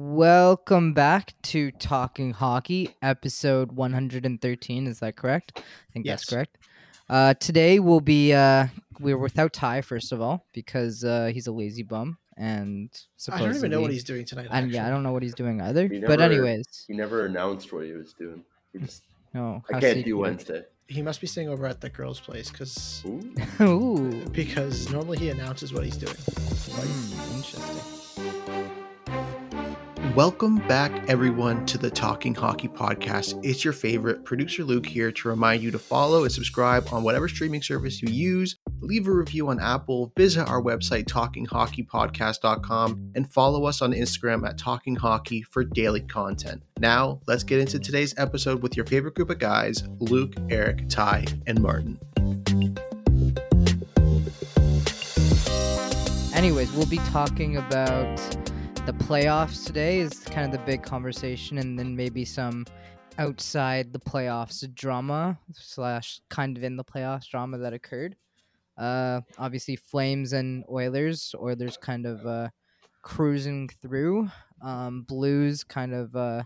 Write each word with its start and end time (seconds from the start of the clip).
Welcome 0.00 0.92
back 0.94 1.34
to 1.42 1.72
Talking 1.72 2.32
Hockey, 2.32 2.94
episode 3.02 3.72
113. 3.72 4.86
Is 4.86 5.00
that 5.00 5.16
correct? 5.16 5.54
I 5.56 5.92
think 5.92 6.06
Yes. 6.06 6.20
that's 6.20 6.30
correct. 6.30 6.56
Uh, 7.08 7.34
today 7.34 7.80
we'll 7.80 7.98
be 7.98 8.32
uh, 8.32 8.68
we're 9.00 9.18
without 9.18 9.52
Ty 9.52 9.80
first 9.80 10.12
of 10.12 10.20
all 10.20 10.46
because 10.52 11.02
uh, 11.02 11.32
he's 11.34 11.48
a 11.48 11.52
lazy 11.52 11.82
bum 11.82 12.16
and 12.36 12.90
I 13.28 13.40
don't 13.40 13.56
even 13.56 13.72
know 13.72 13.80
what 13.80 13.90
he's 13.90 14.04
doing 14.04 14.24
tonight. 14.24 14.46
and 14.52 14.70
yeah, 14.70 14.86
I 14.86 14.90
don't 14.90 15.02
know 15.02 15.10
what 15.10 15.24
he's 15.24 15.34
doing 15.34 15.60
either. 15.60 15.88
He 15.88 15.98
but 15.98 16.20
anyways, 16.20 16.84
He 16.86 16.94
never 16.94 17.26
announced 17.26 17.72
what 17.72 17.84
he 17.84 17.90
was 17.90 18.12
doing. 18.12 18.44
He 18.72 18.78
just 18.78 19.02
no, 19.34 19.64
I 19.74 19.80
can't 19.80 20.04
do 20.04 20.16
Wednesday. 20.16 20.62
He 20.86 21.02
must 21.02 21.20
be 21.20 21.26
staying 21.26 21.48
over 21.48 21.66
at 21.66 21.80
the 21.80 21.90
girls' 21.90 22.20
place 22.20 22.52
because 22.52 23.02
Ooh. 23.04 23.34
Ooh, 23.64 24.24
because 24.30 24.92
normally 24.92 25.18
he 25.18 25.30
announces 25.30 25.72
what 25.72 25.84
he's 25.84 25.96
doing. 25.96 26.14
hmm, 26.14 27.34
interesting. 27.36 28.87
Welcome 30.18 30.56
back, 30.66 31.08
everyone, 31.08 31.64
to 31.66 31.78
the 31.78 31.92
Talking 31.92 32.34
Hockey 32.34 32.66
Podcast. 32.66 33.38
It's 33.44 33.62
your 33.62 33.72
favorite 33.72 34.24
producer 34.24 34.64
Luke 34.64 34.84
here 34.84 35.12
to 35.12 35.28
remind 35.28 35.62
you 35.62 35.70
to 35.70 35.78
follow 35.78 36.24
and 36.24 36.32
subscribe 36.32 36.88
on 36.90 37.04
whatever 37.04 37.28
streaming 37.28 37.62
service 37.62 38.02
you 38.02 38.12
use. 38.12 38.56
Leave 38.80 39.06
a 39.06 39.12
review 39.12 39.46
on 39.46 39.60
Apple, 39.60 40.12
visit 40.16 40.48
our 40.48 40.60
website, 40.60 41.04
talkinghockeypodcast.com, 41.04 43.12
and 43.14 43.32
follow 43.32 43.64
us 43.64 43.80
on 43.80 43.92
Instagram 43.92 44.44
at 44.44 44.58
Talking 44.58 44.96
Hockey 44.96 45.42
for 45.42 45.62
daily 45.62 46.00
content. 46.00 46.64
Now, 46.80 47.20
let's 47.28 47.44
get 47.44 47.60
into 47.60 47.78
today's 47.78 48.12
episode 48.18 48.60
with 48.60 48.76
your 48.76 48.86
favorite 48.86 49.14
group 49.14 49.30
of 49.30 49.38
guys 49.38 49.84
Luke, 50.00 50.34
Eric, 50.50 50.88
Ty, 50.88 51.26
and 51.46 51.62
Martin. 51.62 51.96
Anyways, 56.34 56.72
we'll 56.72 56.86
be 56.86 56.98
talking 57.12 57.56
about 57.56 58.47
the 58.88 59.04
playoffs 59.04 59.66
today 59.66 59.98
is 59.98 60.18
kind 60.20 60.46
of 60.46 60.50
the 60.50 60.64
big 60.64 60.82
conversation, 60.82 61.58
and 61.58 61.78
then 61.78 61.94
maybe 61.94 62.24
some 62.24 62.64
outside 63.18 63.92
the 63.92 63.98
playoffs 63.98 64.64
drama 64.74 65.38
slash 65.52 66.22
kind 66.30 66.56
of 66.56 66.64
in 66.64 66.74
the 66.74 66.82
playoffs 66.84 67.28
drama 67.28 67.58
that 67.58 67.74
occurred. 67.74 68.16
Uh, 68.78 69.20
obviously 69.36 69.76
Flames 69.76 70.32
and 70.32 70.64
Oilers. 70.70 71.34
Oilers 71.38 71.76
kind 71.76 72.06
of 72.06 72.24
uh, 72.26 72.48
cruising 73.02 73.68
through. 73.82 74.30
Um, 74.62 75.02
Blues 75.02 75.64
kind 75.64 75.92
of 75.92 76.16
uh, 76.16 76.44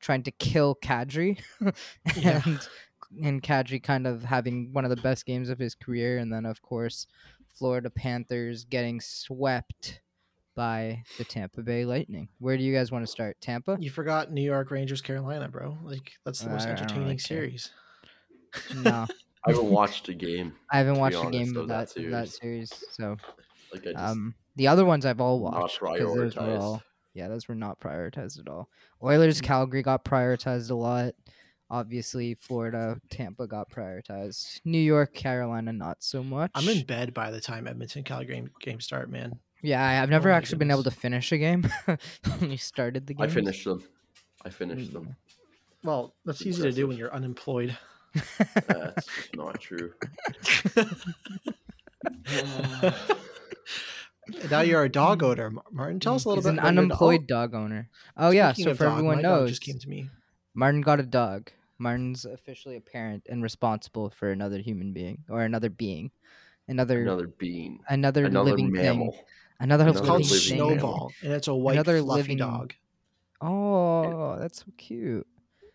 trying 0.00 0.22
to 0.22 0.30
kill 0.30 0.74
Kadri, 0.82 1.38
Yeah. 2.16 2.40
and 2.46 2.68
and 3.22 3.42
Kadri 3.42 3.82
kind 3.82 4.06
of 4.06 4.24
having 4.24 4.72
one 4.72 4.84
of 4.86 4.90
the 4.90 5.02
best 5.02 5.26
games 5.26 5.50
of 5.50 5.58
his 5.58 5.74
career, 5.74 6.16
and 6.16 6.32
then 6.32 6.46
of 6.46 6.62
course 6.62 7.06
Florida 7.54 7.90
Panthers 7.90 8.64
getting 8.64 8.98
swept 8.98 10.00
by 10.54 11.02
the 11.18 11.24
Tampa 11.24 11.62
Bay 11.62 11.84
Lightning. 11.84 12.28
Where 12.38 12.56
do 12.56 12.62
you 12.62 12.74
guys 12.74 12.90
want 12.92 13.04
to 13.04 13.10
start? 13.10 13.36
Tampa? 13.40 13.76
You 13.80 13.90
forgot 13.90 14.32
New 14.32 14.42
York 14.42 14.70
Rangers, 14.70 15.00
Carolina, 15.00 15.48
bro. 15.48 15.78
Like, 15.82 16.12
that's 16.24 16.40
the 16.40 16.50
most 16.50 16.66
I- 16.66 16.68
I 16.68 16.72
entertaining 16.72 17.02
really 17.04 17.16
care. 17.16 17.20
series. 17.38 17.70
No, 18.76 19.06
I 19.46 19.50
haven't 19.50 19.70
watched 19.70 20.08
a 20.08 20.14
game. 20.14 20.54
I 20.70 20.78
haven't 20.78 20.94
be 20.94 21.00
watched 21.00 21.24
a 21.24 21.30
game 21.30 21.50
of 21.56 21.62
of 21.62 21.68
that 21.68 21.88
that, 21.94 22.04
of 22.04 22.10
that 22.10 22.28
series. 22.28 22.72
So, 22.92 23.16
Like 23.72 23.86
I 23.86 23.92
just 23.92 23.96
um, 23.98 24.34
the 24.56 24.68
other 24.68 24.84
ones 24.84 25.06
I've 25.06 25.20
all 25.20 25.40
not 25.50 25.62
watched. 25.62 25.80
'cause 25.80 25.98
those 25.98 26.36
were 26.36 26.56
all, 26.58 26.82
yeah, 27.14 27.28
those 27.28 27.48
were 27.48 27.54
not 27.54 27.80
prioritized 27.80 28.38
at 28.40 28.48
all. 28.48 28.68
Oilers, 29.02 29.40
Calgary 29.40 29.82
got 29.82 30.04
prioritized 30.04 30.70
a 30.70 30.74
lot. 30.74 31.14
Obviously, 31.70 32.34
Florida, 32.34 33.00
Tampa 33.08 33.46
got 33.46 33.70
prioritized. 33.70 34.60
New 34.66 34.78
York, 34.78 35.14
Carolina, 35.14 35.72
not 35.72 36.02
so 36.02 36.22
much. 36.22 36.50
I'm 36.54 36.68
in 36.68 36.84
bed 36.84 37.14
by 37.14 37.30
the 37.30 37.40
time 37.40 37.66
Edmonton 37.66 38.02
Calgary 38.04 38.34
game, 38.34 38.50
game 38.60 38.80
start, 38.80 39.08
man. 39.10 39.40
Yeah, 39.62 39.82
I- 39.82 40.02
I've 40.02 40.10
never 40.10 40.30
my 40.30 40.36
actually 40.36 40.58
been 40.58 40.70
able 40.70 40.82
to 40.84 40.90
finish 40.90 41.30
a 41.32 41.38
game 41.38 41.70
when 42.38 42.50
you 42.50 42.56
started 42.56 43.06
the 43.06 43.14
game. 43.14 43.24
I 43.24 43.28
finished 43.28 43.64
them. 43.64 43.82
I 44.44 44.50
finished 44.50 44.90
Mm. 44.90 44.94
them. 44.94 45.16
Well, 45.84 46.14
that's 46.24 46.44
easy 46.44 46.62
to 46.62 46.72
do 46.72 46.86
when 46.88 46.96
you're 46.96 47.12
unemployed. 47.14 47.76
That's 48.68 49.08
not 49.34 49.60
true. 49.60 49.92
Now 54.50 54.60
you're 54.60 54.84
a 54.84 54.88
dog 54.88 55.22
owner, 55.24 55.52
Martin. 55.72 55.98
Tell 55.98 56.14
us 56.14 56.24
a 56.24 56.28
little 56.28 56.42
He's 56.42 56.50
bit. 56.50 56.52
an 56.52 56.58
about 56.60 56.74
your 56.74 56.74
dog- 56.74 56.78
unemployed 56.90 57.26
dog 57.26 57.54
owner. 57.54 57.88
Oh 58.16 58.30
yeah, 58.30 58.52
Speaking 58.52 58.72
so 58.72 58.76
for 58.76 58.84
dog, 58.84 58.92
everyone 58.98 59.22
knows, 59.22 59.50
just 59.50 59.62
came 59.62 59.78
to 59.78 59.88
me. 59.88 60.08
Martin 60.54 60.80
got 60.80 61.00
a 61.00 61.02
dog. 61.02 61.50
Martin's 61.78 62.24
officially 62.24 62.76
a 62.76 62.80
parent 62.80 63.26
and 63.28 63.42
responsible 63.42 64.10
for 64.10 64.30
another 64.30 64.58
human 64.58 64.92
being 64.92 65.24
or 65.28 65.42
another 65.42 65.70
being, 65.70 66.12
another 66.68 67.02
another, 67.02 67.24
Another 67.24 67.34
being. 67.38 67.80
another, 67.88 68.24
Another 68.26 68.50
living 68.50 68.70
mammal. 68.70 69.12
thing, 69.12 69.20
another 69.62 69.88
It's 69.88 70.00
called 70.00 70.22
living 70.22 70.28
living 70.28 70.48
thing. 70.48 70.78
Snowball, 70.78 71.12
and 71.22 71.32
it's 71.32 71.48
a 71.48 71.54
white 71.54 71.74
Another 71.74 71.98
fluffy 72.00 72.22
living- 72.22 72.38
dog. 72.38 72.74
Oh, 73.40 74.36
that's 74.38 74.60
so 74.60 74.66
cute. 74.76 75.26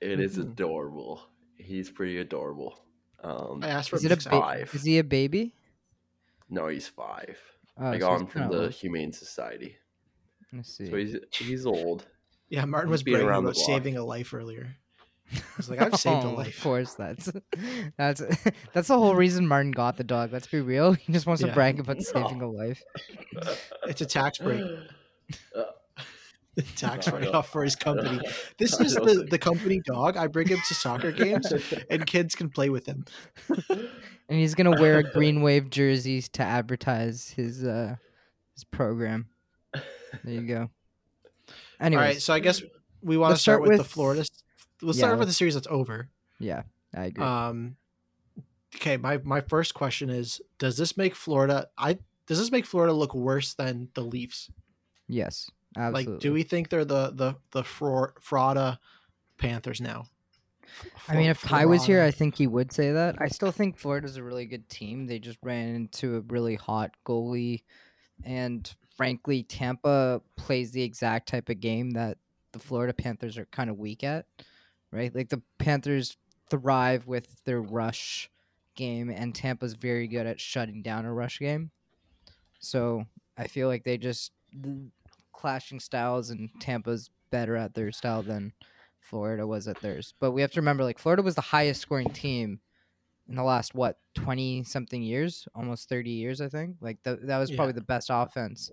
It 0.01 0.19
is 0.19 0.37
Mhm. 0.37 0.43
adorable. 0.51 1.21
He's 1.55 1.89
pretty 1.91 2.17
adorable. 2.19 2.79
Um, 3.23 3.61
I 3.63 3.69
asked 3.69 3.89
for 3.89 3.95
Is 3.97 4.05
it 4.05 4.11
a 4.11 4.15
ba- 4.15 4.21
five. 4.29 4.75
Is 4.75 4.83
he 4.83 4.99
a 4.99 5.03
baby? 5.03 5.53
no, 6.49 6.67
he's 6.67 6.87
five. 6.87 7.37
Oh, 7.77 7.87
I 7.87 7.97
got 7.97 8.13
he's 8.13 8.21
him 8.21 8.27
from 8.27 8.51
the 8.51 8.61
old. 8.63 8.71
Humane 8.71 9.11
Society. 9.11 9.77
Let's 10.53 10.73
see. 10.75 10.89
So 10.89 10.95
he's 10.95 11.15
he's 11.33 11.65
old. 11.65 12.07
Yeah, 12.49 12.63
Martin 12.65 12.89
He's 12.89 12.93
was 12.93 13.03
been 13.03 13.13
bragging 13.15 13.27
around 13.29 13.43
the 13.43 13.49
about 13.49 13.55
block. 13.55 13.65
saving 13.65 13.97
a 13.97 14.03
life 14.05 14.33
earlier. 14.33 14.77
He's 15.57 15.69
like, 15.69 15.81
I've 15.81 15.95
saved 15.95 16.23
a 16.23 16.27
Oh, 16.27 16.33
life. 16.33 16.57
Of 16.57 16.63
course, 16.63 16.93
that's 16.93 17.31
that's 17.97 18.21
that's 18.73 18.87
the 18.87 18.97
whole 18.97 19.15
reason 19.15 19.47
Martin 19.47 19.71
got 19.71 19.97
the 19.97 20.03
dog. 20.03 20.31
Let's 20.31 20.47
be 20.47 20.61
real. 20.61 20.93
He 20.93 21.11
just 21.13 21.25
wants 21.25 21.41
Yeah. 21.41 21.49
to 21.49 21.53
brag 21.53 21.79
about 21.79 21.97
No. 21.97 22.01
saving 22.03 22.41
a 22.41 22.49
life. 22.49 22.81
It's 23.87 24.01
a 24.01 24.05
tax 24.05 24.37
break. 24.39 24.63
Tax 26.75 27.05
No, 27.07 27.13
I 27.13 27.19
write 27.19 27.35
off 27.35 27.49
for 27.51 27.63
his 27.63 27.75
company. 27.75 28.19
This 28.57 28.79
is 28.79 28.95
the, 28.95 29.27
the 29.29 29.37
company 29.37 29.79
dog. 29.85 30.17
I 30.17 30.25
bring 30.25 30.47
him 30.47 30.57
to 30.67 30.73
soccer 30.73 31.11
games, 31.11 31.53
and 31.91 32.03
kids 32.07 32.33
can 32.33 32.49
play 32.49 32.69
with 32.69 32.87
him. 32.87 33.05
And 33.69 34.39
he's 34.39 34.55
gonna 34.55 34.71
wear 34.81 34.97
a 34.97 35.03
green 35.03 35.41
wave 35.43 35.69
jerseys 35.69 36.29
to 36.29 36.41
advertise 36.43 37.29
his 37.29 37.63
uh 37.63 37.95
his 38.55 38.63
program. 38.63 39.27
There 39.73 40.33
you 40.33 40.41
go. 40.47 40.69
Anyways, 41.79 42.01
All 42.01 42.07
right, 42.07 42.21
so 42.21 42.33
I 42.33 42.39
guess 42.39 42.63
we 43.03 43.17
want 43.17 43.35
to 43.35 43.41
start, 43.41 43.57
start 43.57 43.61
with, 43.61 43.71
the 43.73 43.77
with- 43.83 43.87
Florida. 43.87 44.25
Let's 44.81 44.97
Yeah, 44.97 45.01
start 45.05 45.13
with 45.19 45.27
let's- 45.27 45.31
the 45.35 45.37
series 45.37 45.53
that's 45.55 45.67
over. 45.69 46.09
yeah, 46.39 46.63
I 46.93 47.05
agree. 47.05 47.23
Um, 47.23 47.77
okay, 48.75 48.97
my 48.97 49.17
my 49.19 49.41
first 49.41 49.73
question 49.73 50.09
is: 50.09 50.41
Does 50.57 50.77
this 50.77 50.95
make 50.97 51.15
Florida? 51.15 51.69
I 51.77 51.99
does 52.25 52.39
this 52.39 52.51
make 52.51 52.65
Florida 52.65 52.93
look 52.93 53.13
worse 53.15 53.53
than 53.53 53.89
the 53.93 54.01
Leafs? 54.01 54.49
yes, 55.07 55.49
absolutely. 55.77 56.13
Like, 56.13 56.21
do 56.21 56.33
we 56.33 56.43
think 56.43 56.69
they're 56.69 56.85
the 56.85 57.11
the 57.11 57.35
the 57.51 57.63
fraud, 57.63 58.11
frauda 58.21 58.77
Panthers 59.37 59.79
now? 59.81 60.05
I 61.07 61.15
mean, 61.15 61.29
if 61.29 61.41
Ty 61.41 61.65
was 61.65 61.85
here, 61.85 62.03
I 62.03 62.11
think 62.11 62.35
he 62.35 62.45
would 62.45 62.71
say 62.73 62.91
that. 62.91 63.15
I 63.21 63.29
still 63.29 63.51
think 63.53 63.77
Florida's 63.77 64.17
a 64.17 64.23
really 64.23 64.45
good 64.45 64.67
team. 64.67 65.07
They 65.07 65.17
just 65.17 65.39
ran 65.41 65.69
into 65.73 66.17
a 66.17 66.21
really 66.21 66.55
hot 66.55 66.91
goalie, 67.05 67.63
and 68.25 68.69
frankly, 68.97 69.43
Tampa 69.43 70.21
plays 70.35 70.71
the 70.71 70.83
exact 70.83 71.29
type 71.29 71.47
of 71.49 71.61
game 71.61 71.91
that 71.91 72.17
the 72.51 72.59
Florida 72.59 72.93
Panthers 72.93 73.37
are 73.37 73.45
kind 73.45 73.69
of 73.69 73.77
weak 73.79 74.03
at, 74.03 74.25
right? 74.91 75.13
Like 75.13 75.29
the 75.29 75.41
Panthers 75.57 76.17
thrive 76.49 77.07
with 77.07 77.27
their 77.45 77.61
rush 77.61 78.29
game, 78.75 79.09
and 79.09 79.33
Tampa's 79.35 79.73
very 79.73 80.07
good 80.07 80.27
at 80.27 80.39
shutting 80.39 80.81
down 80.81 81.05
a 81.05 81.13
rush 81.13 81.39
game. 81.39 81.71
So 82.59 83.05
I 83.37 83.47
feel 83.47 83.67
like 83.67 83.83
they 83.83 83.97
just 83.97 84.31
the 84.53 84.89
clashing 85.33 85.79
styles, 85.79 86.29
and 86.29 86.49
Tampa's 86.59 87.09
better 87.29 87.55
at 87.55 87.73
their 87.73 87.91
style 87.91 88.23
than 88.23 88.53
Florida 88.99 89.45
was 89.45 89.67
at 89.67 89.81
theirs. 89.81 90.13
But 90.19 90.31
we 90.31 90.41
have 90.41 90.51
to 90.51 90.61
remember, 90.61 90.83
like 90.83 90.99
Florida 90.99 91.21
was 91.21 91.35
the 91.35 91.41
highest 91.41 91.81
scoring 91.81 92.09
team 92.09 92.59
in 93.29 93.35
the 93.35 93.43
last 93.43 93.75
what 93.75 93.99
twenty 94.13 94.63
something 94.63 95.01
years, 95.03 95.47
almost 95.53 95.89
thirty 95.89 96.11
years, 96.11 96.39
I 96.41 96.47
think. 96.49 96.77
Like 96.81 97.03
th- 97.03 97.19
that 97.23 97.37
was 97.37 97.51
probably 97.51 97.73
Yeah. 97.73 97.79
the 97.79 97.81
best 97.81 98.09
offense 98.11 98.71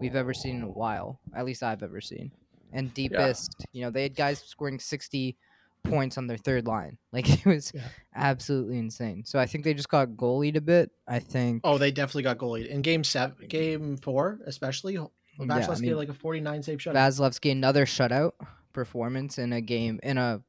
we've 0.00 0.16
ever 0.16 0.32
seen 0.32 0.56
in 0.56 0.62
a 0.62 0.68
while, 0.70 1.20
at 1.36 1.44
least 1.44 1.62
I've 1.62 1.82
ever 1.82 2.00
seen. 2.00 2.32
And 2.72 2.94
deepest, 2.94 3.66
you 3.72 3.82
know, 3.82 3.90
they 3.90 4.04
had 4.04 4.16
guys 4.16 4.38
scoring 4.40 4.78
sixty 4.78 5.36
points 5.82 6.18
on 6.18 6.26
their 6.26 6.36
third 6.36 6.66
line. 6.66 6.98
Like 7.12 7.28
it 7.28 7.44
was 7.46 7.72
Yeah. 7.74 7.82
absolutely 8.14 8.78
insane. 8.78 9.24
So 9.24 9.38
I 9.38 9.46
think 9.46 9.64
they 9.64 9.74
just 9.74 9.88
got 9.88 10.08
goalied 10.10 10.56
a 10.56 10.60
bit. 10.60 10.90
I 11.08 11.18
think. 11.18 11.62
Oh, 11.64 11.76
they 11.78 11.90
definitely 11.90 12.22
got 12.22 12.38
goalied 12.38 12.68
in 12.68 12.82
game 12.82 13.02
seven, 13.04 13.48
game 13.48 13.96
four, 13.96 14.38
especially. 14.46 14.96
Well, 14.98 15.12
Yeah, 15.38 15.66
I 15.68 15.78
mean, 15.78 15.96
like 15.96 16.08
a 16.08 16.14
49 16.14 16.62
save 16.62 16.78
shutout. 16.78 16.94
Vasilevskiy 16.94 17.52
another 17.52 17.86
shutout 17.86 18.32
performance 18.72 19.38
in 19.38 19.52
a 19.52 19.60
game 19.60 19.98
in 20.02 20.18
a 20.18 20.42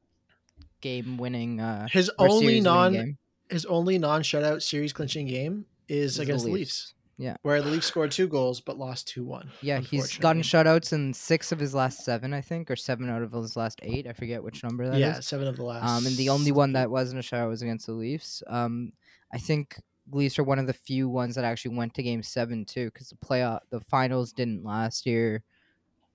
game 0.80 1.16
winning 1.16 1.60
uh 1.60 1.88
His 1.90 2.10
only 2.18 2.60
non, 2.60 3.16
his 3.50 3.64
only 3.66 3.98
non-shutout 3.98 4.62
series 4.62 4.92
clinching 4.92 5.26
game 5.26 5.66
is 5.88 6.12
Is 6.14 6.18
against 6.20 6.44
the 6.44 6.50
Leafs. 6.52 6.60
Leafs. 6.60 6.94
Yeah. 7.22 7.36
Where 7.42 7.62
the 7.62 7.70
Leafs 7.70 7.86
scored 7.86 8.10
two 8.10 8.26
goals 8.26 8.60
but 8.60 8.78
lost 8.78 9.06
two 9.06 9.24
one. 9.24 9.48
Yeah, 9.60 9.78
he's 9.78 10.18
gotten 10.18 10.42
shutouts 10.42 10.92
in 10.92 11.14
six 11.14 11.52
of 11.52 11.60
his 11.60 11.72
last 11.72 12.04
seven, 12.04 12.34
I 12.34 12.40
think, 12.40 12.68
or 12.68 12.74
seven 12.74 13.08
out 13.08 13.22
of 13.22 13.30
his 13.30 13.56
last 13.56 13.78
eight. 13.84 14.08
I 14.08 14.12
forget 14.12 14.42
which 14.42 14.64
number 14.64 14.86
that 14.86 14.94
is. 14.94 15.00
Yeah, 15.00 15.20
seven 15.20 15.46
of 15.46 15.56
the 15.56 15.62
last. 15.62 15.88
Um, 15.88 16.04
and 16.04 16.16
the 16.16 16.30
only 16.30 16.50
one 16.50 16.72
that 16.72 16.90
wasn't 16.90 17.20
a 17.20 17.22
shutout 17.22 17.48
was 17.48 17.62
against 17.62 17.86
the 17.86 17.92
Leafs. 17.92 18.42
Um, 18.48 18.92
I 19.32 19.38
think 19.38 19.80
Leafs 20.10 20.36
are 20.40 20.42
one 20.42 20.58
of 20.58 20.66
the 20.66 20.72
few 20.72 21.08
ones 21.08 21.36
that 21.36 21.44
actually 21.44 21.76
went 21.76 21.94
to 21.94 22.02
Game 22.02 22.24
Seven 22.24 22.64
too, 22.64 22.86
because 22.86 23.10
the 23.10 23.16
playoff, 23.24 23.60
the 23.70 23.80
finals 23.82 24.32
didn't 24.32 24.64
last 24.64 25.06
year. 25.06 25.44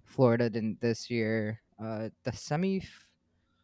Florida 0.04 0.50
didn't 0.50 0.82
this 0.82 1.10
year. 1.10 1.62
Uh, 1.82 2.10
the 2.26 2.34
semi, 2.34 2.84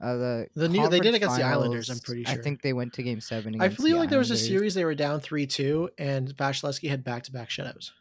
uh, 0.02 0.16
the 0.18 0.48
The 0.56 0.70
new- 0.70 0.90
they 0.90 1.00
did 1.00 1.14
conference 1.14 1.16
against 1.18 1.36
the 1.38 1.44
Islanders, 1.44 1.90
I'm 1.90 2.00
pretty 2.00 2.24
sure. 2.26 2.34
I 2.34 2.42
think 2.42 2.62
they 2.62 2.74
went 2.74 2.94
to 2.94 3.04
Game 3.04 3.22
Seven. 3.22 3.62
I 3.62 3.70
feel 3.70 3.86
the 3.86 3.94
like 3.96 4.10
there 4.10 4.20
was 4.20 4.32
a 4.32 4.38
series 4.38 4.74
they 4.74 4.86
were 4.86 4.96
down 4.96 5.20
three 5.22 5.48
two, 5.48 5.90
and 5.98 6.28
Vasilevskiy 6.36 6.90
had 6.90 7.04
back 7.04 7.24
to 7.24 7.32
back 7.32 7.50
shutouts. 7.50 7.92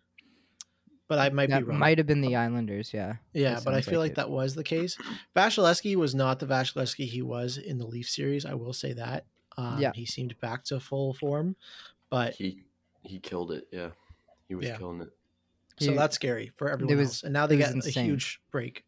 But 1.08 1.18
I 1.18 1.28
might 1.30 1.50
that 1.50 1.58
be 1.60 1.64
wrong. 1.64 1.76
It 1.76 1.80
might 1.80 1.98
have 1.98 2.06
been 2.06 2.22
the 2.22 2.36
Islanders. 2.36 2.94
Yeah. 2.94 3.16
yeah, 3.34 3.60
but 3.62 3.74
I 3.74 3.82
feel 3.82 3.98
like 4.00 4.10
like 4.10 4.14
that 4.16 4.30
was 4.30 4.54
the 4.54 4.64
case. 4.64 4.96
Vasilevskiy 5.36 5.94
was 5.96 6.14
not 6.14 6.38
the 6.38 6.46
Vasilevskiy 6.46 7.06
he 7.06 7.20
was 7.22 7.58
in 7.58 7.76
the 7.78 7.86
Leaf 7.86 8.08
series. 8.08 8.46
I 8.46 8.54
will 8.54 8.72
say 8.72 8.94
that. 8.94 9.26
Um, 9.58 9.78
Yeah. 9.78 9.92
he 9.94 10.06
seemed 10.06 10.38
back 10.40 10.64
to 10.64 10.80
full 10.80 11.12
form, 11.12 11.56
but 12.08 12.34
He 12.34 12.64
he 13.02 13.18
killed 13.18 13.52
it. 13.52 13.68
Yeah, 13.70 13.90
he 14.48 14.54
was 14.54 14.66
Yeah. 14.66 14.78
killing 14.78 15.02
it. 15.02 15.10
so 15.78 15.90
He- 15.90 15.96
that's 15.96 16.14
scary 16.14 16.52
for 16.56 16.70
everyone 16.70 16.96
was- 16.96 17.08
else. 17.08 17.22
And 17.24 17.32
now 17.32 17.46
they 17.46 17.56
got 17.58 17.74
a 17.74 17.90
huge 17.90 18.40
break. 18.50 18.84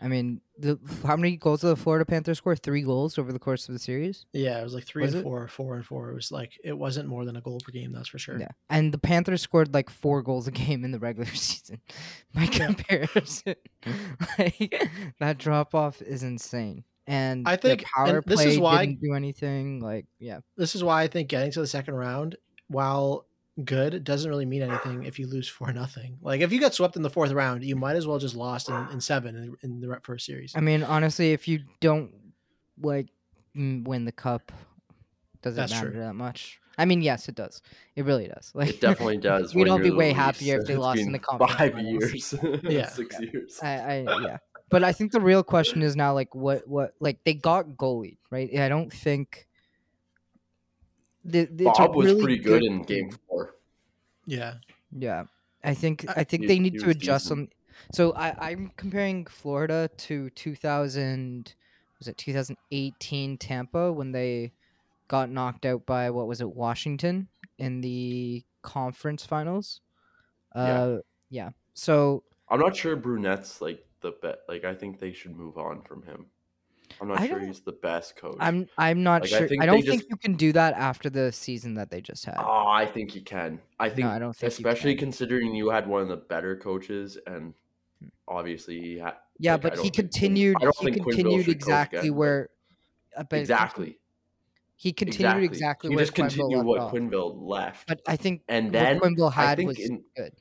I 0.00 0.08
mean, 0.08 0.40
the 0.58 0.78
how 1.06 1.16
many 1.16 1.36
goals 1.36 1.60
did 1.60 1.68
the 1.68 1.76
Florida 1.76 2.04
Panthers 2.04 2.38
score? 2.38 2.56
Three 2.56 2.82
goals 2.82 3.18
over 3.18 3.32
the 3.32 3.38
course 3.38 3.68
of 3.68 3.72
the 3.74 3.78
series. 3.78 4.26
Yeah, 4.32 4.60
it 4.60 4.64
was 4.64 4.74
like 4.74 4.84
three 4.84 5.02
Was 5.02 5.14
and 5.14 5.20
it? 5.20 5.24
four, 5.24 5.46
four 5.48 5.76
and 5.76 5.84
four. 5.86 6.10
It 6.10 6.14
was 6.14 6.32
like 6.32 6.52
it 6.64 6.76
wasn't 6.76 7.08
more 7.08 7.24
than 7.24 7.36
a 7.36 7.40
goal 7.40 7.60
per 7.64 7.72
game. 7.72 7.92
That's 7.92 8.08
for 8.08 8.18
sure. 8.18 8.38
Yeah, 8.40 8.48
and 8.70 8.92
the 8.92 8.98
Panthers 8.98 9.42
scored 9.42 9.72
like 9.74 9.90
four 9.90 10.22
goals 10.22 10.48
a 10.48 10.50
game 10.50 10.84
in 10.84 10.90
the 10.92 10.98
regular 10.98 11.26
season. 11.34 11.80
By 12.34 12.46
comparison, 12.46 13.54
like 14.38 14.88
that 15.20 15.38
drop 15.38 15.74
off 15.74 16.00
is 16.02 16.22
insane. 16.22 16.84
And 17.06 17.48
I 17.48 17.56
think- 17.56 17.84
power 17.84 18.22
this 18.24 18.42
play 18.42 18.52
is 18.52 18.58
why- 18.58 18.86
didn't 18.86 19.00
do 19.02 19.14
anything. 19.14 19.80
Like, 19.80 20.06
yeah, 20.20 20.38
This 20.56 20.74
is 20.76 20.84
why 20.84 21.02
I 21.02 21.08
think 21.08 21.28
getting 21.28 21.50
to 21.52 21.60
the 21.60 21.66
second 21.66 21.94
round, 21.94 22.36
while 22.68 23.26
good, 23.64 24.04
doesn't 24.04 24.30
really 24.30 24.46
mean 24.46 24.62
anything 24.62 25.04
if 25.04 25.18
you 25.18 25.26
lose 25.26 25.48
four 25.48 25.72
nothing. 25.72 26.18
Like 26.22 26.40
if 26.40 26.52
you 26.52 26.60
get 26.60 26.74
swept 26.74 26.96
in 26.96 27.02
the 27.02 27.10
fourth 27.10 27.32
round, 27.32 27.64
you 27.64 27.76
might 27.76 27.96
as 27.96 28.06
well 28.06 28.18
just 28.18 28.34
lost 28.34 28.68
in, 28.68 28.86
in 28.92 29.00
seven 29.00 29.36
in, 29.36 29.56
in 29.62 29.80
the 29.80 29.98
first 30.02 30.26
series. 30.26 30.52
I 30.56 30.60
mean, 30.60 30.82
honestly, 30.82 31.32
if 31.32 31.46
you 31.48 31.60
don't 31.80 32.12
like 32.80 33.08
win 33.54 34.04
the 34.04 34.12
cup, 34.12 34.52
doesn't 35.42 35.56
That's 35.60 35.72
matter 35.72 35.90
true. 35.90 36.00
that 36.00 36.14
much? 36.14 36.58
I 36.78 36.86
mean, 36.86 37.02
yes, 37.02 37.28
it 37.28 37.34
does. 37.34 37.60
It 37.96 38.04
really 38.06 38.28
does. 38.28 38.50
Like, 38.54 38.70
It 38.70 38.80
definitely 38.80 39.18
does. 39.18 39.54
We'd 39.54 39.62
when 39.64 39.70
all 39.72 39.78
be 39.78 39.90
way 39.90 40.08
Leafs. 40.08 40.18
happier 40.18 40.60
if 40.60 40.66
they 40.66 40.76
lost 40.76 41.00
in 41.00 41.12
the 41.12 41.18
conference 41.18 41.52
Five 41.52 41.72
finals. 41.74 42.12
years. 42.12 42.34
Yeah. 42.62 42.88
six 42.88 43.20
years. 43.20 43.58
I, 43.62 43.68
I 44.06 44.20
yeah. 44.22 44.36
But 44.70 44.82
I 44.82 44.92
think 44.92 45.12
the 45.12 45.20
real 45.20 45.42
question 45.42 45.82
is 45.82 45.96
now 45.96 46.14
like 46.14 46.34
what 46.34 46.66
what 46.66 46.94
like 46.98 47.18
they 47.24 47.34
got 47.34 47.66
goalie, 47.76 48.16
right? 48.30 48.48
I 48.58 48.70
don't 48.70 48.90
think 48.90 49.46
the, 51.24 51.44
the- 51.46 51.68
it's 51.68 51.78
Bob 51.78 51.94
was 51.94 52.06
really 52.06 52.20
pretty 52.22 52.38
good 52.38 52.62
in 52.64 52.82
Game 52.82 53.10
Four. 53.28 53.54
Yeah. 54.26 54.54
Yeah. 54.90 55.24
I 55.64 55.74
think 55.74 56.04
I 56.16 56.24
think 56.24 56.42
he- 56.42 56.48
they 56.48 56.58
need 56.58 56.78
to 56.80 56.90
adjust 56.90 57.26
decent. 57.26 57.50
some 57.50 57.58
so 57.92 58.12
I, 58.12 58.50
I'm 58.50 58.70
comparing 58.76 59.26
Florida 59.26 59.88
to 59.96 60.30
2000 60.30 61.54
was 61.98 62.08
it 62.08 62.16
2018 62.18 63.38
Tampa 63.38 63.92
when 63.92 64.12
they 64.12 64.52
got 65.08 65.30
knocked 65.30 65.66
out 65.66 65.84
by 65.86 66.10
what 66.10 66.26
was 66.26 66.40
it 66.40 66.48
Washington 66.54 67.28
in 67.58 67.80
the 67.80 68.44
conference 68.62 69.24
finals. 69.26 69.80
Yeah. 70.54 70.82
Uh 70.82 70.98
yeah. 71.30 71.50
So 71.74 72.24
I'm 72.48 72.60
not 72.60 72.76
sure 72.76 72.94
Brunette's 72.96 73.60
like 73.60 73.84
the 74.00 74.12
best. 74.22 74.38
Like 74.48 74.64
I 74.64 74.74
think 74.74 74.98
they 75.00 75.12
should 75.12 75.36
move 75.36 75.56
on 75.58 75.82
from 75.82 76.02
him. 76.02 76.26
I'm 77.00 77.08
not 77.08 77.20
I 77.20 77.28
sure 77.28 77.40
he's 77.40 77.60
the 77.60 77.72
best 77.72 78.16
coach. 78.16 78.36
I'm 78.40 78.68
I'm 78.78 79.02
not 79.02 79.22
Like, 79.22 79.32
I 79.32 79.36
sure. 79.36 79.44
I, 79.44 79.48
think 79.48 79.60
they 79.62 79.66
don't 79.66 79.84
just- 79.84 79.98
think 79.98 80.10
you 80.10 80.16
can 80.16 80.34
do 80.34 80.52
that 80.52 80.74
after 80.74 81.08
the 81.10 81.32
season 81.32 81.74
that 81.74 81.90
they 81.90 82.00
just 82.00 82.24
had. 82.24 82.36
Oh, 82.38 82.66
I 82.68 82.86
think 82.86 83.10
he 83.12 83.20
can. 83.20 83.60
I 83.78 83.88
think, 83.88 84.06
I 84.08 84.18
don't 84.18 84.34
think 84.34 84.42
you 84.42 84.56
especially 84.56 84.94
can. 84.94 85.06
considering 85.06 85.54
you 85.54 85.70
had 85.70 85.86
one 85.86 86.02
of 86.02 86.08
the 86.08 86.16
better 86.16 86.56
coaches, 86.56 87.18
and 87.26 87.54
obviously 88.28 88.80
he 88.80 88.98
had. 88.98 89.14
yeah, 89.38 89.52
like, 89.54 89.66
I 89.66 89.68
but 89.70 89.78
he 89.80 89.90
continued. 89.90 90.56
I 90.60 90.64
don't 90.64 90.78
He 90.80 90.90
continued 91.00 91.48
exactly 91.48 92.10
where. 92.10 92.50
uh, 93.16 93.24
but 93.28 93.40
exactly. 93.40 93.98
He 94.76 94.92
continued 94.92 95.44
exactly, 95.44 95.90
He 95.90 95.94
where 95.96 96.04
just 96.04 96.14
continued 96.14 96.64
left 96.66 96.66
what. 96.66 96.92
Quenneville 96.92 97.34
left, 97.40 97.86
But 97.86 98.00
I 98.08 98.16
think 98.16 98.42
and 98.48 98.72
then 98.72 98.98
Quenneville 98.98 99.30
I 99.36 99.44
had 99.50 99.64
was 99.64 99.78
in, 99.78 100.02
good. 100.16 100.32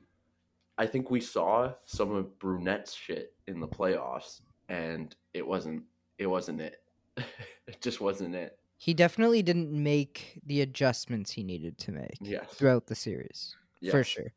I 0.80 0.88
think 0.88 1.12
we 1.12 1.19
saw 1.21 1.74
some 1.86 2.12
of 2.15 2.39
Brunette's 2.39 2.92
shit 2.95 3.33
in 3.47 3.59
the 3.59 3.68
playoffs, 3.68 4.42
and 4.68 5.15
it 5.36 5.45
wasn't. 5.45 5.83
It 6.21 6.29
wasn't 6.29 6.62
it. 6.62 6.83
it 7.18 7.81
just 7.81 8.00
wasn't 8.00 8.35
it. 8.35 8.59
He 8.77 8.94
definitely 8.94 9.41
didn't 9.41 9.71
make 9.71 10.39
the 10.45 10.62
adjustments 10.62 11.31
he 11.31 11.44
needed 11.44 11.79
to 11.79 11.91
make 11.91 12.19
Yes. 12.21 12.53
throughout 12.53 12.85
the 12.85 12.94
series, 12.94 13.56
for 13.89 14.03
sure. 14.03 14.31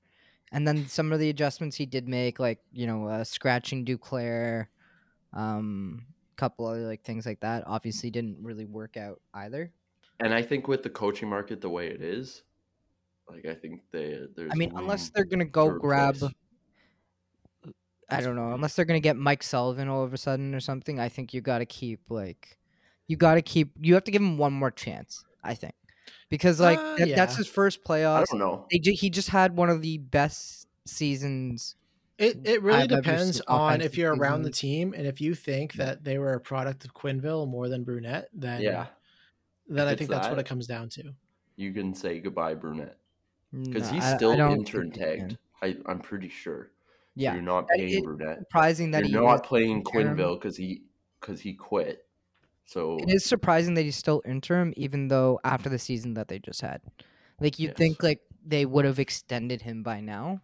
And 0.50 0.66
then 0.66 0.86
some 0.86 1.12
of 1.12 1.18
the 1.20 1.28
adjustments 1.28 1.76
he 1.76 1.84
did 1.84 2.08
make, 2.08 2.38
like 2.38 2.60
you 2.72 2.86
know, 2.86 3.06
uh, 3.06 3.24
scratching 3.24 3.84
Duclair, 3.84 4.68
um, 5.34 6.06
couple 6.36 6.66
other 6.66 6.86
like 6.86 7.04
things 7.04 7.26
like 7.26 7.40
that, 7.40 7.64
obviously 7.66 8.10
didn't 8.10 8.38
really 8.42 8.64
work 8.64 8.96
out 8.96 9.20
either. 9.34 9.70
And 10.20 10.32
I 10.32 10.40
think 10.40 10.68
with 10.68 10.82
the 10.82 10.90
coaching 10.90 11.28
market 11.28 11.60
the 11.60 11.68
way 11.68 11.88
it 11.88 12.00
is, 12.00 12.44
like 13.28 13.44
I 13.44 13.54
think 13.54 13.82
they 13.92 14.26
there's. 14.34 14.52
I 14.52 14.56
mean, 14.56 14.72
unless 14.74 15.10
they're 15.10 15.26
gonna 15.26 15.44
go 15.44 15.68
grab, 15.68 16.14
replace. 16.14 16.34
I 18.10 18.20
don't 18.20 18.36
know, 18.36 18.52
unless 18.52 18.74
they're 18.76 18.84
gonna 18.84 19.00
get 19.00 19.16
Mike 19.16 19.42
Sullivan 19.42 19.88
all 19.88 20.02
of 20.04 20.12
a 20.12 20.18
sudden 20.18 20.54
or 20.54 20.60
something. 20.60 21.00
I 21.00 21.08
think 21.08 21.32
you 21.34 21.40
got 21.40 21.58
to 21.58 21.66
keep 21.66 22.00
like, 22.10 22.58
you 23.06 23.16
got 23.16 23.34
to 23.34 23.42
keep. 23.42 23.72
You 23.80 23.94
have 23.94 24.04
to 24.04 24.10
give 24.10 24.22
him 24.22 24.38
one 24.38 24.52
more 24.52 24.70
chance. 24.70 25.24
I 25.42 25.54
think, 25.54 25.74
because 26.30 26.60
like 26.60 26.78
Uh, 26.78 26.96
that, 26.96 27.16
that's 27.16 27.36
his 27.36 27.46
first 27.48 27.80
I 27.86 27.88
playoffs. 27.88 28.26
don't 28.30 28.38
know. 28.38 28.66
They 28.70 28.78
ju- 28.78 28.94
he 28.94 29.10
just 29.10 29.28
had 29.28 29.56
one 29.56 29.68
of 29.70 29.82
the 29.82 29.98
best 29.98 30.68
seasons. 30.86 31.76
It 32.18 32.38
it 32.44 32.62
really 32.62 32.82
I've 32.82 32.88
depends 32.88 33.40
on 33.48 33.80
if 33.80 33.98
you're 33.98 34.14
around 34.14 34.42
the 34.42 34.50
team 34.50 34.94
and 34.96 35.06
if 35.06 35.20
you 35.20 35.34
think 35.34 35.72
that 35.74 36.04
they 36.04 36.18
were 36.18 36.34
a 36.34 36.40
product 36.40 36.84
of 36.84 36.94
Quenneville 36.94 37.48
more 37.48 37.68
than 37.68 37.82
Brunette, 37.84 38.28
then 38.32 38.62
Yeah, 38.62 38.86
then 39.68 39.86
If 39.86 39.88
I 39.88 39.92
it's 39.92 39.98
think 39.98 40.10
that's 40.10 40.28
what 40.28 40.38
it 40.38 40.46
comes 40.46 40.66
down 40.68 40.88
to. 40.90 41.12
you 41.56 41.72
can 41.72 41.92
say 41.92 42.20
goodbye, 42.20 42.54
Brunette, 42.54 42.96
because 43.52 43.88
No, 43.88 43.94
he's 43.94 44.04
I- 44.04 44.12
I 44.12 44.16
still 44.16 44.30
intern 44.32 44.92
think 44.92 44.96
you 44.96 45.04
can. 45.04 45.18
tagged. 45.28 45.38
I, 45.62 45.76
I'm 45.90 45.98
pretty 45.98 46.28
sure. 46.28 46.70
So 47.16 47.20
Yeah, 47.22 47.34
you're 47.34 47.42
not 47.42 47.68
That 47.68 47.76
paying 47.78 47.88
is 47.90 48.00
Brunette. 48.02 48.38
surprising 48.40 48.90
that 48.92 49.08
You're 49.08 49.20
he 49.22 49.26
not 49.26 49.44
playing 49.44 49.78
interim. 49.78 50.16
Quenneville 50.16 50.40
because 50.40 50.56
he 50.56 50.82
because 51.20 51.40
he 51.40 51.54
quit. 51.54 52.04
So 52.66 52.96
It 52.98 53.08
is 53.10 53.24
surprising 53.24 53.74
that 53.74 53.82
he's 53.82 53.96
still 53.96 54.22
interim, 54.24 54.72
even 54.76 55.08
though 55.08 55.38
after 55.44 55.68
the 55.68 55.78
season 55.78 56.14
that 56.14 56.28
they 56.28 56.38
just 56.38 56.60
had, 56.60 56.80
like 57.40 57.58
you'd 57.58 57.68
Yes. 57.68 57.76
think 57.76 58.02
like 58.02 58.20
they 58.46 58.66
would 58.66 58.84
have 58.84 58.98
extended 58.98 59.62
him 59.62 59.82
by 59.82 60.00
now, 60.00 60.40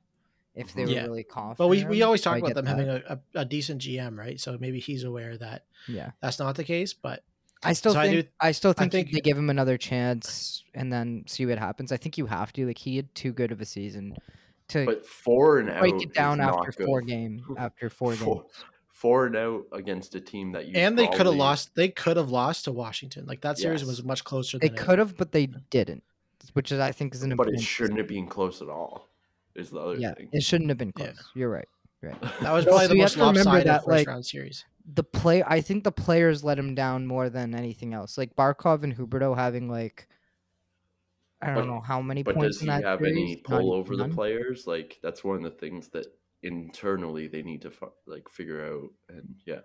if 0.54 0.72
they 0.74 0.84
were 0.84 0.90
Yeah. 0.90 1.02
really 1.06 1.24
confident. 1.24 1.58
But 1.58 1.68
we, 1.68 1.84
we 1.84 2.02
always 2.02 2.20
talk 2.20 2.38
about 2.38 2.54
them 2.54 2.64
that. 2.66 2.70
having 2.70 2.88
a, 2.88 3.02
a, 3.34 3.40
a 3.40 3.44
decent 3.44 3.80
GM, 3.82 4.16
right? 4.18 4.38
So 4.38 4.56
maybe 4.60 4.80
he's 4.80 5.02
aware 5.04 5.36
that 5.38 5.64
Yeah, 5.88 6.10
that's 6.20 6.38
not 6.38 6.54
the 6.56 6.64
case. 6.64 6.92
But 6.94 7.24
I 7.62 7.72
still 7.74 7.92
So 7.94 8.00
I 8.00 8.10
do- 8.10 8.24
I, 8.38 8.52
still 8.52 8.70
I 8.70 8.74
think, 8.74 8.92
think- 8.92 9.12
they 9.12 9.20
give 9.20 9.36
him 9.36 9.50
another 9.50 9.76
chance 9.76 10.62
and 10.74 10.92
then 10.92 11.24
see 11.26 11.44
what 11.46 11.58
happens. 11.58 11.90
I 11.92 11.96
think 11.96 12.16
you 12.16 12.26
have 12.26 12.52
to. 12.54 12.66
Like 12.66 12.78
he 12.78 12.96
had 12.96 13.14
too 13.14 13.32
good 13.32 13.50
of 13.52 13.60
a 13.60 13.66
season 13.66 14.16
to 14.70 14.84
but 14.86 15.04
four 15.06 15.58
and 15.58 15.70
out 15.70 15.80
break 15.80 16.02
it 16.02 16.14
down 16.14 16.40
after 16.40 16.56
not 16.56 16.76
good. 16.76 16.86
four 16.86 17.00
game 17.02 17.42
after 17.58 17.88
four 17.90 18.14
Four- 18.14 18.42
games. 18.42 18.64
Four 18.88 19.26
and 19.26 19.36
out 19.36 19.62
against 19.72 20.14
a 20.14 20.20
team 20.20 20.52
that 20.52 20.66
you 20.66 20.74
and 20.76 20.98
they 20.98 21.06
could 21.08 21.24
have 21.24 21.34
lost. 21.34 21.74
They 21.74 21.88
could 21.88 22.18
have 22.18 22.30
lost 22.30 22.66
to 22.66 22.72
Washington. 22.72 23.24
Like 23.26 23.40
that 23.40 23.56
series 23.56 23.80
Yes. 23.80 23.88
was 23.88 24.04
much 24.04 24.24
closer. 24.24 24.58
They 24.58 24.68
could 24.68 24.98
have, 24.98 25.16
but 25.16 25.32
they 25.32 25.46
didn't, 25.70 26.02
which 26.52 26.70
is 26.70 26.78
I 26.80 26.92
think 26.92 27.14
is 27.14 27.22
an 27.22 27.34
but 27.36 27.48
it 27.48 27.60
shouldn't 27.62 27.98
have 27.98 28.08
been 28.08 28.26
close 28.26 28.60
at 28.60 28.68
all. 28.68 29.08
Is 29.54 29.70
the 29.70 29.78
other 29.80 29.94
Yeah, 29.96 30.12
thing. 30.14 30.28
it 30.32 30.42
shouldn't 30.42 30.68
have 30.68 30.76
been 30.78 30.92
Yeah. 30.98 31.06
close. 31.06 31.30
You're 31.34 31.48
right. 31.48 31.68
Right. 32.02 32.14
That 32.42 32.52
was 32.52 32.64
probably 32.66 32.70
also 32.72 32.88
the 32.88 32.94
most 32.96 33.14
have 33.14 33.22
to 33.24 33.28
remember 33.28 33.38
lopsided 33.44 33.66
that, 33.68 33.78
first 33.80 33.88
like, 33.88 34.06
round 34.08 34.26
series. 34.26 34.64
the 34.94 35.02
play 35.04 35.42
I 35.46 35.60
think 35.62 35.84
the 35.84 35.92
players 35.92 36.44
let 36.44 36.58
him 36.58 36.74
down 36.74 37.06
more 37.06 37.30
than 37.30 37.54
anything 37.54 37.94
else. 37.94 38.18
Like 38.18 38.36
Barkov 38.36 38.82
and 38.82 38.94
Huberdeau 38.94 39.34
having 39.34 39.68
like 39.70 40.08
I 41.42 41.46
don't 41.46 41.54
But- 41.54 41.66
know 41.66 41.80
how 41.80 42.00
many 42.02 42.22
But 42.22 42.34
points 42.34 42.58
does 42.58 42.68
in 42.68 42.74
he 42.74 42.82
have 42.82 42.98
series. 43.00 43.16
any 43.16 43.36
pull 43.36 43.72
over 43.72 43.96
the 43.96 44.08
players? 44.08 44.66
Like 44.66 44.98
that's 45.02 45.24
one 45.24 45.36
of 45.36 45.42
the 45.42 45.50
things 45.50 45.88
that 45.90 46.06
internally 46.42 47.28
they 47.28 47.42
need 47.42 47.62
to 47.62 47.72
like 48.06 48.28
figure 48.28 48.64
out. 48.66 48.90
And 49.16 49.36
yeah, 49.46 49.60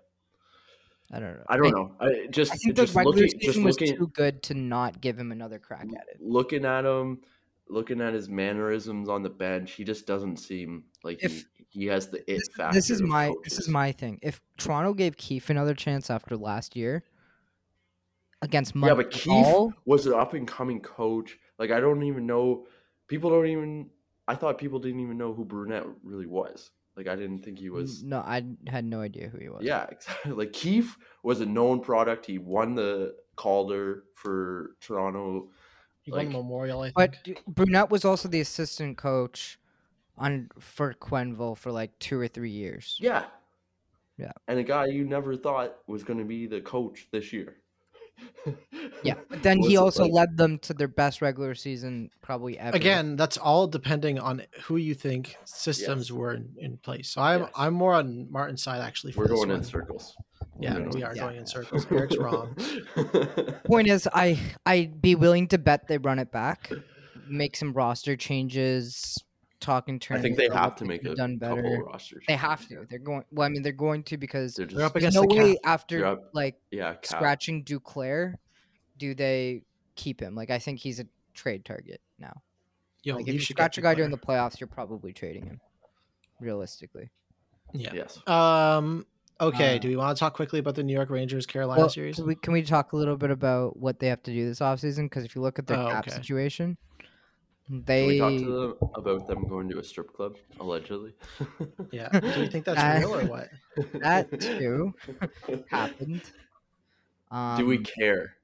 I 1.12 1.20
don't 1.20 1.34
know. 1.36 1.44
I 1.48 1.56
don't 1.56 1.70
know. 1.72 1.94
I 2.00 2.26
just 2.30 2.52
I 2.52 2.56
think 2.56 2.76
the 2.76 2.82
just 2.84 2.94
regular 2.94 3.16
looking 3.16 3.30
just 3.40 3.46
season 3.46 3.64
was 3.64 3.80
looking 3.80 3.96
too 3.96 4.06
good 4.08 4.42
to 4.44 4.54
not 4.54 5.00
give 5.00 5.18
him 5.18 5.32
another 5.32 5.58
crack 5.58 5.82
at 5.86 6.08
it. 6.08 6.20
looking 6.20 6.64
at 6.64 6.84
him, 6.86 7.20
looking 7.68 8.00
at 8.00 8.14
his 8.14 8.28
mannerisms 8.28 9.08
on 9.10 9.22
the 9.22 9.30
bench, 9.30 9.72
he 9.72 9.84
just 9.84 10.06
doesn't 10.06 10.38
seem 10.38 10.84
like 11.04 11.22
If- 11.22 11.46
he, 11.58 11.80
he 11.80 11.86
has 11.86 12.08
the 12.08 12.18
it 12.30 12.38
this, 12.38 12.48
factor. 12.56 12.74
this 12.74 12.88
is 12.88 13.02
my 13.02 13.34
this 13.44 13.58
is 13.58 13.68
my 13.68 13.92
thing. 13.92 14.18
If 14.22 14.40
Toronto 14.56 14.94
gave 14.94 15.16
Keefe 15.18 15.50
another 15.50 15.74
chance 15.74 16.08
after 16.08 16.36
last 16.38 16.74
year 16.74 17.04
against 18.42 18.74
yeah, 18.74 18.94
but 18.94 18.96
Montreal, 19.12 19.70
Keefe 19.72 19.78
was 19.84 20.06
an 20.06 20.14
up 20.14 20.32
and 20.34 20.46
coming 20.48 20.80
coach. 20.80 21.38
Like 21.58 21.70
I 21.70 21.80
don't 21.80 22.02
even 22.02 22.26
know. 22.26 22.66
People 23.08 23.30
don't 23.30 23.46
even. 23.46 23.90
I 24.28 24.34
thought 24.34 24.58
people 24.58 24.78
didn't 24.78 25.00
even 25.00 25.16
know 25.18 25.32
who 25.32 25.44
Brunette 25.44 25.86
really 26.02 26.26
was. 26.26 26.70
Like 26.96 27.08
I 27.08 27.14
didn't 27.14 27.40
think 27.40 27.58
he 27.58 27.68
was. 27.70 28.02
no, 28.02 28.18
I 28.20 28.42
had 28.66 28.84
no 28.84 29.00
idea 29.00 29.28
who 29.28 29.38
he 29.38 29.48
was. 29.48 29.62
Yeah, 29.62 29.86
exactly. 29.90 30.32
Like 30.40 30.52
Keefe 30.52 30.96
was 31.22 31.40
a 31.40 31.46
known 31.46 31.80
product. 31.80 32.24
He 32.26 32.38
won 32.38 32.74
the 32.74 33.14
Calder 33.36 34.04
for 34.14 34.76
Toronto. 34.80 35.50
He 36.02 36.10
Like- 36.12 36.28
the 36.28 36.32
Memorial, 36.34 36.80
I 36.80 36.86
think. 36.86 36.94
But 36.94 37.24
d- 37.24 37.36
Brunette 37.46 37.90
was 37.90 38.04
also 38.04 38.28
the 38.28 38.40
assistant 38.40 38.96
coach 38.96 39.58
on 40.16 40.48
for 40.58 40.94
Quenneville 40.94 41.58
for 41.58 41.70
like 41.70 41.98
two 41.98 42.18
or 42.18 42.28
three 42.28 42.50
years. 42.50 42.96
Yeah. 43.00 43.26
Yeah. 44.16 44.32
And 44.48 44.58
a 44.58 44.62
guy 44.64 44.86
you 44.86 45.04
never 45.04 45.36
thought 45.36 45.76
was 45.86 46.02
going 46.02 46.18
to 46.18 46.24
be 46.24 46.46
the 46.46 46.62
coach 46.62 47.08
this 47.12 47.32
year. 47.32 47.58
Yeah, 49.02 49.14
but 49.28 49.42
then 49.42 49.58
he 49.58 49.76
also 49.76 50.04
like- 50.04 50.12
led 50.12 50.36
them 50.36 50.58
to 50.60 50.74
their 50.74 50.88
best 50.88 51.20
regular 51.22 51.54
season 51.54 52.10
probably 52.22 52.58
ever. 52.58 52.76
Again, 52.76 53.16
that's 53.16 53.36
all 53.36 53.66
depending 53.66 54.18
on 54.18 54.42
who 54.64 54.76
you 54.76 54.94
think 54.94 55.36
systems 55.44 56.08
Yes. 56.10 56.16
were 56.16 56.34
in, 56.34 56.54
in 56.58 56.76
place. 56.78 57.10
So 57.10 57.20
I'm 57.22 57.40
Yes. 57.42 57.50
I'm 57.56 57.74
more 57.74 57.94
on 57.94 58.30
Martin's 58.30 58.62
side 58.62 58.80
actually. 58.82 59.12
For 59.12 59.20
We're 59.20 59.28
this 59.28 59.36
going 59.44 59.50
in 59.50 59.64
circles. 59.64 60.16
Yeah, 60.60 60.74
We're 60.78 60.90
going- 60.90 61.04
are 61.04 61.14
Yeah. 61.14 61.22
going 61.22 61.36
in 61.36 61.46
circles. 61.46 61.86
Eric's 61.90 62.16
wrong. 62.18 62.56
Point 63.64 63.88
is, 63.88 64.08
I 64.12 64.38
I'd 64.64 65.00
be 65.02 65.14
willing 65.14 65.48
to 65.48 65.58
bet 65.58 65.88
they 65.88 65.98
run 65.98 66.18
it 66.18 66.30
back, 66.32 66.70
make 67.28 67.56
some 67.56 67.72
roster 67.72 68.16
changes, 68.16 69.18
talk 69.60 69.88
in 69.88 69.98
I 70.10 70.18
think 70.20 70.36
they 70.36 70.48
have 70.52 70.76
to 70.76 70.84
make 70.84 71.04
a 71.04 71.14
done 71.14 71.38
couple 71.38 71.56
better. 71.62 71.80
of 71.80 71.86
rosters. 71.86 72.24
They 72.28 72.34
have 72.36 72.66
to. 72.68 72.86
They're 72.88 72.98
going. 72.98 73.24
Well, 73.30 73.46
I 73.46 73.48
mean, 73.50 73.62
they're 73.62 73.72
going 73.72 74.02
to 74.04 74.16
because 74.16 74.54
They're 74.54 74.66
just 74.66 74.76
They're 74.76 74.86
up 74.86 74.92
there's 74.92 75.04
against 75.04 75.16
no 75.16 75.22
the 75.22 75.34
way 75.34 75.52
cap. 75.54 75.60
after 75.64 76.06
up- 76.06 76.30
like 76.34 76.56
yeah, 76.70 76.94
cap. 76.94 77.06
scratching 77.06 77.64
Duclair, 77.64 78.34
do 78.98 79.14
they 79.14 79.62
keep 79.94 80.20
him? 80.20 80.34
Like, 80.34 80.50
I 80.50 80.58
think 80.58 80.78
he's 80.80 81.00
a 81.00 81.06
trade 81.34 81.64
target 81.64 82.00
now. 82.18 82.42
Yo, 83.02 83.16
like, 83.16 83.28
if 83.28 83.34
you 83.34 83.40
scratch 83.40 83.78
a 83.78 83.80
guy 83.80 83.94
during 83.94 84.10
the 84.10 84.18
playoffs, 84.18 84.58
you're 84.60 84.66
probably 84.66 85.12
trading 85.12 85.44
him. 85.46 85.60
Realistically, 86.40 87.10
Yeah. 87.72 87.92
Yes. 87.94 88.18
Um. 88.26 89.06
Okay. 89.40 89.76
Uh, 89.76 89.78
do 89.78 89.88
we 89.88 89.96
want 89.96 90.16
to 90.16 90.18
talk 90.20 90.34
quickly 90.34 90.58
about 90.60 90.74
the 90.74 90.82
New 90.82 90.92
York 90.94 91.10
Rangers 91.10 91.46
Carolina 91.46 91.80
well, 91.82 91.88
series? 91.90 92.16
can 92.16 92.26
we 92.26 92.34
can 92.34 92.52
we 92.52 92.62
talk 92.62 92.92
a 92.92 92.96
little 92.96 93.16
bit 93.16 93.30
about 93.30 93.76
what 93.78 93.98
they 94.00 94.08
have 94.08 94.22
to 94.24 94.32
do 94.32 94.46
this 94.46 94.60
offseason? 94.60 95.04
Because 95.06 95.24
if 95.24 95.34
you 95.36 95.40
look 95.42 95.58
at 95.58 95.66
their 95.66 95.78
Oh, 95.78 95.88
cap 95.90 96.06
okay. 96.08 96.16
situation, 96.16 96.76
Can 97.68 97.84
they 97.86 98.06
we 98.06 98.18
talk 98.18 98.36
to 98.38 98.46
them 98.46 98.78
about 98.94 99.26
them 99.26 99.48
going 99.48 99.68
to 99.70 99.78
a 99.78 99.84
strip 99.84 100.12
club 100.12 100.36
allegedly? 100.60 101.14
Yeah. 101.90 102.10
Do 102.32 102.40
you 102.40 102.46
think 102.46 102.64
that's 102.64 102.78
Uh, 102.78 103.00
real 103.00 103.14
or 103.14 103.26
what? 103.26 103.50
that 104.00 104.26
too 104.40 104.92
happened. 105.70 106.32
Um, 107.30 107.58
Do 107.58 107.66
we 107.66 107.78
care? 107.78 108.36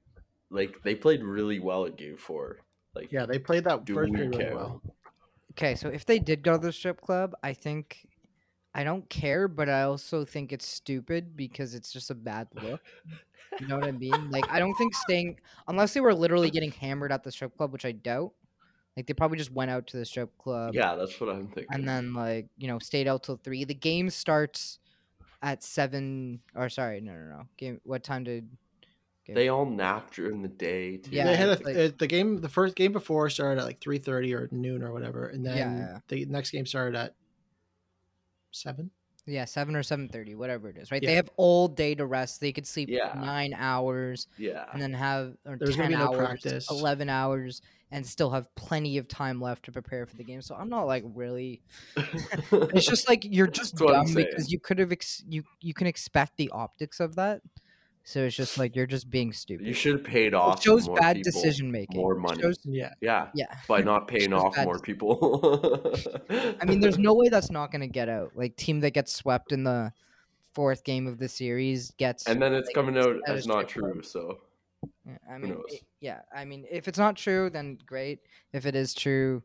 Like 0.51 0.83
they 0.83 0.95
played 0.95 1.23
really 1.23 1.61
well 1.61 1.87
at 1.87 1.97
game 1.97 2.17
four. 2.17 2.61
Like 2.95 3.11
Yeah, 3.11 3.27
they 3.27 3.39
played 3.39 3.65
that 3.65 3.85
do 3.85 3.95
first 3.95 4.13
we 4.13 4.23
really 4.23 4.39
care? 4.39 4.55
well. 4.55 4.83
Okay, 5.53 5.75
so 5.75 5.89
if 5.89 6.07
they 6.07 6.19
did 6.19 6.43
go 6.43 6.53
to 6.55 6.59
the 6.59 6.73
strip 6.73 7.01
club, 7.01 7.35
I 7.43 7.53
think 7.53 8.09
I 8.75 8.85
don't 8.85 9.09
care, 9.11 9.49
but 9.49 9.69
I 9.69 9.83
also 9.85 10.25
think 10.25 10.53
it's 10.53 10.69
stupid 10.69 11.37
because 11.37 11.75
it's 11.75 11.93
just 11.93 12.11
a 12.11 12.15
bad 12.17 12.49
look. 12.55 12.83
You 13.59 13.67
know 13.69 13.77
what 13.77 13.87
I 13.87 13.93
mean? 13.93 14.31
Like 14.31 14.47
I 14.51 14.61
don't 14.61 14.75
think 14.77 14.95
staying 14.95 15.41
unless 15.69 15.95
they 15.95 16.01
were 16.01 16.15
literally 16.15 16.51
getting 16.51 16.73
hammered 16.73 17.13
at 17.13 17.25
the 17.25 17.33
strip 17.33 17.57
club, 17.57 17.73
which 17.73 17.85
I 17.87 17.93
doubt. 17.93 18.35
Like 18.97 19.07
they 19.07 19.15
probably 19.15 19.39
just 19.39 19.53
went 19.53 19.71
out 19.71 19.87
to 19.89 19.97
the 19.97 20.05
strip 20.05 20.37
club 20.39 20.75
Yeah, 20.75 20.95
that's 20.97 21.19
what 21.21 21.31
I'm 21.31 21.47
thinking. 21.47 21.69
and 21.71 21.89
then 21.89 22.13
like, 22.15 22.47
you 22.59 22.69
know, 22.69 22.79
stayed 22.79 23.09
out 23.09 23.23
till 23.23 23.37
3. 23.37 23.65
The 23.65 23.75
game 23.75 24.11
starts 24.11 24.79
at 25.43 25.63
7 25.63 26.41
or 26.55 26.69
sorry, 26.69 27.01
no 27.01 27.13
no 27.13 27.25
no. 27.25 27.43
Game 27.57 27.81
what 27.85 28.05
time 28.05 28.25
did 28.25 28.49
game 29.25 29.35
they 29.35 29.49
all 29.49 29.65
napped 29.65 30.15
during 30.15 30.43
the 30.43 30.49
day. 30.49 30.99
Too. 30.99 31.11
Yeah, 31.13 31.25
they 31.27 31.37
had 31.37 31.49
a, 31.49 31.65
like- 31.65 31.77
uh, 31.77 31.91
the 31.99 32.07
game. 32.07 32.41
The 32.41 32.49
first 32.49 32.75
game 32.75 32.93
before 32.93 33.29
started 33.31 33.61
at 33.61 33.67
like 33.67 33.81
three 33.81 33.99
thirty 33.99 34.35
or 34.35 34.49
noon 34.51 34.83
or 34.83 34.93
whatever, 34.93 35.29
and 35.29 35.45
then 35.45 35.57
yeah. 35.57 35.99
the 36.09 36.27
next 36.27 36.51
game 36.51 36.67
started 36.67 36.97
at 36.99 37.15
seven. 38.51 38.91
Yeah, 39.27 39.45
7 39.45 39.77
or 39.77 39.83
7:30, 39.83 40.35
whatever 40.35 40.69
it 40.69 40.77
is, 40.77 40.91
right? 40.91 41.01
They 41.01 41.15
have 41.15 41.31
all 41.37 41.69
day 41.69 41.95
to 41.95 42.05
rest. 42.07 42.41
They 42.41 42.53
could 42.53 42.67
sleep 42.67 42.89
Yeah. 42.91 43.13
9 43.17 43.55
hours. 43.57 44.27
yeah. 44.37 44.65
and 44.73 44.83
then 44.83 44.93
have 44.93 45.37
or 45.47 45.57
There's 45.57 45.77
10 45.77 45.91
gonna 45.91 45.97
be 45.97 46.05
no 46.05 46.11
hours, 46.11 46.19
practice. 46.27 46.71
11 46.71 47.09
hours 47.09 47.63
and 47.93 48.05
still 48.07 48.31
have 48.31 48.53
plenty 48.55 48.97
of 48.99 49.07
time 49.07 49.41
left 49.41 49.65
to 49.67 49.71
prepare 49.73 50.07
for 50.07 50.17
the 50.17 50.25
game 50.25 50.41
so 50.41 50.55
i'm 50.55 50.71
not 50.71 50.87
like 50.87 51.05
really 51.15 51.61
it's 51.97 52.87
just 52.87 53.07
like 53.07 53.23
you're 53.25 53.47
just 53.47 53.77
That's 53.77 53.93
dumb 53.93 54.15
because 54.15 54.51
you 54.51 54.59
could 54.59 54.79
have 54.79 54.93
ex- 54.93 55.23
you 55.29 55.43
you 55.61 55.75
can 55.75 55.87
expect 55.87 56.39
the 56.39 56.49
optics 56.51 57.01
of 57.01 57.15
that 57.17 57.43
so 58.05 58.21
it's 58.25 58.35
just 58.37 58.59
like 58.59 58.75
you're 58.75 58.87
just 58.87 59.09
being 59.11 59.33
stupid 59.33 59.67
you 59.67 59.73
should 59.73 59.93
have 59.95 60.05
paid 60.05 60.29
it 60.29 60.35
off. 60.35 60.63
shows 60.63 60.87
more 60.89 60.97
bad 60.97 61.17
people 61.17 61.33
decision 61.33 61.71
making 61.71 62.01
more 62.01 62.15
money. 62.15 62.43
shows- 62.43 62.59
Yeah. 62.65 62.93
Yeah, 63.01 63.29
yeah 63.35 63.47
by 63.69 63.81
not 63.93 64.09
paying 64.09 64.33
off 64.33 64.57
more 64.65 64.79
people. 64.79 65.95
i 66.61 66.65
mean 66.65 66.81
there's 66.81 66.99
no 67.09 67.15
way 67.15 67.29
that's 67.29 67.51
not 67.51 67.71
going 67.71 67.81
to 67.83 67.87
get 67.87 68.09
out 68.09 68.33
like 68.35 68.57
team 68.57 68.81
that 68.81 68.91
gets 68.93 69.13
swept 69.15 69.53
in 69.53 69.65
the 69.65 69.93
fourth 70.55 70.85
game 70.85 71.07
of 71.07 71.19
the 71.19 71.29
series 71.29 71.93
gets 71.93 72.27
and 72.27 72.41
then 72.43 72.53
it's 72.53 72.67
like, 72.69 72.75
coming 72.75 72.99
out 72.99 73.17
as 73.27 73.47
not 73.47 73.69
true. 73.69 74.03
So 74.03 74.39
Yeah, 75.07 75.17
I 75.31 75.39
mean, 75.39 75.51
knows? 75.53 75.63
it- 75.69 75.83
yeah, 76.01 76.21
I 76.35 76.45
mean, 76.45 76.67
if 76.71 76.89
it's 76.89 76.99
not 76.99 77.17
true, 77.17 77.49
then 77.49 77.79
great. 77.87 78.19
If 78.53 78.67
it 78.67 78.75
is 78.75 78.93
true, 78.93 79.43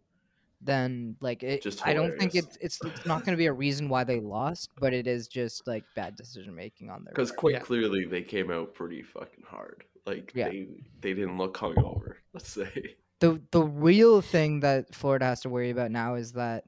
then 0.61 1.15
like 1.21 1.43
it, 1.43 1.61
Just 1.61 1.85
I 1.85 1.93
don't 1.93 2.17
think 2.17 2.33
it's 2.35 2.57
it's, 2.61 2.79
it's 2.83 3.05
not 3.05 3.23
going 3.23 3.33
to 3.33 3.37
be 3.37 3.45
a 3.45 3.53
reason 3.53 3.89
why 3.89 4.03
they 4.03 4.19
lost, 4.19 4.71
but 4.79 4.93
it 4.93 5.05
is 5.07 5.27
just 5.27 5.67
like 5.67 5.83
bad 5.95 6.15
decision 6.15 6.55
making 6.55 6.89
on 6.89 7.03
their 7.03 7.13
because 7.13 7.31
quite 7.31 7.53
Yeah. 7.53 7.59
clearly 7.59 8.05
they 8.05 8.23
came 8.23 8.49
out 8.51 8.73
pretty 8.73 9.03
fucking 9.03 9.43
hard. 9.47 9.83
Like 10.05 10.31
Yeah. 10.33 10.49
they 10.49 10.67
they 11.01 11.13
didn't 11.13 11.37
look 11.37 11.55
hungover. 11.57 12.15
Let's 12.33 12.49
say. 12.49 12.95
the 13.19 13.41
the 13.51 13.63
real 13.63 14.21
thing 14.21 14.59
that 14.61 14.93
Florida 14.95 15.25
has 15.25 15.41
to 15.41 15.49
worry 15.49 15.69
about 15.69 15.91
now 15.91 16.15
is 16.15 16.31
that 16.33 16.63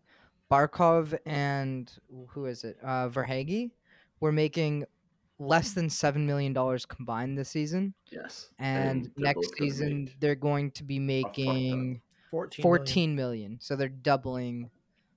Barkov 0.52 1.18
and 1.26 1.92
who 2.30 2.46
is 2.46 2.64
it? 2.64 2.78
Uh 2.84 3.10
Verhaeghe 3.10 3.72
were 4.20 4.32
making 4.32 4.86
less 5.40 5.72
than 5.72 5.90
seven 5.90 6.26
million 6.28 6.52
dollars 6.54 6.86
combined 6.86 7.38
this 7.38 7.50
season, 7.50 7.94
Yes. 8.12 8.50
and, 8.60 9.06
they're 9.16 9.34
next 9.34 9.58
season 9.58 10.04
make 10.06 10.20
they're 10.20 10.36
going 10.36 10.70
to 10.72 10.84
be 10.84 10.98
fuck 10.98 11.34
ton. 11.34 11.46
making. 11.46 12.02
14. 12.30 12.64
14 12.64 13.16
million. 13.16 13.58
So 13.62 13.76
they're 13.76 13.90
doubling 13.90 14.70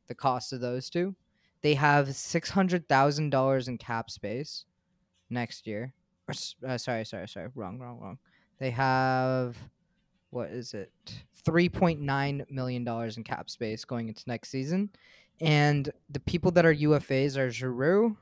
the 0.08 0.14
cost 0.14 0.52
of 0.52 0.60
those 0.60 0.90
two. 0.90 1.14
They 1.62 1.74
have 1.74 2.08
$600,000 2.08 3.68
in 3.68 3.78
cap 3.78 4.10
space 4.10 4.64
next 5.30 5.66
year. 5.66 5.92
Uh, 6.28 6.78
sorry, 6.78 7.04
sorry, 7.04 7.28
sorry. 7.28 7.48
Wrong, 7.54 7.78
wrong, 7.78 8.00
wrong. 8.00 8.18
They 8.58 8.70
have, 8.70 9.56
what 10.30 10.50
is 10.50 10.74
it? 10.74 10.92
$3.9 11.44 12.50
million 12.50 12.88
in 13.16 13.24
cap 13.24 13.50
space 13.50 13.84
going 13.84 14.08
into 14.08 14.22
next 14.26 14.50
season. 14.50 14.90
And 15.40 15.90
the 16.10 16.20
people 16.20 16.50
that 16.52 16.64
are 16.64 16.74
UFAs 16.74 17.36
are 17.36 17.50
Giroux, 17.50 18.16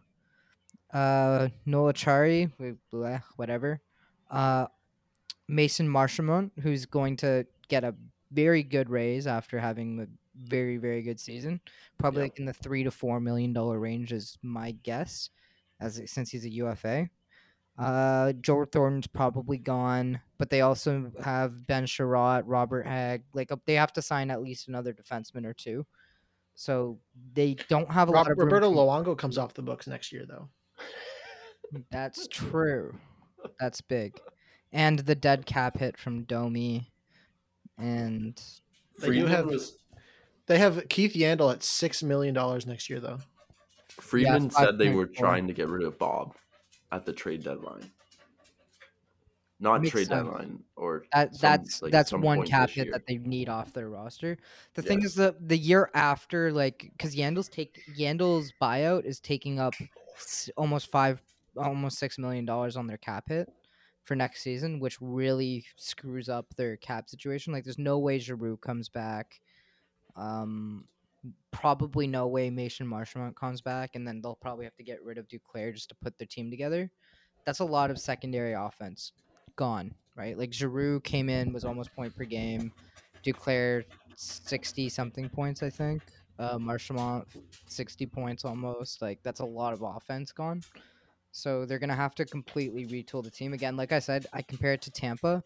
uh, 0.92 1.49
Noel 1.66 1.92
Acciari, 1.92 2.50
whatever, 3.37 3.80
uh, 4.30 4.66
Mason 5.49 5.88
Marchment, 5.88 6.50
who's 6.62 6.87
going 6.87 7.16
to 7.18 7.47
get 7.68 7.85
a 7.85 7.94
very 8.32 8.62
good 8.62 8.88
raise 8.90 9.26
after 9.26 9.58
having 9.58 10.00
a 10.00 10.06
very 10.37 10.76
very 10.76 11.02
good 11.02 11.18
season. 11.20 11.60
Probably 11.99 12.20
Yeah. 12.20 12.25
like 12.26 12.38
in 12.38 12.44
the 12.44 12.52
three 12.52 12.84
to 12.84 12.90
four 12.90 13.20
million 13.20 13.52
dollar 13.52 13.78
range 13.78 14.12
is 14.12 14.38
my 14.42 14.72
guess, 14.82 15.30
as 15.80 16.00
since 16.10 16.30
he's 16.30 16.44
a 16.44 16.50
UFA. 16.50 17.08
Uh, 17.78 18.32
Joe 18.34 18.64
Thornton's 18.66 19.06
probably 19.06 19.56
gone, 19.56 20.20
but 20.37 20.50
they 20.50 20.60
also 20.60 21.10
have 21.22 21.66
Ben 21.66 21.87
Chiarot, 21.87 22.42
Robert 22.46 22.87
Hagg. 22.87 23.22
Like 23.32 23.50
they 23.64 23.75
have 23.75 23.92
to 23.94 24.02
sign 24.02 24.30
at 24.30 24.42
least 24.42 24.68
another 24.68 24.92
defenseman 24.92 25.46
or 25.46 25.54
two. 25.54 25.87
So 26.54 26.99
they 27.32 27.54
don't 27.68 27.90
have 27.90 28.08
a 28.08 28.12
lot 28.12 28.30
of 28.30 28.37
Roberto 28.37 28.70
to- 28.70 28.76
Luongo 28.76 29.16
comes 29.16 29.38
off 29.38 29.54
the 29.54 29.62
books 29.62 29.87
next 29.87 30.12
year, 30.12 30.26
though. 30.28 30.49
That's 31.90 32.26
true. 32.30 32.94
That's 33.58 33.80
big. 33.80 34.14
And 34.72 34.99
the 34.99 35.14
dead 35.14 35.46
cap 35.46 35.78
hit 35.78 35.96
from 35.96 36.25
Domi. 36.25 36.89
And 37.80 38.40
They 38.99 39.12
do 39.12 39.26
have- 39.26 39.46
was 39.46 39.76
They 40.46 40.58
have 40.58 40.88
Keith 40.88 41.14
Yandle 41.14 41.52
at 41.52 41.62
six 41.62 42.02
million 42.02 42.34
dollars 42.34 42.66
next 42.66 42.90
year, 42.90 42.99
though. 43.00 43.20
Friedman 43.88 44.50
said 44.50 44.78
they 44.78 44.90
were 44.90 45.06
5.4. 45.06 45.14
trying 45.16 45.46
to 45.46 45.52
get 45.52 45.68
rid 45.68 45.84
of 45.84 45.99
Bob 45.99 46.34
at 46.90 47.04
the 47.06 47.12
trade 47.12 47.44
deadline. 47.44 47.90
Not 49.62 49.82
Makes 49.82 49.92
trade 49.92 50.06
sense. 50.08 50.25
deadline 50.26 50.64
or 50.75 51.04
that 51.12 51.34
some- 51.34 51.40
that's 51.40 51.82
like, 51.82 51.92
that's 51.92 52.12
one 52.12 52.46
cap 52.46 52.70
hit 52.70 52.90
that 52.92 53.06
they 53.06 53.18
need 53.18 53.49
off 53.50 53.72
their 53.75 53.90
roster. 53.90 54.38
The 54.75 54.82
thing 54.82 55.02
is 55.02 55.14
that 55.16 55.49
the 55.49 55.56
year 55.58 55.90
after, 55.94 56.50
like, 56.50 56.90
because 56.96 57.14
Yandle's 57.14 57.49
take 57.49 57.82
Yandle's 57.96 58.52
buyout 58.60 59.04
is 59.04 59.20
taking 59.20 59.58
up 59.60 59.75
almost 60.56 60.90
five, 60.90 61.20
almost 61.56 61.99
six 61.99 62.16
million 62.18 62.44
dollars 62.46 62.76
on 62.76 62.87
their 62.87 62.96
cap 62.96 63.28
hit 63.28 63.52
for 64.10 64.16
next 64.16 64.42
season, 64.42 64.80
which 64.80 65.00
really 65.00 65.64
screws 65.76 66.28
up 66.28 66.52
their 66.56 66.76
cap 66.78 67.08
situation. 67.08 67.52
Like, 67.52 67.62
there's 67.62 67.78
no 67.78 68.00
way 68.00 68.18
Giroux 68.18 68.56
comes 68.56 68.88
back. 68.88 69.40
Um, 70.16 70.88
probably 71.52 72.08
no 72.08 72.26
way 72.26 72.50
Mason 72.50 72.88
Marchment 72.88 73.36
comes 73.36 73.60
back, 73.60 73.94
and 73.94 74.04
then 74.04 74.20
they'll 74.20 74.34
probably 74.34 74.64
have 74.64 74.74
to 74.78 74.82
get 74.82 75.00
rid 75.04 75.16
of 75.16 75.28
Duclair 75.28 75.72
just 75.72 75.90
to 75.90 75.94
put 76.02 76.18
their 76.18 76.26
team 76.26 76.50
together. 76.50 76.90
That's 77.46 77.60
a 77.60 77.64
lot 77.64 77.88
of 77.88 78.00
secondary 78.00 78.52
offense 78.52 79.12
gone, 79.54 79.94
right? 80.16 80.36
Like 80.36 80.52
Giroux 80.52 80.98
came 81.02 81.28
in, 81.28 81.52
was 81.52 81.64
almost 81.64 81.94
point 81.94 82.16
per 82.16 82.24
game. 82.24 82.72
Duclair 83.24 83.84
sixty 84.16 84.88
something 84.88 85.28
points, 85.28 85.62
I 85.62 85.70
think. 85.70 86.02
Uh, 86.36 86.58
Marchment 86.58 87.26
sixty 87.68 88.06
points 88.06 88.44
almost. 88.44 89.02
Like 89.02 89.22
that's 89.22 89.38
a 89.38 89.46
lot 89.46 89.72
of 89.72 89.82
offense 89.82 90.32
gone. 90.32 90.62
So 91.32 91.64
they're 91.64 91.78
gonna 91.78 91.94
have 91.94 92.14
to 92.16 92.25
completely 92.25 92.87
retool 92.87 93.22
the 93.22 93.30
team 93.30 93.52
again. 93.52 93.76
Like 93.76 93.92
I 93.92 93.99
said, 93.99 94.26
I 94.32 94.42
compare 94.42 94.72
it 94.72 94.82
to 94.82 94.90
Tampa 94.90 95.42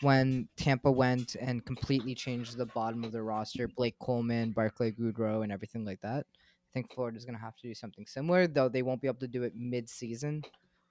when 0.00 0.48
Tampa 0.56 0.90
went 0.90 1.36
and 1.36 1.64
completely 1.64 2.14
changed 2.14 2.56
the 2.56 2.66
bottom 2.66 3.04
of 3.04 3.12
their 3.12 3.24
roster, 3.24 3.68
Blake 3.68 3.98
Coleman, 3.98 4.52
Barclay 4.52 4.92
Goodrow, 4.92 5.42
and 5.42 5.50
everything 5.50 5.84
like 5.84 6.00
that. 6.02 6.26
I 6.28 6.70
think 6.74 6.92
Florida's 6.92 7.24
going 7.24 7.36
to 7.36 7.40
have 7.40 7.56
to 7.56 7.68
do 7.68 7.74
something 7.74 8.06
similar, 8.06 8.46
though 8.46 8.68
they 8.68 8.82
won't 8.82 9.00
be 9.00 9.08
able 9.08 9.20
to 9.20 9.28
do 9.28 9.44
it 9.44 9.54
mid-season 9.56 10.44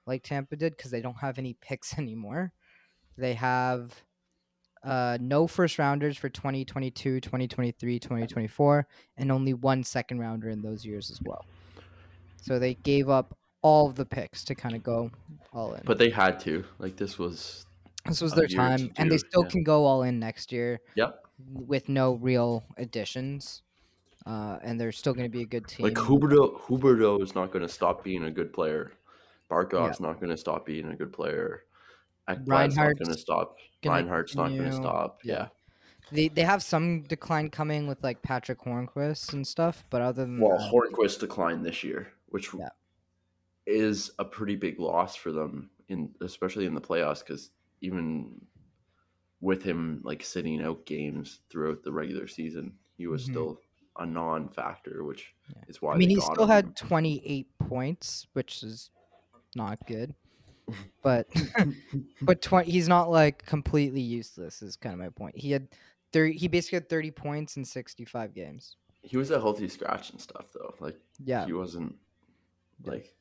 like 0.08 0.24
Tampa 0.24 0.56
did 0.56 0.76
because 0.76 0.92
they 0.92 1.02
don't 1.02 1.18
have 1.18 1.38
any 1.38 1.54
picks 1.62 1.98
anymore. 1.98 2.52
They 3.18 3.34
have 3.34 3.94
uh, 4.84 5.18
no 5.22 5.48
first 5.48 5.80
rounders 5.80 6.18
for 6.18 6.30
2022, 6.30 7.22
2023, 7.22 8.00
2024, 8.00 8.88
and 9.18 9.32
only 9.32 9.54
one 9.54 9.84
second 9.84 10.20
rounder 10.20 10.50
in 10.50 10.62
those 10.62 10.86
years 10.86 11.10
as 11.10 11.22
well. 11.24 11.46
So 12.42 12.60
they 12.60 12.76
gave 12.76 13.10
up 13.10 13.36
all 13.66 13.88
of 13.90 13.96
the 13.96 14.06
picks 14.06 14.44
to 14.44 14.54
kind 14.54 14.76
of 14.76 14.84
go 14.84 15.10
all 15.52 15.74
in. 15.74 15.82
But 15.86 15.98
they 15.98 16.12
had 16.12 16.40
to. 16.42 16.64
Like 16.78 16.96
this 16.98 17.18
was 17.18 17.66
This 18.08 18.22
was 18.22 18.34
their 18.34 18.48
time, 18.48 18.92
and 18.98 19.12
they 19.12 19.18
still 19.18 19.44
yeah. 19.44 19.50
can 19.50 19.64
go 19.64 19.86
all 19.86 20.04
in 20.04 20.20
next 20.20 20.52
year 20.52 20.80
Yep. 20.96 21.26
with 21.52 21.90
no 21.90 22.14
real 22.14 22.64
additions. 22.78 23.64
Uh, 24.28 24.58
and 24.64 24.80
they're 24.80 24.92
still 24.92 25.14
going 25.14 25.26
to 25.32 25.38
be 25.38 25.42
a 25.44 25.46
good 25.56 25.68
team. 25.68 25.84
Like 25.84 25.94
Huberdeau 25.96 26.60
Huberdeau 26.62 27.22
is 27.24 27.34
not 27.36 27.52
gonna 27.52 27.68
stop 27.70 28.04
being 28.04 28.24
a 28.26 28.32
good 28.32 28.52
player. 28.54 28.92
Barkov's 29.50 30.00
not 30.00 30.20
gonna 30.20 30.38
stop 30.38 30.66
being 30.66 30.88
a 30.90 30.96
good 30.96 31.12
player. 31.14 31.64
Ekblad's 32.30 32.48
not 32.48 32.56
Reinhart's 32.56 33.00
gonna 33.00 33.18
stop. 33.18 33.58
gonna 33.84 33.96
Reinhart's 33.96 34.36
not 34.36 34.50
gonna 34.50 34.72
stop. 34.72 35.20
yeah. 35.24 35.34
Yeah. 35.34 35.48
They 36.12 36.28
they 36.30 36.42
have 36.44 36.62
some 36.64 37.02
decline 37.04 37.50
coming 37.50 37.88
with 37.88 38.04
like 38.04 38.22
Patric 38.22 38.60
Hornqvist 38.62 39.34
and 39.34 39.46
stuff, 39.46 39.84
but 39.92 40.02
other 40.02 40.24
than 40.26 40.40
Well, 40.40 40.58
that, 40.58 40.72
Hornquist 40.72 41.20
declined 41.20 41.64
this 41.66 41.84
year, 41.84 42.08
which 42.30 42.50
Yeah. 42.54 42.70
Is 43.66 44.12
a 44.20 44.26
pretty 44.26 44.56
big 44.56 44.80
loss 44.80 45.16
for 45.16 45.32
them 45.32 45.70
in 45.90 46.14
especially 46.22 46.66
in 46.66 46.74
the 46.76 46.82
playoffs 46.82 47.20
because 47.20 47.52
even 47.82 48.42
with 49.42 49.62
him 49.62 50.02
like 50.04 50.24
sitting 50.24 50.62
out 50.62 50.86
games 50.86 51.42
throughout 51.50 51.84
the 51.84 51.92
regular 51.92 52.28
season, 52.28 52.78
he 52.98 53.08
was 53.08 53.24
Mhm. 53.24 53.30
still 53.30 53.60
a 53.98 54.06
non-factor, 54.06 55.04
which 55.04 55.34
Yeah. 55.56 55.64
is 55.68 55.82
why 55.82 55.94
I 55.94 55.98
mean, 55.98 56.10
he 56.10 56.20
still 56.20 56.44
him. 56.44 56.50
had 56.50 56.76
28 56.76 57.48
points, 57.60 58.28
which 58.34 58.64
is 58.64 58.90
not 59.56 59.86
good. 59.88 60.14
But 61.04 61.28
but 62.22 62.42
20, 62.42 62.72
he's 62.72 62.88
not 62.88 63.10
like 63.12 63.46
completely 63.46 64.02
useless. 64.02 64.62
Is 64.62 64.76
kind 64.76 64.94
of 64.94 65.00
my 65.00 65.10
point. 65.10 65.38
He 65.38 65.52
had 65.52 65.68
30, 66.14 66.34
he 66.38 66.48
basically 66.48 66.78
had 66.78 66.90
30 66.90 67.12
points 67.12 67.58
in 67.58 67.66
65 67.66 68.34
games. 68.34 68.78
He 69.04 69.18
was 69.18 69.30
a 69.32 69.40
healthy 69.40 69.68
scratch 69.68 70.10
and 70.12 70.20
stuff 70.20 70.52
though. 70.54 70.74
Like 70.80 71.00
Yeah, 71.24 71.46
he 71.46 71.54
wasn't 71.54 71.96
like 72.84 73.15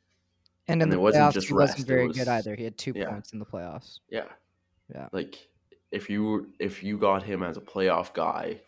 and 0.68 0.80
in 0.80 0.82
and 0.82 0.92
the 0.92 0.96
it 0.96 1.00
wasn't 1.00 1.24
playoffs, 1.24 1.32
just 1.34 1.46
he 1.48 1.54
wasn't 1.54 1.86
very 1.86 2.08
was- 2.08 2.16
good 2.16 2.28
either. 2.28 2.54
He 2.54 2.64
had 2.64 2.78
two 2.78 2.92
yeah. 2.94 3.10
points 3.10 3.32
in 3.32 3.38
the 3.38 3.46
playoffs. 3.46 4.00
yeah. 4.10 4.24
Yeah. 4.94 5.08
Like 5.12 5.48
if 5.92 6.10
you 6.10 6.52
if 6.58 6.82
you 6.82 6.98
got 6.98 7.22
him 7.22 7.42
as 7.42 7.56
a 7.56 7.60
playoff 7.60 8.12
guy 8.12 8.60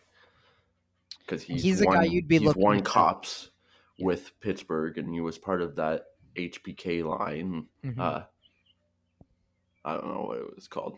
because 1.19 1.43
he's, 1.43 1.61
He's 1.61 1.85
won, 1.85 1.97
guy 1.97 2.03
you'd 2.05 2.27
be 2.27 2.37
he's 2.39 2.47
looking 2.47 2.63
won 2.63 2.81
cops 2.81 3.51
with 3.99 4.31
Pittsburgh 4.39 4.97
and 4.97 5.13
he 5.13 5.21
was 5.21 5.37
part 5.37 5.61
of 5.61 5.75
that 5.75 6.05
HPK 6.35 7.03
line. 7.03 7.67
Mhm. 7.83 7.99
Uh, 7.99 8.23
I 9.85 9.93
don't 9.93 10.07
know 10.07 10.23
what 10.27 10.37
it 10.39 10.55
was 10.55 10.67
called. 10.67 10.97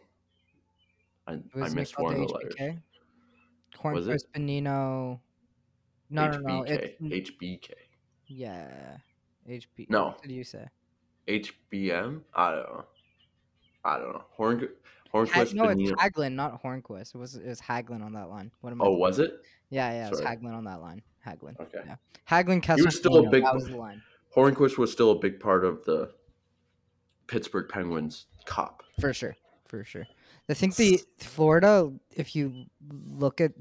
I, 1.28 1.34
I 1.34 1.40
Wasn't 1.54 1.76
missed 1.76 2.00
one 2.00 2.14
of 2.16 2.28
the 2.28 2.34
letters. 2.34 2.56
HBK? 2.56 2.82
Was 3.94 4.08
it? 4.08 4.24
Bonino. 4.36 5.20
No, 6.10 6.28
no, 6.32 6.38
no. 6.40 6.64
HBK. 6.64 6.96
It's, 7.12 7.32
HBK. 7.32 7.72
yeah. 8.28 8.98
HP. 9.48 9.90
No. 9.90 10.06
What 10.08 10.22
did 10.24 10.32
you 10.32 10.44
say? 10.44 10.66
HBM? 11.30 12.22
I 12.34 12.52
don't 12.52 12.64
know. 12.64 12.86
I 13.86 13.98
don't 13.98 14.14
know. 14.14 14.24
Horn 14.32 14.68
Hornqvist 15.14 15.54
no, 15.54 15.66
it's 15.70 15.92
Hagelin, 15.92 16.34
not 16.34 16.62
Hornqvist. 16.62 17.16
It 17.16 17.18
was 17.18 17.36
it 17.36 17.48
was 17.48 17.62
Hagelin 17.62 18.04
on 18.04 18.14
that 18.14 18.30
line. 18.30 18.52
What 18.62 18.72
am 18.72 18.82
I? 18.82 18.86
Oh, 18.86 18.94
was 18.94 19.20
it? 19.20 19.42
yeah, 19.70 19.92
yeah, 19.92 20.08
it 20.08 20.10
was 20.12 20.20
sorry. 20.20 20.36
Hagelin 20.36 20.54
on 20.54 20.66
that 20.66 20.82
line. 20.82 21.02
Hagelin. 21.26 21.60
Okay. 21.60 21.80
Yeah. 21.86 21.96
Hagelin 22.30 22.62
Kessler. 22.62 22.86
was 22.86 22.96
still 22.96 23.26
a 23.26 23.30
big 23.30 23.44
That 23.44 23.56
was 23.56 23.68
the 23.68 23.78
line 23.78 24.02
Hornqvist 24.36 24.78
was 24.78 24.92
still 24.92 25.12
a 25.12 25.20
big 25.20 25.40
part 25.40 25.66
of 25.66 25.84
the 25.86 26.12
Pittsburgh 27.28 27.68
Penguins 27.68 28.26
cop. 28.46 28.84
for 29.00 29.14
sure, 29.14 29.36
for 29.68 29.84
sure. 29.84 30.06
I 30.50 30.54
think 30.56 30.76
the 30.76 31.00
Florida, 31.20 31.92
if 32.16 32.36
you 32.36 32.66
look 33.08 33.40
at 33.40 33.52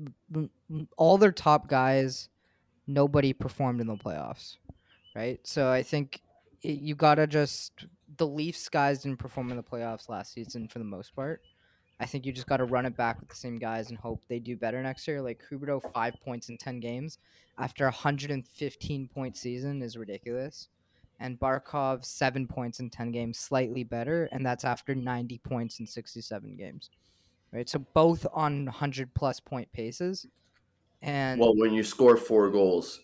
all 0.96 1.18
their 1.18 1.32
top 1.32 1.68
guys, 1.68 2.30
nobody 2.86 3.32
performed 3.34 3.80
in 3.80 3.86
the 3.86 3.96
playoffs, 3.96 4.56
right? 5.14 5.38
So 5.46 5.70
I 5.70 5.82
think 5.82 6.22
you 6.62 6.94
gotta 6.94 7.26
just 7.26 7.86
the 8.16 8.26
Leafs 8.26 8.68
guys 8.68 9.02
didn't 9.02 9.18
perform 9.18 9.50
in 9.50 9.56
the 9.56 9.62
playoffs 9.62 10.08
last 10.08 10.32
season 10.32 10.68
for 10.68 10.78
the 10.78 10.84
most 10.84 11.14
part. 11.14 11.42
I 12.00 12.06
think 12.06 12.24
you 12.24 12.32
just 12.32 12.46
got 12.46 12.58
to 12.58 12.64
run 12.64 12.86
it 12.86 12.96
back 12.96 13.18
with 13.18 13.28
the 13.28 13.34
same 13.34 13.58
guys 13.58 13.90
and 13.90 13.98
hope 13.98 14.22
they 14.28 14.38
do 14.38 14.56
better 14.56 14.80
next 14.82 15.08
year. 15.08 15.20
Like 15.20 15.42
Huberdeau, 15.50 15.82
five 15.92 16.14
points 16.24 16.48
in 16.48 16.56
ten 16.56 16.78
games 16.78 17.18
after 17.58 17.86
a 17.86 17.90
hundred 17.90 18.30
and 18.30 18.46
fifteen 18.46 19.08
point 19.08 19.36
season 19.36 19.82
is 19.82 19.96
ridiculous, 19.96 20.68
and 21.18 21.40
Barkov 21.40 22.04
seven 22.04 22.46
points 22.46 22.78
in 22.78 22.88
ten 22.88 23.10
games, 23.10 23.38
slightly 23.38 23.82
better, 23.82 24.28
and 24.30 24.46
that's 24.46 24.64
after 24.64 24.94
ninety 24.94 25.38
points 25.38 25.80
in 25.80 25.86
sixty-seven 25.86 26.56
games. 26.56 26.90
Right, 27.52 27.68
so 27.68 27.78
both 27.94 28.26
on 28.32 28.66
hundred 28.66 29.12
plus 29.14 29.40
point 29.40 29.72
paces, 29.72 30.26
and 31.02 31.40
Well, 31.40 31.56
when 31.56 31.72
you 31.72 31.82
score 31.82 32.16
four 32.16 32.50
goals 32.50 33.00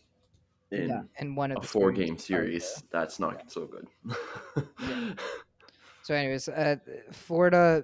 in 0.74 0.88
yeah, 0.88 1.02
and 1.18 1.36
one 1.36 1.52
of 1.52 1.58
a 1.58 1.60
the 1.62 1.66
four 1.66 1.92
game 1.92 2.18
series, 2.18 2.82
that's 2.90 3.18
not 3.18 3.50
so 3.50 3.66
good. 3.66 3.86
So, 6.02 6.14
anyways, 6.14 6.48
uh, 6.50 6.76
Florida, 7.12 7.82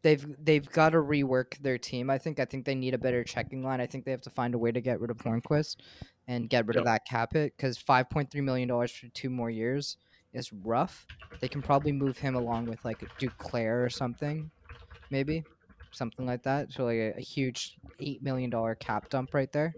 they've 0.00 0.26
they've 0.42 0.66
got 0.70 0.90
to 0.90 0.98
rework 0.98 1.58
their 1.58 1.76
team. 1.76 2.08
I 2.08 2.16
think 2.16 2.40
I 2.40 2.46
think 2.46 2.64
they 2.64 2.74
need 2.74 2.94
a 2.94 2.98
better 2.98 3.22
checking 3.24 3.62
line. 3.62 3.78
I 3.78 3.86
think 3.86 4.06
they 4.06 4.10
have 4.10 4.22
to 4.22 4.30
find 4.30 4.54
a 4.54 4.58
way 4.58 4.72
to 4.72 4.80
get 4.80 5.00
rid 5.00 5.10
of 5.10 5.18
Hornqvist 5.18 5.76
and 6.28 6.48
get 6.48 6.66
rid 6.66 6.78
of 6.78 6.84
that 6.86 7.04
cap 7.06 7.34
hit 7.34 7.54
because 7.54 7.76
five 7.76 8.08
point 8.08 8.30
three 8.30 8.40
million 8.40 8.68
dollars 8.68 8.90
for 8.90 9.06
two 9.08 9.28
more 9.28 9.50
years 9.50 9.98
is 10.32 10.50
rough. 10.64 11.04
They 11.40 11.48
can 11.48 11.60
probably 11.60 11.92
move 11.92 12.16
him 12.16 12.36
along 12.36 12.66
with 12.66 12.82
like 12.86 13.06
Duclair 13.20 13.84
or 13.84 13.90
something, 13.90 14.50
maybe 15.10 15.44
something 15.90 16.24
like 16.24 16.42
that. 16.44 16.72
So 16.72 16.84
like 16.86 16.96
a, 16.96 17.14
a 17.18 17.20
huge 17.20 17.76
eight 17.98 18.22
million 18.22 18.48
dollar 18.48 18.74
cap 18.76 19.10
dump 19.10 19.34
right 19.34 19.52
there. 19.52 19.74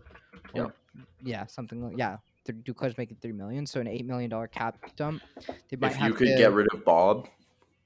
Or- 0.55 0.61
Yep. 0.67 0.77
Yeah, 1.23 1.47
something 1.47 1.83
like 1.83 1.97
yeah. 1.97 2.17
Th- 2.45 2.59
Duclair's 2.65 2.97
making 2.99 3.19
three 3.21 3.33
million, 3.33 3.67
so 3.67 3.81
an 3.81 3.87
eight 3.87 4.05
million 4.07 4.29
dollar 4.31 4.49
cap 4.49 4.77
dump. 4.97 5.23
They 5.71 5.77
might 5.77 5.93
if 5.93 5.97
have 5.97 6.09
you 6.09 6.15
could 6.15 6.27
to, 6.29 6.37
get 6.37 6.53
rid 6.53 6.67
of 6.75 6.85
Bob, 6.85 7.29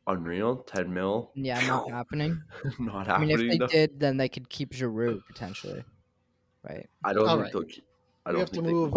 unreal, 0.07 0.57
ten 0.57 0.93
mil. 0.93 1.31
Yeah, 1.35 1.61
not 1.67 1.91
happening. 1.99 2.43
not 2.79 3.07
happening. 3.07 3.33
I 3.35 3.37
mean, 3.37 3.47
if 3.47 3.51
they 3.53 3.59
though. 3.59 3.67
did, 3.67 4.01
then 4.01 4.17
they 4.17 4.29
could 4.29 4.49
keep 4.49 4.73
Giroux 4.73 5.23
potentially, 5.29 5.85
right? 6.69 6.89
I 7.05 7.13
don't 7.13 7.29
All 7.29 7.35
think 7.37 7.43
right. 7.45 7.53
they'll. 7.53 7.63
keep- 7.65 7.85
I 8.25 8.31
we 8.31 8.33
don't 8.33 8.41
have 8.41 8.49
to 8.49 8.55
think 8.55 8.67
they 8.67 8.73
move 8.73 8.95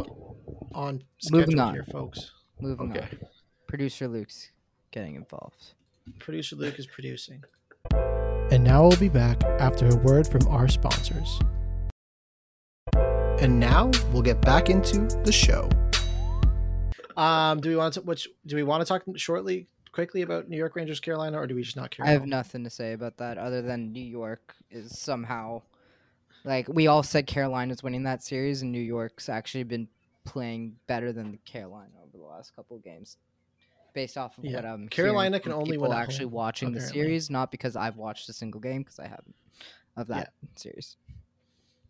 on 0.74 1.04
Moving 1.30 1.60
on. 1.60 1.74
here, 1.76 1.86
folks. 1.91 2.32
Moving 2.60 2.91
Okay. 2.91 3.02
on. 3.02 3.19
Producer 3.67 4.08
Luke's 4.08 4.50
getting 4.89 5.13
involved. 5.15 5.74
Producer 6.17 6.56
Luke 6.56 6.80
is 6.80 6.88
producing. 6.88 7.43
And 8.52 8.63
now 8.63 8.88
we'll 8.88 8.98
be 8.98 9.08
back 9.10 9.43
after 9.43 9.88
a 9.88 9.95
word 9.98 10.26
from 10.28 10.48
our 10.48 10.67
sponsors. 10.67 11.39
And 13.41 13.58
now 13.58 13.89
we'll 14.12 14.21
get 14.21 14.41
back 14.41 14.69
into 14.69 14.99
the 15.23 15.32
show. 15.32 15.69
Um, 17.15 17.62
do 17.62 17.69
we 17.69 17.75
want 17.78 17.93
to 17.93 18.02
which 18.02 18.28
do 18.45 18.56
we 18.58 18.63
want 18.63 18.82
to 18.82 18.86
talk 18.86 19.04
shortly, 19.15 19.67
quickly 19.93 20.23
about 20.23 20.49
New 20.49 20.58
York 20.58 20.75
Rangers, 20.75 20.99
Carolina, 20.99 21.39
or 21.39 21.47
do 21.47 21.56
we 21.56 21.63
just 21.63 21.78
not 21.78 21.89
care? 21.91 22.06
I 22.06 22.10
have 22.10 22.25
nothing 22.25 22.63
to 22.65 22.69
say 22.69 22.93
about 22.93 23.17
that 23.17 23.38
other 23.38 23.62
than 23.62 23.93
New 23.93 24.04
York 24.04 24.56
is 24.69 24.99
somehow 24.99 25.62
like 26.43 26.67
we 26.67 26.88
all 26.88 27.04
said 27.04 27.28
Carolina's 27.28 27.82
winning 27.82 28.04
that 28.04 28.23
series, 28.23 28.62
and 28.62 28.71
New 28.71 28.82
York's 28.82 29.30
actually 29.30 29.63
been 29.63 29.88
playing 30.25 30.75
better 30.88 31.13
than 31.13 31.39
Carolina 31.45 31.91
over 32.04 32.17
the 32.17 32.23
last 32.30 32.56
couple 32.56 32.75
of 32.75 32.84
games. 32.84 33.17
Based 33.93 34.17
off 34.17 34.38
of 34.38 34.45
Yeah. 34.45 34.56
what 34.58 34.65
I'm 34.65 34.88
Carolina 34.89 35.39
can 35.39 35.52
only 35.54 35.71
people 35.71 35.89
win 35.89 35.97
actually 35.97 36.25
home, 36.25 36.34
watching 36.34 36.71
the 36.73 36.82
series, 36.82 37.30
not 37.30 37.52
because 37.52 37.75
I've 37.75 37.95
watched 37.95 38.28
a 38.30 38.34
single 38.34 38.62
game 38.62 38.84
because 38.84 38.99
I 38.99 39.08
haven't 39.08 39.36
of 39.97 40.08
that 40.08 40.34
series. 40.56 40.97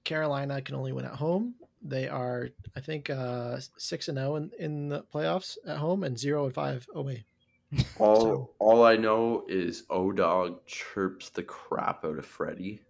Carolina 0.04 0.62
can 0.62 0.76
only 0.76 0.92
win 0.92 1.06
at 1.06 1.14
home. 1.16 1.56
They 1.82 2.08
are, 2.10 2.50
I 2.76 2.82
think, 2.82 3.10
uh, 3.10 3.60
six 3.78 4.08
and 4.10 4.18
zero 4.18 4.36
in, 4.36 4.52
in 4.60 4.90
the 4.90 5.04
playoffs 5.04 5.58
at 5.66 5.78
home, 5.78 6.04
and 6.04 6.18
zero 6.18 6.46
and 6.46 6.54
five 6.54 6.86
away. 6.94 7.26
All 7.98 8.22
So- 8.22 8.50
all 8.60 8.84
I 8.84 8.96
know 8.98 9.46
is 9.48 9.84
O 9.90 10.12
Dog 10.12 10.66
chirps 10.66 11.30
the 11.30 11.44
crap 11.44 12.04
out 12.04 12.18
of 12.18 12.26
Freddie 12.26 12.82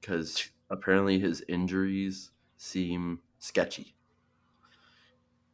because 0.00 0.48
apparently 0.70 1.18
his 1.18 1.44
injuries 1.48 2.30
seem 2.56 3.20
sketchy. 3.38 3.94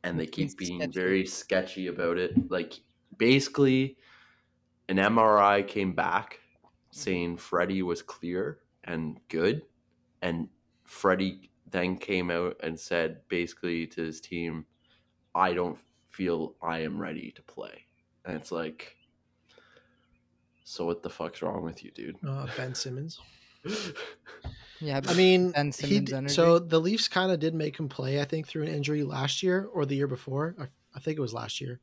And 0.04 0.18
they 0.18 0.26
keep 0.26 0.44
He's 0.44 0.54
being 0.54 0.80
sketchy. 0.80 0.92
very 1.00 1.26
sketchy 1.26 1.86
about 1.88 2.18
it. 2.18 2.50
Like 2.50 2.74
basically 3.18 3.96
an 4.88 4.96
MRI 4.96 5.66
came 5.66 5.92
back 5.94 6.40
saying 6.90 7.36
Freddie 7.36 7.82
was 7.82 8.02
clear 8.02 8.58
and 8.84 9.18
good. 9.28 9.62
And 10.22 10.48
Freddie 10.92 11.50
then 11.70 11.96
came 11.96 12.30
out 12.30 12.54
and 12.62 12.78
said 12.78 13.26
basically 13.28 13.86
to 13.86 14.02
his 14.02 14.20
team, 14.20 14.66
I 15.34 15.54
don't 15.54 15.78
feel 16.10 16.54
I 16.62 16.80
am 16.80 17.00
ready 17.00 17.30
to 17.32 17.42
play. 17.42 17.86
And 18.26 18.36
it's 18.36 18.52
like, 18.52 18.94
so 20.64 20.84
what 20.84 21.02
the 21.02 21.08
fuck's 21.08 21.40
wrong 21.40 21.64
with 21.64 21.82
you, 21.82 21.90
dude? 21.92 22.16
Uh, 22.26 22.46
ben 22.56 22.74
Simmons. 22.74 23.18
Yeah, 24.80 25.00
I 25.06 25.14
mean, 25.14 25.52
Ben 25.52 25.70
Simmons 25.70 26.10
d- 26.10 26.16
energy. 26.16 26.34
so 26.34 26.58
the 26.58 26.80
Leafs 26.80 27.06
kind 27.06 27.30
of 27.30 27.38
did 27.38 27.54
make 27.54 27.78
him 27.78 27.88
play. 27.88 28.20
I 28.20 28.24
think 28.24 28.48
through 28.48 28.64
an 28.64 28.68
injury 28.68 29.04
last 29.04 29.40
year 29.40 29.68
or 29.72 29.86
the 29.86 29.94
year 29.94 30.08
before. 30.08 30.56
I, 30.58 30.64
I 30.96 30.98
think 30.98 31.16
it 31.18 31.20
was 31.20 31.32
last 31.32 31.60
year. 31.60 31.78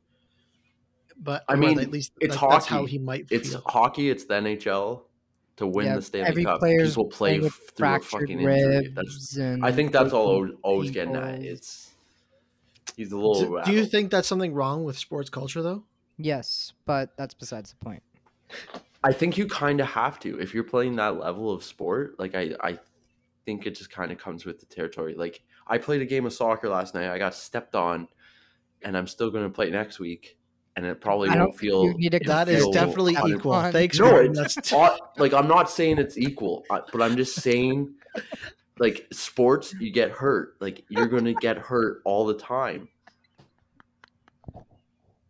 But 1.16 1.42
I 1.48 1.56
mean, 1.56 1.80
at 1.80 1.90
least 1.90 2.12
it's 2.20 2.36
like, 2.36 2.50
that's 2.50 2.66
how 2.66 2.80
hockey. 2.80 2.90
he 2.90 2.98
might 2.98 3.26
It's 3.30 3.52
feel. 3.52 3.62
hockey, 3.66 4.10
it's 4.10 4.26
the 4.26 4.34
NHL. 4.34 5.00
To 5.60 5.66
win 5.66 5.88
Yeah, 5.88 5.96
the 5.96 6.02
Stanley 6.02 6.28
every 6.28 6.44
Cup, 6.44 6.58
player's 6.58 6.92
people 6.92 7.04
play 7.10 7.38
f- 7.38 7.60
through 7.76 7.94
a 7.94 8.00
fucking 8.00 8.40
injury. 8.40 8.94
That's, 8.94 9.38
I 9.38 9.70
think 9.70 9.92
that's 9.92 10.14
all 10.14 10.38
broken 10.38 10.58
always, 10.62 10.88
always 10.88 10.90
getting 10.90 11.16
at. 11.16 11.42
It's 11.42 11.90
he's 12.96 13.12
a 13.12 13.16
little. 13.18 13.62
Do, 13.62 13.62
do 13.66 13.72
you 13.72 13.84
think 13.84 14.10
that's 14.10 14.26
something 14.26 14.54
wrong 14.54 14.84
with 14.84 14.96
sports 14.96 15.28
culture 15.28 15.60
though? 15.60 15.84
Yes, 16.16 16.72
but 16.86 17.14
that's 17.18 17.34
besides 17.34 17.74
the 17.78 17.84
point. 17.84 18.02
I 19.04 19.12
think 19.12 19.36
you 19.36 19.46
kind 19.48 19.82
of 19.82 19.88
have 19.88 20.18
to 20.20 20.40
if 20.40 20.54
you're 20.54 20.64
playing 20.64 20.96
that 20.96 21.18
level 21.18 21.52
of 21.52 21.62
sport. 21.62 22.18
Like 22.18 22.34
I, 22.34 22.54
I 22.62 22.78
think 23.44 23.66
it 23.66 23.74
just 23.74 23.90
kind 23.90 24.10
of 24.10 24.16
comes 24.16 24.46
with 24.46 24.60
the 24.60 24.66
territory. 24.66 25.14
Like 25.14 25.42
I 25.66 25.76
played 25.76 26.00
a 26.00 26.06
game 26.06 26.24
of 26.24 26.32
soccer 26.32 26.70
last 26.70 26.94
night. 26.94 27.10
I 27.10 27.18
got 27.18 27.34
stepped 27.34 27.74
on, 27.74 28.08
and 28.80 28.96
I'm 28.96 29.06
still 29.06 29.30
going 29.30 29.44
to 29.44 29.50
play 29.50 29.68
next 29.68 29.98
week, 30.00 30.38
and 30.76 30.86
it 30.86 31.00
probably 31.00 31.28
I 31.28 31.36
won't 31.36 31.58
feel. 31.58 31.84
you 31.84 31.94
need 31.94 32.12
to 32.12 32.16
it 32.16 32.26
That 32.26 32.48
is 32.48 32.62
feel 32.62 32.72
definitely 32.72 33.16
equal. 33.26 33.60
Thanks, 33.70 33.98
No, 33.98 34.16
it's 34.16 34.72
like 35.18 35.34
I'm 35.34 35.48
not 35.48 35.70
saying 35.70 35.98
it's 35.98 36.16
equal, 36.16 36.64
uh, 36.70 36.80
but 36.92 37.02
I'm 37.02 37.16
just 37.16 37.36
saying, 37.36 37.94
like 38.78 39.06
sports, 39.12 39.74
you 39.78 39.90
get 39.90 40.10
hurt. 40.10 40.56
Like 40.60 40.84
you're 40.88 41.08
gonna 41.08 41.34
get 41.34 41.58
hurt 41.58 42.02
all 42.04 42.26
the 42.26 42.34
time. 42.34 42.88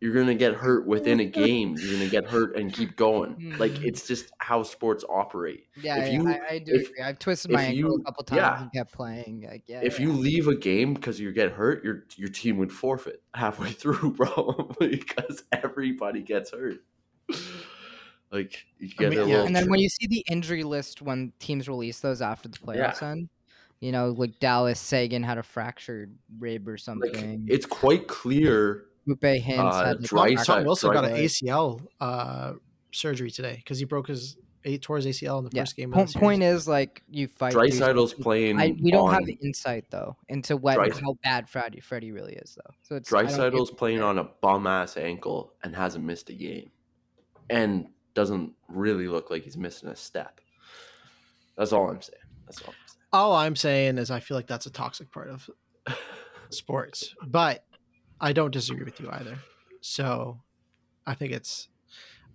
You're 0.01 0.15
gonna 0.15 0.35
get 0.35 0.55
hurt 0.55 0.87
within 0.87 1.21
a 1.21 1.25
game. 1.45 1.77
You're 1.79 1.93
gonna 1.93 2.09
get 2.09 2.25
hurt 2.27 2.57
and 2.57 2.73
keep 2.73 2.97
going. 2.97 3.55
Like 3.59 3.77
hmm. 3.77 3.85
it's 3.85 4.07
just 4.07 4.31
how 4.39 4.63
sports 4.63 5.05
operate. 5.09 5.67
Yeah, 5.81 5.99
If 5.99 6.13
yeah, 6.13 6.21
you- 6.21 6.29
I, 6.29 6.41
I 6.55 6.59
do 6.59 6.73
if- 6.75 6.89
agree. 6.91 7.03
I've 7.03 7.19
twisted 7.19 7.51
my 7.51 7.63
ankle 7.65 7.77
you- 7.77 7.95
a 8.01 8.05
couple 8.05 8.25
times 8.25 8.39
yeah. 8.39 8.63
and 8.63 8.73
kept 8.73 8.93
playing. 8.93 9.47
Like, 9.49 9.65
yeah, 9.67 9.81
If 9.83 9.99
yeah. 10.01 10.07
you 10.07 10.13
leave 10.15 10.49
a 10.49 10.55
game 10.57 10.95
because 10.95 11.21
you 11.21 11.31
get 11.33 11.53
hurt, 11.53 11.85
your 11.85 12.05
your 12.17 12.29
team 12.31 12.57
would 12.59 12.73
forfeit 12.73 13.23
halfway 13.35 13.73
through, 13.81 14.13
bro, 14.15 14.71
because 14.81 15.43
everybody 15.53 16.23
gets 16.23 16.51
hurt. 16.51 16.79
Like 18.33 18.65
you 18.79 18.91
I 18.97 19.03
get 19.03 19.11
mean, 19.11 19.19
a 19.19 19.23
yeah, 19.23 19.29
little. 19.29 19.47
and 19.47 19.57
then 19.57 19.65
tri- 19.65 19.71
when 19.73 19.81
you 19.81 19.89
see 19.89 20.07
the 20.07 20.25
injury 20.31 20.63
list 20.63 21.03
when 21.03 21.33
teams 21.41 21.69
release 21.69 21.99
those 21.99 22.23
after 22.23 22.49
the 22.49 22.59
playoffs 22.59 23.03
end, 23.03 23.29
you 23.81 23.91
know, 23.91 24.11
like 24.11 24.39
Dallas 24.39 24.79
Seguin 24.79 25.25
had 25.25 25.37
a 25.37 25.43
fractured 25.43 26.15
rib 26.39 26.69
or 26.69 26.73
like 26.75 26.79
something. 26.81 27.45
it's 27.51 27.67
quite 27.67 28.07
clear 28.07 28.85
Roope 29.17 29.43
Hintz 29.43 29.59
uh, 29.73 29.85
had 29.85 30.01
like, 30.01 30.05
a 30.11 30.15
Draisaitl- 30.15 30.35
fractured 30.35 30.47
Tom 30.47 30.65
Wilson 30.65 30.93
got 30.93 31.05
an 31.05 31.13
leg. 31.13 31.25
ACL 31.25 31.87
uh, 32.01 32.53
surgery 32.93 33.31
today 33.31 33.57
because 33.57 33.79
he 33.79 33.85
broke 33.85 34.09
his 34.09 34.37
he 34.63 34.79
tore 34.79 34.97
his 34.97 35.07
ACL 35.07 35.39
in 35.39 35.45
the 35.45 35.51
Yeah. 35.55 35.63
first 35.63 35.75
game. 35.77 35.95
Of 35.95 36.13
the 36.13 36.19
point 36.19 36.43
is 36.43 36.69
like 36.69 37.03
you 37.09 37.29
fight. 37.29 37.53
dudes. 37.55 37.81
Draisaitl's 37.81 38.13
playing. 38.13 38.61
I, 38.61 38.77
we 38.81 38.91
don't 38.91 39.11
have 39.13 39.25
the 39.25 39.39
insight 39.43 39.87
though 39.91 40.17
into 40.29 40.57
what 40.57 40.77
Dreis- 40.79 41.01
how 41.01 41.17
bad 41.25 41.49
Freddie 41.49 41.81
Freddie 41.81 42.13
really 42.13 42.35
is 42.35 42.57
though. 42.57 42.75
So 42.83 42.97
it's 42.97 43.11
I 43.13 43.23
don't 43.23 43.31
Draisaitl's 43.33 43.71
playing 43.71 44.03
on 44.03 44.19
a 44.19 44.25
bum 44.25 44.67
ass 44.67 44.97
ankle 44.99 45.55
and 45.63 45.75
hasn't 45.75 46.05
missed 46.05 46.29
a 46.29 46.35
game, 46.35 46.71
and 47.49 47.87
doesn't 48.13 48.53
really 48.69 49.09
look 49.09 49.31
like 49.31 49.45
he's 49.45 49.57
missing 49.57 49.89
a 49.89 49.97
step. 49.97 50.41
That's 51.57 51.73
all 51.73 51.89
I'm 51.89 52.03
saying. 52.03 52.19
That's 52.45 52.61
all. 52.63 52.69
I'm 52.69 52.75
saying. 52.87 52.99
All 53.15 53.33
I'm 53.37 53.57
saying 53.57 53.97
is 53.99 54.11
I 54.11 54.21
feel 54.21 54.37
like 54.37 54.47
that's 54.47 54.67
a 54.67 54.71
toxic 54.71 55.11
part 55.11 55.31
of 55.31 55.49
sports, 56.51 57.15
but 57.27 57.65
I 58.21 58.33
don't 58.33 58.51
disagree 58.51 58.85
with 58.85 59.01
you 59.01 59.09
either. 59.11 59.39
So 59.81 60.41
I 61.07 61.15
think 61.15 61.33
it's 61.33 61.69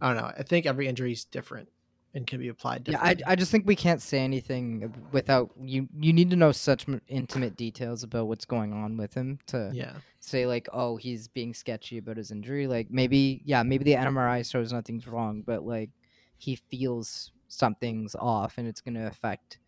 I 0.02 0.08
don't 0.08 0.18
know. 0.18 0.32
I 0.38 0.44
think 0.44 0.66
every 0.66 0.88
injury 0.88 1.12
is 1.12 1.26
different 1.26 1.70
and 2.16 2.26
can 2.26 2.40
be 2.40 2.48
applied 2.48 2.88
Yeah, 2.88 3.00
I. 3.02 3.16
I 3.28 3.36
just 3.36 3.52
think 3.52 3.68
we 3.68 3.76
can't 3.76 4.02
say 4.02 4.20
anything 4.20 4.94
without 5.12 5.52
you. 5.62 5.88
You 6.00 6.14
need 6.14 6.30
to 6.32 6.36
know 6.36 6.52
such 6.52 6.86
intimate 7.08 7.56
details 7.56 8.04
about 8.04 8.28
what's 8.28 8.46
going 8.46 8.74
on 8.74 8.98
with 8.98 9.14
him 9.14 9.40
to 9.48 9.70
yeah. 9.74 9.94
say 10.20 10.46
like, 10.48 10.68
oh, 10.74 10.96
he's 10.96 11.28
being 11.28 11.54
sketchy 11.54 11.98
about 11.98 12.18
his 12.18 12.32
injury. 12.32 12.68
Like 12.68 12.90
maybe, 12.90 13.42
yeah, 13.46 13.64
maybe 13.64 13.84
the 13.84 13.96
MRI 13.96 14.50
shows 14.50 14.72
nothing's 14.72 15.08
wrong, 15.08 15.44
but 15.46 15.66
like 15.66 15.90
he 16.38 16.56
feels 16.56 17.32
something's 17.48 18.16
off, 18.16 18.58
and 18.58 18.68
it's 18.68 18.82
gonna 18.82 19.08
affect, 19.08 19.60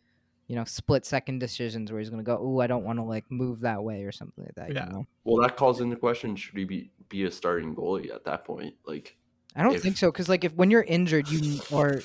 you 0.48 0.56
know, 0.56 0.64
split 0.64 1.06
second 1.06 1.40
decisions 1.40 1.92
where 1.92 2.00
he's 2.00 2.10
gonna 2.10 2.24
go, 2.24 2.40
oh, 2.42 2.60
I 2.60 2.68
don't 2.68 2.84
want 2.84 3.00
to 3.00 3.04
like 3.04 3.26
move 3.30 3.62
that 3.62 3.84
way 3.84 4.04
or 4.04 4.12
something 4.12 4.44
like 4.46 4.56
that. 4.56 4.74
Yeah. 4.74 4.86
You 4.86 4.92
know? 4.92 5.08
well, 5.24 5.42
that 5.42 5.58
calls 5.58 5.82
into 5.82 5.96
question: 5.96 6.36
should 6.36 6.58
he 6.58 6.64
be 6.64 6.90
be 7.10 7.24
a 7.24 7.32
starting 7.32 7.76
goalie 7.76 8.14
at 8.14 8.24
that 8.26 8.46
point? 8.46 8.76
Like, 8.86 9.18
I 9.56 9.64
don't 9.64 9.76
If- 9.76 9.82
think 9.82 9.98
so, 9.98 10.12
because 10.12 10.30
like 10.30 10.44
if 10.44 10.54
when 10.56 10.72
you're 10.72 10.84
injured, 10.84 11.30
you 11.30 11.60
or 11.72 12.02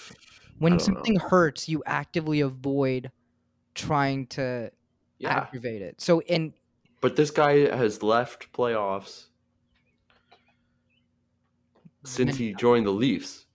when 0.58 0.72
don't 0.72 0.78
know. 0.78 0.94
something 0.94 1.16
hurts, 1.16 1.68
you 1.68 1.82
actively 1.86 2.40
avoid 2.40 3.10
trying 3.74 4.26
to 4.28 4.70
yeah. 5.18 5.38
aggravate 5.38 5.82
it. 5.82 6.00
So 6.00 6.20
in 6.22 6.52
But 7.00 7.16
this 7.16 7.30
guy 7.30 7.74
has 7.74 8.02
left 8.02 8.52
playoffs 8.52 9.26
since 12.04 12.36
he 12.36 12.54
joined 12.54 12.86
the 12.86 12.90
Leafs, 12.90 13.46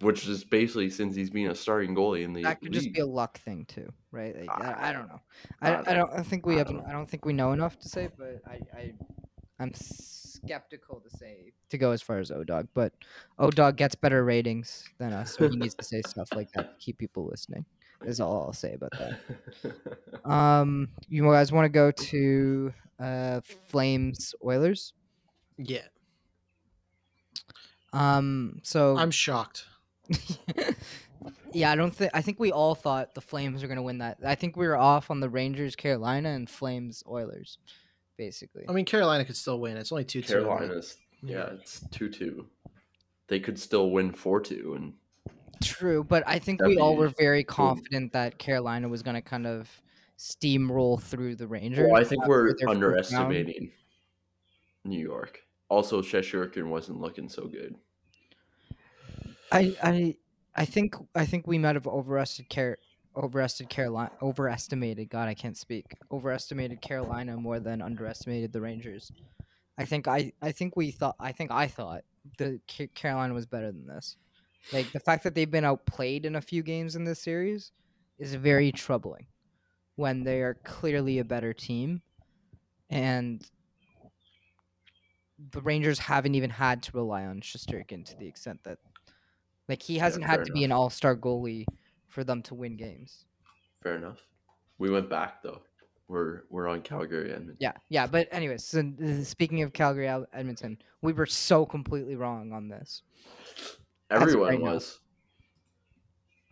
which 0.00 0.26
is 0.26 0.44
basically 0.44 0.90
since 0.90 1.14
he's 1.14 1.30
been 1.30 1.50
a 1.50 1.54
starting 1.54 1.94
goalie 1.94 2.22
in 2.22 2.32
the 2.32 2.42
that 2.42 2.60
could 2.60 2.72
just 2.72 2.92
be 2.92 3.00
a 3.00 3.06
luck 3.06 3.38
thing 3.38 3.64
too, 3.66 3.90
right? 4.10 4.38
Like, 4.38 4.50
I, 4.50 4.90
I 4.90 4.92
don't 4.92 5.08
know. 5.08 5.20
I 5.60 5.68
I, 5.68 5.72
don't 5.72 5.88
I 5.88 5.94
don't. 5.94 6.12
I 6.12 6.22
think 6.22 6.46
we 6.46 6.56
have. 6.56 6.68
I 6.68 6.92
don't 6.92 7.08
think 7.08 7.24
we 7.24 7.32
know 7.32 7.52
enough 7.52 7.78
to 7.80 7.88
say, 7.88 8.08
but 8.16 8.42
I, 8.46 8.60
I 8.76 8.92
I'm 9.58 9.72
skeptical 9.74 11.00
to 11.00 11.16
say 11.16 11.52
to 11.70 11.78
go 11.78 11.92
as 11.92 12.02
far 12.02 12.18
as 12.18 12.30
Odog. 12.30 12.68
But 12.74 12.92
Odog 13.38 13.76
gets 13.76 13.94
better 13.94 14.24
ratings 14.24 14.84
than 14.98 15.12
us, 15.12 15.36
so 15.36 15.48
he 15.48 15.56
needs 15.56 15.74
to 15.74 15.84
say 15.84 16.02
stuff 16.02 16.28
like 16.34 16.50
that 16.52 16.78
to 16.78 16.84
keep 16.84 16.98
people 16.98 17.26
listening. 17.26 17.64
Is 18.04 18.20
all 18.20 18.42
I'll 18.46 18.52
say 18.52 18.74
about 18.74 18.92
that. 18.92 19.18
Um, 20.24 20.88
you 21.08 21.22
guys 21.22 21.52
want 21.52 21.66
to 21.66 21.68
go 21.68 21.92
to 21.92 22.74
uh 22.98 23.40
Flames 23.68 24.34
Oilers? 24.44 24.92
Yeah. 25.56 25.86
Um, 27.92 28.58
so 28.64 28.96
I'm 28.96 29.12
shocked. 29.12 29.66
yeah, 31.52 31.70
I 31.70 31.76
don't 31.76 31.94
think 31.94 32.10
I 32.14 32.22
think 32.22 32.38
we 32.38 32.52
all 32.52 32.74
thought 32.74 33.14
the 33.14 33.20
Flames 33.20 33.62
were 33.62 33.68
gonna 33.68 33.82
win 33.82 33.98
that. 33.98 34.18
I 34.24 34.34
think 34.34 34.56
we 34.56 34.66
were 34.66 34.76
off 34.76 35.10
on 35.10 35.20
the 35.20 35.28
Rangers, 35.28 35.76
Carolina, 35.76 36.30
and 36.30 36.48
Flames 36.48 37.02
Oilers, 37.08 37.58
basically. 38.16 38.64
I 38.68 38.72
mean 38.72 38.84
Carolina 38.84 39.24
could 39.24 39.36
still 39.36 39.60
win. 39.60 39.76
It's 39.76 39.92
only 39.92 40.04
two 40.04 40.22
two. 40.22 40.34
Carolina's 40.34 40.96
yeah, 41.22 41.50
it's 41.52 41.84
two 41.90 42.08
two. 42.08 42.46
They 43.28 43.40
could 43.40 43.58
still 43.58 43.90
win 43.90 44.12
four 44.12 44.40
two, 44.40 44.74
and 44.76 44.92
True, 45.62 46.04
but 46.04 46.22
I 46.26 46.38
think 46.38 46.62
we 46.62 46.78
all 46.78 46.96
were 46.96 47.08
very 47.08 47.42
cool. 47.44 47.68
confident 47.68 48.12
that 48.12 48.38
Carolina 48.38 48.88
was 48.88 49.02
gonna 49.02 49.22
kind 49.22 49.46
of 49.46 49.70
steamroll 50.18 51.00
through 51.00 51.36
the 51.36 51.46
Rangers. 51.46 51.88
well, 51.90 52.00
I 52.00 52.04
think 52.04 52.26
we're 52.26 52.54
their 52.54 52.54
first 52.54 52.64
round. 52.64 52.84
underestimating 52.84 53.70
New 54.84 55.00
York. 55.00 55.40
Also, 55.68 56.00
Shesterkin 56.00 56.68
wasn't 56.68 57.00
looking 57.00 57.28
so 57.28 57.46
good. 57.46 57.74
I 59.52 59.76
I 59.82 60.16
I 60.54 60.64
think 60.64 60.96
I 61.14 61.26
think 61.26 61.46
we 61.46 61.58
might 61.58 61.76
have 61.76 61.86
overestimated 61.86 62.54
Car- 62.54 62.78
overestimated 63.16 63.74
Carolina 63.74 64.10
overestimated 64.22 65.08
God 65.08 65.28
I 65.28 65.34
can't 65.34 65.56
speak 65.56 65.86
overestimated 66.10 66.80
Carolina 66.80 67.36
more 67.36 67.60
than 67.60 67.82
underestimated 67.82 68.52
the 68.52 68.60
Rangers. 68.60 69.10
I 69.78 69.84
think 69.84 70.08
I 70.08 70.32
I 70.42 70.52
think 70.52 70.76
we 70.76 70.90
thought 70.90 71.16
I 71.20 71.32
think 71.32 71.50
I 71.50 71.66
thought 71.66 72.02
the 72.38 72.60
Ca- 72.68 72.88
Carolina 72.94 73.34
was 73.34 73.46
better 73.46 73.72
than 73.72 73.86
this. 73.86 74.16
Like 74.72 74.90
the 74.92 75.00
fact 75.00 75.22
that 75.24 75.34
they've 75.34 75.50
been 75.50 75.64
outplayed 75.64 76.26
in 76.26 76.36
a 76.36 76.40
few 76.40 76.62
games 76.62 76.96
in 76.96 77.04
this 77.04 77.20
series 77.20 77.72
is 78.18 78.34
very 78.34 78.72
troubling 78.72 79.26
when 79.94 80.24
they 80.24 80.42
are 80.42 80.54
clearly 80.64 81.18
a 81.18 81.24
better 81.24 81.52
team 81.52 82.02
and 82.90 83.48
the 85.52 85.60
Rangers 85.60 85.98
haven't 85.98 86.34
even 86.34 86.50
had 86.50 86.82
to 86.84 86.92
rely 86.92 87.24
on 87.26 87.40
Shesterkin 87.40 88.04
to 88.06 88.16
the 88.16 88.26
extent 88.26 88.60
that 88.64 88.78
like 89.68 89.82
he 89.82 89.98
hasn't 89.98 90.24
had 90.24 90.36
fair 90.36 90.44
to 90.44 90.52
be 90.52 90.64
an 90.64 90.72
all-star 90.72 91.16
goalie 91.16 91.66
for 92.08 92.24
them 92.24 92.42
to 92.42 92.54
win 92.54 92.76
games. 92.76 93.24
Fair 93.82 93.96
enough. 93.96 94.18
We 94.78 94.90
went 94.90 95.08
back 95.10 95.42
though. 95.42 95.62
We're 96.08 96.42
we're 96.50 96.68
on 96.68 96.82
Calgary 96.82 97.30
Edmonton. 97.32 97.56
Yeah, 97.58 97.72
yeah. 97.88 98.06
But 98.06 98.28
anyways, 98.30 98.64
so, 98.64 98.82
speaking 99.24 99.62
of 99.62 99.72
Calgary 99.72 100.06
Al- 100.06 100.26
Edmonton, 100.32 100.78
we 101.02 101.12
were 101.12 101.26
so 101.26 101.66
completely 101.66 102.14
wrong 102.14 102.52
on 102.52 102.68
this. 102.68 103.02
Everyone 104.10 104.48
right 104.48 104.60
now. 104.60 104.74
was. 104.74 105.00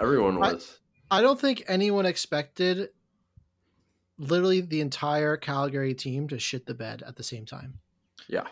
Everyone 0.01 0.41
was. 0.41 0.81
I 1.11 1.21
don't 1.23 1.41
think 1.41 1.63
anyone 1.69 2.05
expected 2.05 2.89
literally 4.19 4.61
the 4.61 4.81
entire 4.81 5.37
Calgary 5.37 5.95
team 5.95 6.27
to 6.29 6.39
shit 6.39 6.67
the 6.67 6.75
bed 6.75 7.05
at 7.07 7.15
the 7.15 7.23
same 7.23 7.47
time. 7.47 7.79
Yeah. 8.29 8.47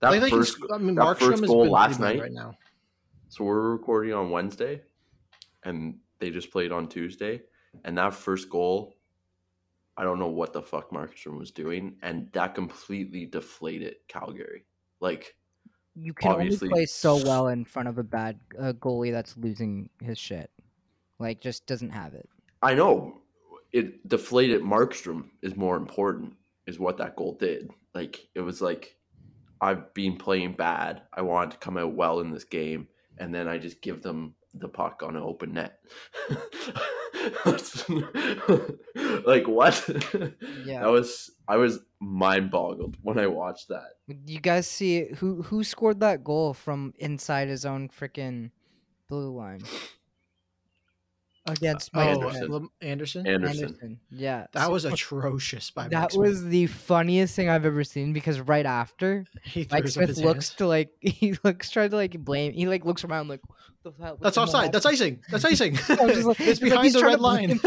That 0.00 0.10
Like, 0.10 0.30
first, 0.30 0.52
sc- 0.52 0.64
I 0.72 0.78
mean, 0.78 0.94
that 0.94 1.02
Markstrom 1.04 1.18
first 1.18 1.40
has 1.40 1.50
goal 1.50 1.64
been 1.64 1.72
last 1.72 2.00
night. 2.00 2.18
right 2.20 2.32
now. 2.32 2.54
So 3.32 3.44
we're 3.44 3.70
recording 3.70 4.12
on 4.12 4.28
Wednesday, 4.28 4.82
and 5.64 5.94
they 6.18 6.28
just 6.28 6.50
played 6.50 6.70
on 6.70 6.86
Tuesday. 6.86 7.40
And 7.82 7.96
that 7.96 8.12
first 8.12 8.50
goal, 8.50 8.98
I 9.96 10.04
don't 10.04 10.18
know 10.18 10.28
what 10.28 10.52
the 10.52 10.60
fuck 10.60 10.90
Markstrom 10.90 11.38
was 11.38 11.50
doing, 11.50 11.96
and 12.02 12.30
that 12.32 12.54
completely 12.54 13.24
deflated 13.24 13.94
Calgary. 14.06 14.66
Like, 15.00 15.34
You 15.94 16.12
can 16.12 16.32
Obviously- 16.32 16.68
only 16.68 16.80
play 16.80 16.84
so 16.84 17.16
well 17.24 17.48
in 17.48 17.64
front 17.64 17.88
of 17.88 17.96
a 17.96 18.02
bad 18.02 18.38
uh, 18.58 18.74
goalie 18.74 19.12
that's 19.12 19.34
losing 19.38 19.88
his 20.02 20.18
shit. 20.18 20.50
Like, 21.18 21.40
just 21.40 21.64
doesn't 21.64 21.88
have 21.88 22.12
it. 22.12 22.28
I 22.60 22.74
know 22.74 23.22
it 23.72 24.06
deflated 24.06 24.60
Markstrom 24.60 25.30
is 25.40 25.56
more 25.56 25.78
important, 25.78 26.34
is 26.66 26.78
what 26.78 26.98
that 26.98 27.16
goal 27.16 27.38
did. 27.40 27.70
Like, 27.94 28.28
it 28.34 28.42
was 28.42 28.60
like, 28.60 28.94
I've 29.62 29.94
been 29.94 30.18
playing 30.18 30.52
bad. 30.52 31.00
I 31.14 31.22
wanted 31.22 31.52
to 31.52 31.56
come 31.58 31.78
out 31.78 31.94
well 31.94 32.20
in 32.20 32.30
this 32.30 32.44
game, 32.44 32.88
and 33.18 33.34
then 33.34 33.48
I 33.48 33.58
just 33.58 33.80
give 33.80 34.02
them 34.02 34.34
the 34.54 34.68
puck 34.68 35.02
on 35.02 35.16
an 35.16 35.22
open 35.22 35.54
net. 35.54 35.78
Like 39.26 39.46
what? 39.46 39.88
Yeah. 40.64 40.80
That 40.82 40.90
was 40.90 41.30
I 41.46 41.56
was 41.56 41.80
mind 42.00 42.50
boggled 42.50 42.96
when 43.02 43.18
I 43.18 43.26
watched 43.26 43.68
that. 43.68 43.92
You 44.26 44.40
guys 44.40 44.66
see 44.66 45.08
who 45.16 45.42
who 45.42 45.62
scored 45.64 46.00
that 46.00 46.24
goal 46.24 46.54
from 46.54 46.94
inside 46.98 47.48
his 47.48 47.64
own 47.64 47.88
freaking 47.88 48.50
blue 49.08 49.30
line 49.36 49.62
against 51.46 51.90
Oh, 51.92 51.98
Mike 51.98 52.08
Anderson. 52.08 52.68
Anderson. 52.80 53.26
Anderson. 53.26 53.64
Anderson. 53.64 54.00
Yeah, 54.10 54.46
that 54.52 54.70
was 54.70 54.84
atrocious 54.84 55.70
by 55.70 55.88
that 55.88 56.00
Mike 56.00 56.10
Smith. 56.12 56.28
was 56.28 56.44
the 56.44 56.66
funniest 56.68 57.34
thing 57.34 57.48
I've 57.48 57.66
ever 57.66 57.82
seen 57.84 58.12
because 58.12 58.40
right 58.40 58.64
after 58.66 59.24
He 59.42 59.66
Mike 59.70 59.88
Smith 59.88 60.16
looks 60.18 60.50
hands. 60.50 60.54
to 60.56 60.66
like 60.66 60.90
he 61.00 61.34
looks 61.42 61.70
trying 61.70 61.90
to 61.90 61.96
like 61.96 62.18
blame 62.24 62.52
he 62.52 62.66
like 62.66 62.84
looks 62.84 63.02
around 63.04 63.28
like 63.28 63.40
"What 63.82 63.96
the 63.96 64.02
hell- 64.04 64.18
That's 64.20 64.38
offside. 64.38 64.70
That's 64.72 64.86
icing. 64.86 65.20
That's 65.30 65.44
icing. 65.52 65.76
I 65.88 66.04
was 66.04 66.14
just 66.14 66.26
like- 66.28 66.40
it's 66.40 66.60
behind 66.60 66.84
he's 66.84 66.92
the 66.92 67.04
red 67.04 67.20
line. 67.20 67.58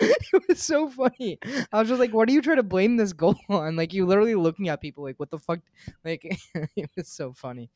it 0.00 0.42
was 0.48 0.62
so 0.62 0.88
funny. 0.90 1.38
I 1.72 1.78
was 1.80 1.88
just 1.88 2.00
like, 2.00 2.12
"What 2.12 2.28
are 2.28 2.32
you 2.32 2.42
trying 2.42 2.56
to 2.56 2.62
blame 2.62 2.96
this 2.96 3.12
goal 3.12 3.36
on?" 3.48 3.76
Like 3.76 3.92
you 3.92 4.06
literally 4.06 4.34
looking 4.34 4.68
at 4.68 4.80
people 4.80 5.04
like, 5.04 5.18
"What 5.18 5.30
the 5.30 5.38
fuck?" 5.38 5.60
Like 6.04 6.38
it 6.76 6.90
was 6.96 7.08
so 7.08 7.32
funny. 7.32 7.70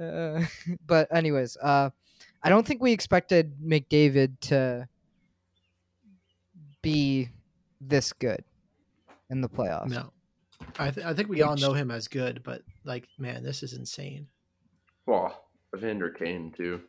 Uh, 0.00 0.44
but 0.86 1.14
anyways, 1.14 1.56
uh, 1.62 1.90
I 2.44 2.50
don't 2.50 2.66
think 2.66 2.82
we 2.82 2.92
expected 2.92 3.54
McDavid 3.60 4.38
to 4.42 4.86
be 6.82 7.30
this 7.80 8.12
good 8.12 8.44
in 9.30 9.40
the 9.40 9.48
playoffs. 9.48 9.88
no, 9.88 10.12
I, 10.78 10.90
th- 10.90 11.06
I 11.06 11.14
think 11.14 11.28
we 11.28 11.42
all 11.42 11.56
know 11.56 11.72
him 11.72 11.90
as 11.90 12.06
good, 12.08 12.42
but 12.44 12.62
like, 12.84 13.08
man, 13.18 13.42
this 13.42 13.62
is 13.62 13.72
insane. 13.72 14.26
Well, 15.06 15.44
Evander 15.74 16.10
Kane 16.10 16.52
too. 16.52 16.82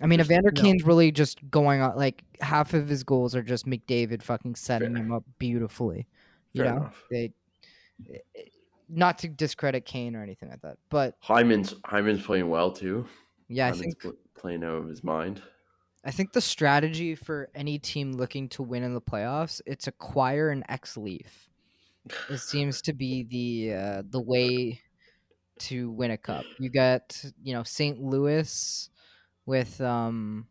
I 0.00 0.06
mean, 0.06 0.18
Just- 0.18 0.30
Evander 0.30 0.50
no. 0.54 0.62
Kane's 0.62 0.84
really 0.84 1.10
just 1.12 1.38
going 1.50 1.80
on. 1.80 1.96
Like 1.96 2.22
half 2.40 2.74
of 2.74 2.88
his 2.88 3.02
goals 3.04 3.34
are 3.34 3.42
just 3.42 3.66
McDavid 3.66 4.22
fucking 4.22 4.54
setting 4.54 4.94
Fair. 4.94 5.02
him 5.02 5.12
up 5.12 5.24
beautifully. 5.38 6.06
You 6.52 6.62
Fair 6.62 6.72
know, 6.72 6.76
enough. 6.78 7.02
they 7.10 7.32
eh, 8.12 8.18
not 8.88 9.18
to 9.18 9.28
discredit 9.28 9.84
Kane 9.84 10.14
or 10.14 10.22
anything 10.22 10.50
like 10.50 10.60
that, 10.62 10.78
but 10.90 11.16
Hyman's 11.20 11.74
Hyman's 11.84 12.24
playing 12.24 12.48
well 12.48 12.70
too. 12.70 13.06
Yeah, 13.48 13.68
I 13.68 13.72
think 13.72 14.00
pl- 14.00 14.16
playing 14.36 14.64
out 14.64 14.76
of 14.76 14.88
his 14.88 15.04
mind. 15.04 15.42
I 16.04 16.10
think 16.10 16.32
the 16.32 16.40
strategy 16.40 17.14
for 17.14 17.48
any 17.54 17.78
team 17.78 18.12
looking 18.12 18.48
to 18.50 18.62
win 18.62 18.82
in 18.82 18.92
the 18.92 19.00
playoffs 19.00 19.60
it's 19.66 19.86
acquire 19.86 20.50
an 20.50 20.64
ex 20.68 20.96
Leaf. 20.96 21.48
It 22.28 22.38
seems 22.38 22.82
to 22.82 22.92
be 22.92 23.22
the 23.22 23.74
uh, 23.74 24.02
the 24.08 24.20
way 24.20 24.80
to 25.60 25.90
win 25.90 26.10
a 26.10 26.18
cup. 26.18 26.44
You 26.58 26.68
got 26.68 27.22
you 27.42 27.54
know 27.54 27.62
St. 27.62 28.00
Louis 28.00 28.90
with 29.46 29.80
um 29.80 30.46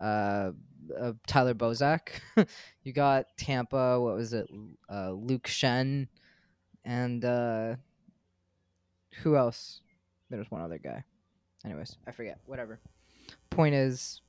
uh, 0.00 0.52
uh 0.98 1.12
Tyler 1.26 1.54
Bozak. 1.54 2.10
you 2.84 2.92
got 2.92 3.26
Tampa. 3.36 4.00
What 4.00 4.14
was 4.14 4.32
it? 4.32 4.48
Uh, 4.88 5.10
Luke 5.10 5.48
Schenn 5.48 6.06
and 6.84 7.24
uh, 7.24 7.76
who 9.22 9.36
else? 9.36 9.80
There 10.28 10.38
was 10.38 10.50
one 10.50 10.62
other 10.62 10.78
guy. 10.78 11.04
Anyways, 11.64 11.96
I 12.06 12.10
forget. 12.10 12.38
Whatever. 12.46 12.80
Point 13.50 13.74
is, 13.74 14.22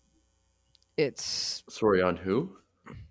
it's 0.97 1.63
Sorry, 1.69 2.01
on 2.01 2.17
who? 2.17 2.57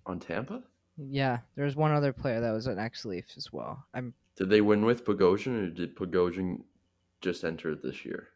On 0.07 0.19
Tampa? 0.19 0.63
yeah. 0.97 1.39
there 1.57 1.65
was 1.65 1.77
one 1.77 1.93
other 1.93 2.13
player 2.13 2.41
that 2.41 2.51
was 2.53 2.67
an 2.67 2.79
ex 2.79 3.05
Leaf 3.05 3.25
as 3.37 3.53
well. 3.53 3.85
I'm 3.95 4.13
Did 4.37 4.51
they 4.51 4.61
win 4.61 4.85
with 4.85 5.05
Bogosian, 5.05 5.67
or 5.67 5.71
did 5.71 5.97
Bogosian 5.97 6.63
just 7.21 7.45
enter 7.45 7.75
this 7.75 8.05
year? 8.05 8.29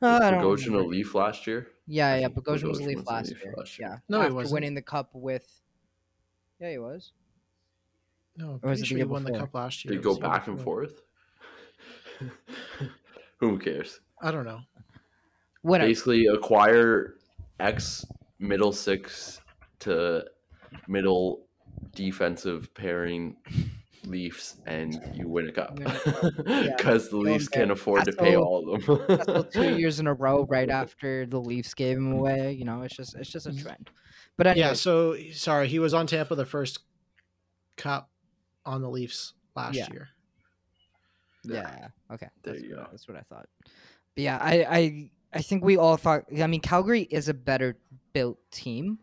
uh, 0.00 0.06
Was 0.06 0.20
I 0.22 0.30
don't 0.30 0.42
Bogosian 0.42 0.74
a. 0.74 0.86
Leaf 0.86 1.14
last 1.14 1.46
year? 1.46 1.68
Yeah, 1.86 2.16
yeah. 2.16 2.28
think 2.28 2.38
Bogosian 2.44 2.68
was 2.68 2.80
a 2.80 2.84
Leaf 2.84 2.96
was 2.98 3.06
a 3.06 3.10
last 3.10 3.28
Leaf 3.30 3.44
year. 3.44 3.54
last 3.56 3.78
year. 3.78 3.88
Yeah. 3.90 3.98
No, 4.08 4.22
he 4.26 4.32
wasn't. 4.32 4.54
winning 4.54 4.74
the 4.74 4.82
cup 4.82 5.10
with. 5.12 5.46
Yeah, 6.60 6.70
he 6.70 6.78
was. 6.78 7.12
No, 8.36 8.52
I'm 8.52 8.60
Or 8.62 8.70
was 8.70 8.80
it 8.82 8.86
sure 8.86 8.96
he 8.96 9.02
year 9.02 9.08
won 9.08 9.24
the 9.24 9.32
cup 9.38 9.52
last 9.54 9.84
year. 9.84 9.92
They 9.92 9.98
It 9.98 10.02
go 10.02 10.10
was 10.10 10.18
the 10.18 10.24
year 10.26 10.30
back 10.32 10.46
and 10.48 10.60
forth. 10.60 11.02
Who 13.40 13.58
cares? 13.58 14.00
I 14.22 14.30
don't 14.30 14.44
know. 14.44 14.60
Whatever. 15.62 15.88
Basically, 15.88 16.26
acquire 16.26 17.14
X 17.60 18.04
middle 18.38 18.72
six 18.72 19.40
to 19.80 20.24
middle 20.86 21.46
defensive 21.94 22.72
pairing 22.74 23.36
Leafs, 24.04 24.56
and 24.66 25.00
you 25.14 25.28
win 25.28 25.48
a 25.48 25.52
cup. 25.52 25.78
Win 25.78 25.86
a 25.86 25.90
cup. 25.90 26.34
Yeah. 26.46 26.68
Because 26.76 27.08
the 27.10 27.16
Go 27.16 27.22
Leafs 27.30 27.48
there. 27.50 27.60
can't 27.62 27.72
afford 27.72 28.04
to 28.06 28.12
pay 28.12 28.36
all- 28.36 28.44
all 28.68 28.74
of 28.74 28.86
them. 28.86 29.04
That's 29.26 29.54
two 29.54 29.76
years 29.78 30.00
in 30.00 30.06
a 30.06 30.14
row, 30.14 30.46
right 30.48 30.70
after 30.70 31.26
the 31.26 31.40
Leafs 31.40 31.74
gave 31.74 31.96
him 31.96 32.12
away. 32.12 32.52
You 32.52 32.64
know, 32.64 32.82
it's 32.82 32.96
just 32.96 33.14
it's 33.16 33.30
just 33.30 33.46
a 33.46 33.50
mm-hmm. 33.50 33.62
trend. 33.62 33.90
But 34.36 34.46
anyway, 34.46 34.68
Yeah. 34.68 34.72
So 34.74 35.16
sorry, 35.32 35.68
he 35.68 35.78
was 35.78 35.94
on 35.94 36.06
Tampa 36.06 36.34
the 36.34 36.46
first 36.46 36.80
cup 37.76 38.10
on 38.64 38.82
the 38.82 38.88
Leafs 38.88 39.34
last 39.54 39.74
Yeah. 39.74 39.88
year. 39.92 40.08
Yeah. 41.44 41.88
Okay. 42.12 42.28
There 42.42 42.54
that's 42.54 42.64
you 42.64 42.76
what, 42.76 42.84
go. 42.84 42.88
That's 42.90 43.08
what 43.08 43.16
I 43.16 43.22
thought. 43.22 43.46
But 44.14 44.24
yeah, 44.24 44.38
I, 44.40 44.64
I 44.64 45.10
I 45.34 45.42
think 45.42 45.64
we 45.64 45.76
all 45.76 45.96
thought. 45.96 46.24
I 46.40 46.46
mean, 46.46 46.60
Calgary 46.60 47.02
is 47.02 47.28
a 47.28 47.34
better 47.34 47.76
built 48.12 48.38
team. 48.50 48.98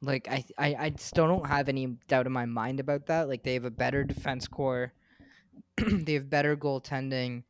Like 0.00 0.28
I, 0.28 0.44
I 0.58 0.66
I 0.74 0.92
still 0.98 1.26
don't 1.26 1.46
have 1.46 1.68
any 1.68 1.86
doubt 2.08 2.26
in 2.26 2.32
my 2.32 2.46
mind 2.46 2.80
about 2.80 3.06
that. 3.06 3.28
Like 3.28 3.42
they 3.42 3.54
have 3.54 3.64
a 3.64 3.70
better 3.70 4.04
defense 4.04 4.46
core, 4.46 4.92
they 5.76 6.14
have 6.14 6.30
better 6.30 6.56
goaltending, 6.56 7.44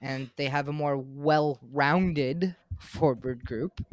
and 0.00 0.30
they 0.36 0.46
have 0.46 0.68
a 0.68 0.72
more 0.72 0.96
well-rounded 0.96 2.56
forward 2.78 3.44
group. 3.44 3.84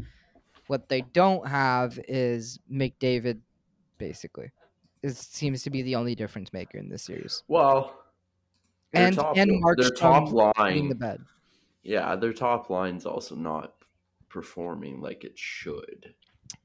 What 0.67 0.89
they 0.89 1.01
don't 1.01 1.47
have 1.47 1.99
is 2.07 2.59
McDavid, 2.71 3.39
basically. 3.97 4.51
It 5.03 5.15
seems 5.15 5.61
to 5.63 5.69
be 5.69 5.83
the 5.83 5.95
only 5.95 6.15
difference 6.15 6.51
maker 6.51 6.79
in 6.79 6.89
this 6.89 7.03
series. 7.03 7.43
well, 7.47 7.93
their 8.95 9.07
And- 9.07 9.15
top, 9.15 9.37
and 9.37 9.63
their 9.77 9.89
top 9.91 10.31
line, 10.31 10.89
the 10.89 10.95
bed. 10.95 11.21
yeah, 11.83 12.15
their 12.15 12.33
top 12.33 12.69
line's 12.69 13.05
also 13.05 13.35
not 13.35 13.75
performing 14.29 15.01
like 15.01 15.23
it 15.23 15.37
should. 15.37 16.13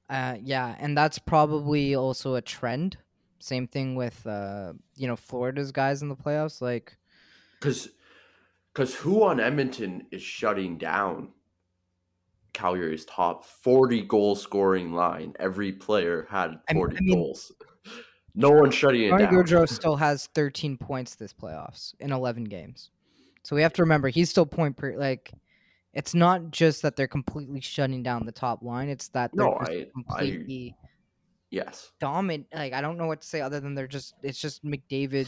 Uh, 0.08 0.36
yeah, 0.42 0.76
and 0.80 0.96
that's 0.96 1.18
probably 1.18 1.94
also 1.94 2.34
a 2.34 2.40
trend. 2.42 2.96
Same 3.38 3.66
thing 3.66 3.94
with 3.94 4.26
uh, 4.26 4.72
you 4.96 5.06
know, 5.06 5.16
Florida's 5.16 5.72
guys 5.72 6.02
in 6.02 6.08
the 6.08 6.16
playoffs. 6.16 6.60
Like, 6.60 6.96
Because 7.58 7.88
because 8.72 8.94
who 8.94 9.22
on 9.24 9.40
Edmonton 9.40 10.06
is 10.10 10.22
shutting 10.22 10.78
down 10.78 11.30
Calgary's 12.52 13.04
top 13.04 13.44
40 13.44 14.02
goal 14.02 14.34
scoring 14.36 14.92
line? 14.92 15.34
Every 15.38 15.72
player 15.72 16.26
had 16.30 16.58
I 16.68 16.72
mean- 16.74 16.80
40 16.82 16.96
I 16.96 17.00
mean- 17.00 17.14
goals. 17.14 17.52
No 18.34 18.50
one's 18.50 18.74
shutting 18.74 19.02
it 19.04 19.08
Johnny 19.10 19.24
down. 19.24 19.34
Gaudreau 19.34 19.68
still 19.68 19.96
has 19.96 20.26
13 20.34 20.76
points 20.76 21.14
this 21.14 21.32
playoffs 21.32 21.94
in 22.00 22.12
11 22.12 22.44
games. 22.44 22.90
So 23.42 23.56
we 23.56 23.62
have 23.62 23.72
to 23.74 23.82
remember 23.82 24.08
he's 24.08 24.30
still 24.30 24.46
point 24.46 24.76
per 24.76 24.96
like. 24.96 25.32
It's 25.92 26.14
not 26.14 26.52
just 26.52 26.82
that 26.82 26.94
they're 26.94 27.08
completely 27.08 27.60
shutting 27.60 28.02
down 28.04 28.24
the 28.24 28.30
top 28.32 28.62
line; 28.62 28.88
it's 28.88 29.08
that 29.08 29.32
they're 29.34 29.44
No, 29.46 29.54
I- 29.54 29.64
I- 29.64 29.86
completely 29.92 30.76
Yes. 31.50 31.90
dominant. 31.98 32.46
Like 32.54 32.72
I 32.72 32.80
don't 32.80 32.96
know 32.96 33.06
what 33.08 33.22
to 33.22 33.26
say 33.26 33.40
other 33.40 33.58
than 33.58 33.74
they're 33.74 33.88
just. 33.88 34.14
It's 34.22 34.38
just 34.40 34.64
McDavid 34.64 35.26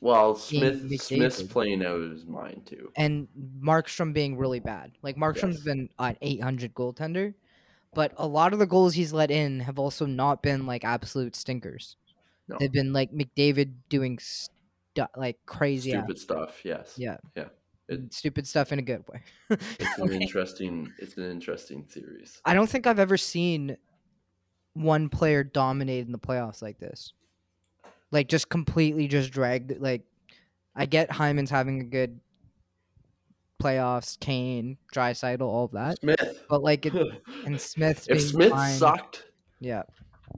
Well, 0.00 0.36
Smith 0.36 1.00
Smith's 1.00 1.42
playing 1.42 1.84
out 1.84 1.96
of 1.96 2.10
his 2.12 2.26
mind 2.26 2.64
too. 2.66 2.92
and 2.96 3.26
Markstrom 3.60 4.12
being 4.12 4.36
really 4.36 4.60
bad. 4.60 4.92
Like 5.02 5.16
Markstrom's 5.16 5.56
Yes. 5.56 5.64
been 5.64 5.88
an 5.98 6.16
800 6.22 6.74
goaltender, 6.74 7.34
but 7.94 8.12
a 8.18 8.26
lot 8.26 8.52
of 8.52 8.60
the 8.60 8.66
goals 8.66 8.94
he's 8.94 9.12
let 9.12 9.32
in 9.32 9.58
have 9.58 9.80
also 9.80 10.06
not 10.06 10.42
been 10.42 10.64
like 10.66 10.84
absolute 10.84 11.34
stinkers. 11.34 11.96
No. 12.48 12.56
They've 12.58 12.72
been 12.72 12.92
like 12.92 13.12
McDavid 13.12 13.72
doing 13.88 14.18
stu- 14.18 15.04
like 15.16 15.36
crazy, 15.46 15.90
Stupid 15.90 16.18
stuff. 16.18 16.60
Yes. 16.64 16.94
yeah, 16.96 17.18
Yeah. 17.36 17.48
It- 17.88 18.12
stupid 18.12 18.46
stuff 18.46 18.72
in 18.72 18.78
a 18.78 18.82
good 18.82 19.04
way. 19.08 19.22
It's 19.50 19.98
an 19.98 20.12
interesting. 20.12 20.92
It's 20.98 21.16
an 21.16 21.30
interesting 21.30 21.84
series. 21.88 22.40
I 22.44 22.54
don't 22.54 22.68
think 22.68 22.86
I've 22.86 22.98
ever 22.98 23.16
seen 23.16 23.76
one 24.74 25.08
player 25.08 25.42
dominate 25.44 26.06
in 26.06 26.12
the 26.12 26.18
playoffs 26.18 26.62
like 26.62 26.78
this. 26.78 27.12
Like 28.10 28.28
just 28.28 28.48
completely 28.48 29.08
just 29.08 29.30
dragged. 29.30 29.78
Like 29.80 30.02
I 30.74 30.86
get 30.86 31.10
Hyman's 31.10 31.50
having 31.50 31.80
a 31.80 31.84
good 31.84 32.20
playoffs, 33.62 34.18
Kane, 34.20 34.78
Draisaitl, 34.94 35.40
all 35.42 35.64
of 35.64 35.72
that, 35.72 35.98
Smith. 35.98 36.44
but 36.48 36.62
like 36.62 36.86
it, 36.86 36.94
and 37.44 37.60
Smith's 37.60 38.06
if 38.08 38.20
Smith 38.22 38.50
fine. 38.52 38.74
sucked, 38.76 39.24
yeah, 39.60 39.82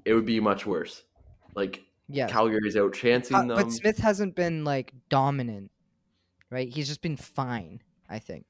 it 0.05 0.15
would 0.15 0.25
be 0.27 0.41
much 0.41 0.65
worse. 0.67 1.03
Like 1.55 1.83
yeah. 2.13 2.27
Calgary's 2.29 2.77
out 2.77 2.93
chancing 2.95 3.37
Uh, 3.37 3.41
them. 3.43 3.57
but 3.57 3.71
Smith 3.73 3.99
hasn't 3.99 4.35
been 4.35 4.65
like 4.65 4.93
dominant, 5.09 5.71
right? 6.51 6.69
He's 6.69 6.89
just 6.89 7.03
been 7.03 7.17
fine. 7.17 7.81
I 8.09 8.19
think, 8.19 8.45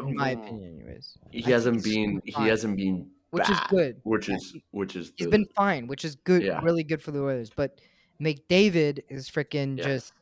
in 0.00 0.14
my 0.16 0.30
opinion, 0.30 0.80
anyways. 0.80 1.16
he 1.30 1.44
I 1.44 1.50
hasn't 1.50 1.84
been. 1.84 2.20
He 2.24 2.32
fine. 2.32 2.48
hasn't 2.48 2.76
been. 2.76 3.10
Which 3.30 3.48
is 3.50 3.58
good. 3.68 4.00
Which 4.04 4.28
Yeah, 4.28 4.36
is 4.36 4.56
which 4.70 4.96
is. 4.96 5.12
He's 5.16 5.26
the- 5.26 5.30
been 5.30 5.46
fine, 5.56 5.86
which 5.86 6.04
is 6.04 6.14
good, 6.16 6.42
Yeah. 6.42 6.60
really 6.62 6.84
good 6.84 7.02
for 7.02 7.10
the 7.10 7.20
Oilers. 7.20 7.50
But 7.54 7.80
McDavid 8.20 9.00
is 9.08 9.28
freaking 9.28 9.76
Yeah. 9.78 9.84
just. 9.84 10.12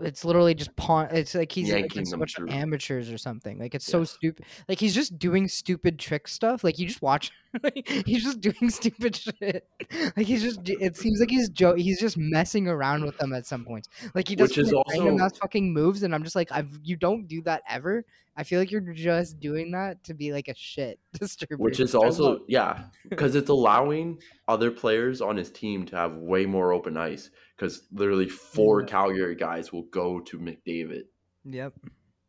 It's 0.00 0.24
literally 0.24 0.54
just 0.54 0.74
pawn. 0.74 1.08
It's 1.12 1.34
like 1.36 1.52
he's 1.52 1.70
like 1.70 1.82
Yanking 1.82 2.02
it's 2.02 2.10
a 2.10 2.12
them 2.12 2.20
bunch 2.20 2.34
through. 2.34 2.48
of 2.48 2.52
amateurs 2.54 3.10
or 3.12 3.16
something. 3.18 3.60
Like 3.60 3.76
it's 3.76 3.86
so 3.86 4.02
stupid. 4.02 4.44
Like 4.68 4.80
he's 4.80 4.94
just 4.94 5.18
doing 5.20 5.46
stupid 5.46 6.00
trick 6.00 6.26
stuff. 6.26 6.64
Like 6.64 6.78
you 6.80 6.86
just 6.88 7.00
watch. 7.00 7.30
like, 7.62 7.88
he's 8.04 8.24
just 8.24 8.40
doing 8.40 8.68
stupid 8.70 9.14
shit. 9.14 9.68
Like 10.16 10.26
he's 10.26 10.42
just. 10.42 10.60
It 10.64 10.96
seems 10.96 11.20
like 11.20 11.30
he's 11.30 11.48
Joe. 11.48 11.74
He's 11.76 12.00
just 12.00 12.16
messing 12.16 12.66
around 12.66 13.04
with 13.04 13.16
them 13.18 13.32
at 13.32 13.46
some 13.46 13.64
points. 13.64 13.88
Like 14.16 14.26
he 14.26 14.34
does 14.34 14.48
Which 14.48 14.58
is 14.58 14.72
also- 14.72 15.16
ass 15.18 15.38
fucking 15.38 15.72
moves, 15.72 16.02
and 16.02 16.12
I'm 16.12 16.24
just 16.24 16.34
like, 16.34 16.50
I've 16.50 16.76
you 16.82 16.96
don't 16.96 17.28
do 17.28 17.40
that 17.42 17.62
ever. 17.68 18.04
I 18.36 18.42
feel 18.42 18.58
like 18.58 18.72
you're 18.72 18.80
just 18.80 19.38
doing 19.38 19.70
that 19.70 20.02
to 20.02 20.12
be 20.14 20.32
like 20.32 20.48
a 20.48 20.54
shit 20.56 20.98
disturber. 21.20 21.54
which 21.62 21.78
is 21.78 21.94
also 21.94 22.40
yeah 22.48 22.86
because 23.08 23.36
it's 23.36 23.48
allowing 23.48 24.18
other 24.48 24.72
players 24.72 25.20
on 25.20 25.36
his 25.36 25.52
team 25.52 25.86
to 25.86 25.94
have 25.96 26.14
way 26.16 26.44
more 26.44 26.72
open 26.72 26.96
ice 26.96 27.30
because 27.56 27.82
literally 27.92 28.28
four 28.28 28.80
Yeah. 28.82 28.86
Calgary 28.88 29.34
guys 29.36 29.72
will 29.72 29.84
go 29.84 30.20
to 30.20 30.38
McDavid 30.38 31.04
Yep. 31.44 31.74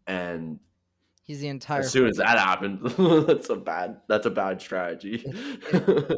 and 0.07 0.59
He's 1.23 1.39
the 1.39 1.47
entire. 1.47 1.79
as 1.79 1.91
soon 1.91 2.07
as 2.07 2.17
that 2.17 2.37
happens 2.37 2.95
that's 3.27 3.49
a 3.49 3.55
bad 3.55 4.01
that's 4.07 4.25
a 4.27 4.29
bad 4.31 4.61
strategy 4.61 5.25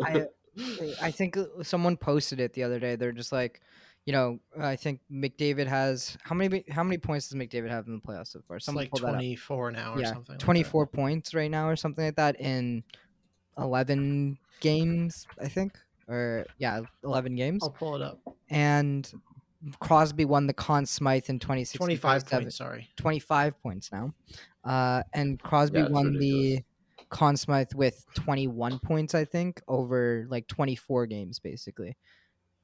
I, 0.04 0.26
I 1.02 1.12
think 1.12 1.38
uh, 1.38 1.46
someone 1.64 1.96
posted 1.98 2.40
it 2.40 2.52
the 2.54 2.64
other 2.64 2.80
day. 2.80 2.96
They're 2.96 3.12
just 3.12 3.32
like, 3.32 3.62
you 4.06 4.12
know, 4.14 4.40
I 4.60 4.76
think 4.76 5.02
McDavid 5.12 5.68
has 5.68 6.18
how 6.24 6.34
many 6.34 6.64
how 6.70 6.84
many 6.84 6.98
points 6.98 7.30
does 7.30 7.38
McDavid 7.40 7.70
have 7.70 7.86
in 7.88 7.94
the 7.94 8.02
playoffs 8.02 8.30
so 8.30 8.42
far? 8.48 8.58
It's 8.58 8.68
like 8.68 8.90
pulled 8.90 9.04
that 9.04 9.10
up. 9.10 9.14
24 9.16 9.72
now 9.72 9.94
or 9.94 10.00
Yeah, 10.02 10.14
something. 10.14 10.34
like 10.34 10.40
24 10.40 10.88
points 10.88 11.34
right 11.36 11.52
now 11.52 11.70
or 11.70 11.76
something 11.76 12.06
like 12.06 12.16
that 12.16 12.42
in 12.42 12.84
11 13.60 14.38
games, 14.62 15.28
I 15.42 15.48
think. 15.48 15.78
Or 16.08 16.46
yeah, 16.58 16.82
11 17.04 17.36
games. 17.36 17.64
I'll 17.64 17.70
pull 17.72 17.96
it 17.96 18.02
up. 18.02 18.20
And 18.50 19.12
Crosby 19.80 20.26
won 20.26 20.48
the 20.48 20.54
Conn 20.54 20.86
Smythe 20.86 21.30
in 21.30 21.40
2016. 21.40 21.78
25 21.80 22.22
27 22.24 22.44
points, 22.46 22.56
sorry. 22.56 22.90
25 22.96 23.62
points 23.62 23.92
now. 23.92 24.14
Uh, 24.64 25.04
and 25.14 25.42
Crosby 25.42 25.80
Yeah, 25.80 25.90
won 25.90 26.14
ridiculous. 26.14 26.60
the 26.60 26.64
Conn 27.10 27.36
Smythe 27.38 27.74
with 27.74 28.06
21 28.16 28.80
points, 28.80 29.16
I 29.16 29.26
think, 29.26 29.62
over 29.68 30.26
like 30.30 30.48
24 30.48 31.08
games, 31.08 31.40
basically. 31.40 31.98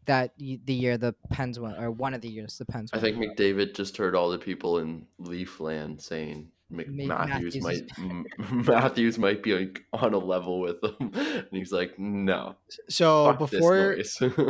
That 0.06 0.32
the 0.38 0.74
year 0.74 0.98
the 0.98 1.16
Pens 1.30 1.60
won, 1.62 1.76
or 1.82 1.90
one 1.90 2.14
of 2.14 2.20
the 2.20 2.28
years 2.28 2.58
the 2.58 2.66
Pens 2.66 2.90
I 2.94 3.00
think 3.00 3.16
McDavid 3.18 3.74
just 3.74 3.96
heard 3.96 4.16
all 4.16 4.30
the 4.30 4.38
people 4.38 4.80
in 4.80 5.08
Leafland 5.22 6.02
saying 6.02 6.40
Mc- 6.40 6.42
May- 6.42 6.63
Matthews, 6.74 7.56
Matthews 7.58 7.62
might 7.62 8.26
Matthews 8.68 9.18
might 9.18 9.44
be 9.44 9.54
like 9.54 9.84
on 9.94 10.14
a 10.14 10.18
level 10.18 10.60
with 10.60 10.82
them, 10.82 10.96
and 11.14 11.48
he's 11.52 11.72
like, 11.72 11.98
no, 12.00 12.56
So 12.90 13.26
fuck 13.26 13.40
before 13.40 13.96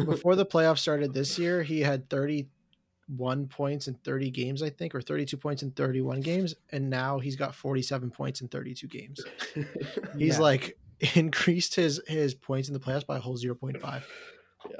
before 0.05 0.35
the 0.35 0.45
playoffs 0.45 0.79
started 0.79 1.13
this 1.13 1.37
year, 1.37 1.63
he 1.63 1.81
had 1.81 2.09
31 2.09 3.47
points 3.47 3.87
in 3.87 3.95
30 3.95 4.31
games, 4.31 4.63
I 4.63 4.69
think, 4.69 4.95
or 4.95 5.01
32 5.01 5.35
points 5.37 5.63
in 5.63 5.71
31 5.71 6.21
games, 6.21 6.55
and 6.71 6.89
now 6.89 7.19
he's 7.19 7.35
got 7.35 7.53
47 7.55 8.11
points 8.11 8.41
in 8.41 8.47
32 8.47 8.87
games. 8.87 9.21
He's 10.17 10.35
Yeah. 10.35 10.39
like 10.41 10.77
increased 11.15 11.75
his 11.75 12.01
his 12.07 12.33
points 12.33 12.69
in 12.69 12.73
the 12.73 12.79
playoffs 12.79 13.05
by 13.05 13.17
a 13.17 13.19
whole 13.19 13.37
0.5. 13.37 14.03
Yeah. 14.69 14.75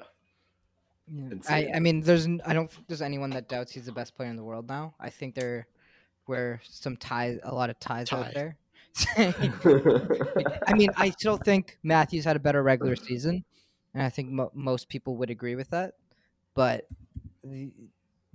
I. 1.49 1.69
I 1.75 1.79
mean, 1.79 2.01
there's 2.01 2.25
I 2.45 2.53
don't 2.53 2.71
think 2.71 2.87
there's 2.87 3.01
anyone 3.01 3.29
that 3.31 3.49
doubts 3.49 3.73
he's 3.73 3.85
the 3.85 3.91
best 3.91 4.15
player 4.15 4.29
in 4.29 4.37
the 4.37 4.43
world 4.43 4.69
now. 4.69 4.95
I 4.99 5.09
think 5.09 5.35
there 5.35 5.67
were 6.27 6.59
some 6.63 6.97
ties, 6.97 7.39
a 7.43 7.53
lot 7.53 7.69
of 7.69 7.79
ties 7.79 8.11
out 8.11 8.33
there. 8.33 8.57
I 9.17 10.73
mean, 10.75 10.89
I 10.95 11.09
still 11.11 11.37
think 11.37 11.77
Matthews 11.83 12.25
had 12.25 12.35
a 12.35 12.39
better 12.39 12.61
regular 12.61 12.95
mm-hmm. 12.95 13.05
season, 13.05 13.45
and 13.93 14.03
I 14.03 14.09
think 14.09 14.29
mo- 14.29 14.51
most 14.53 14.89
people 14.89 15.17
would 15.17 15.29
agree 15.29 15.55
with 15.55 15.69
that. 15.71 15.93
But 16.53 16.87
the- 17.43 17.71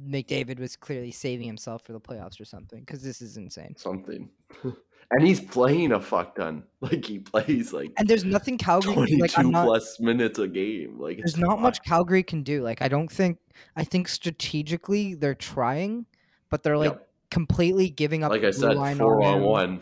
McDavid 0.01 0.59
was 0.59 0.77
clearly 0.77 1.11
saving 1.11 1.47
himself 1.47 1.83
for 1.83 1.93
the 1.93 2.01
playoffs 2.01 2.41
or 2.41 2.45
something 2.45 2.81
because 2.81 3.03
this 3.03 3.21
is 3.21 3.37
insane. 3.37 3.75
something. 3.77 4.29
And 5.11 5.27
he's 5.27 5.41
playing 5.41 5.93
a 5.93 6.01
fuck 6.01 6.35
ton. 6.37 6.65
Like 6.81 7.05
he 7.05 7.19
plays 7.19 7.73
like 7.73 7.93
And 7.97 8.07
there's 8.07 8.25
nothing 8.25 8.59
Calgary 8.59 8.93
can- 8.93 9.19
22 9.19 9.23
like 9.23 9.47
not, 9.47 9.65
plus 9.65 9.99
minutes 9.99 10.39
a 10.39 10.47
game. 10.47 10.99
Like 10.99 11.17
there's 11.17 11.39
not 11.39 11.61
much. 11.61 11.83
Calgary 11.83 12.23
can 12.23 12.43
do. 12.43 12.63
Like 12.63 12.83
I 12.83 12.89
don't 12.89 13.11
think 13.11 13.39
I 13.75 13.85
think 13.85 14.07
strategically 14.07 15.15
they're 15.15 15.35
trying, 15.35 16.05
but 16.51 16.63
they're 16.63 16.77
like 16.77 16.93
Yep. 16.93 17.08
Completely 17.31 17.91
giving 17.91 18.25
up. 18.25 18.31
Like 18.31 18.43
the 18.43 18.49
I 18.49 18.53
said, 18.53 18.77
line 18.77 18.99
four 18.99 19.23
on 19.23 19.35
on 19.35 19.39
him. 19.39 19.43
one. 19.43 19.81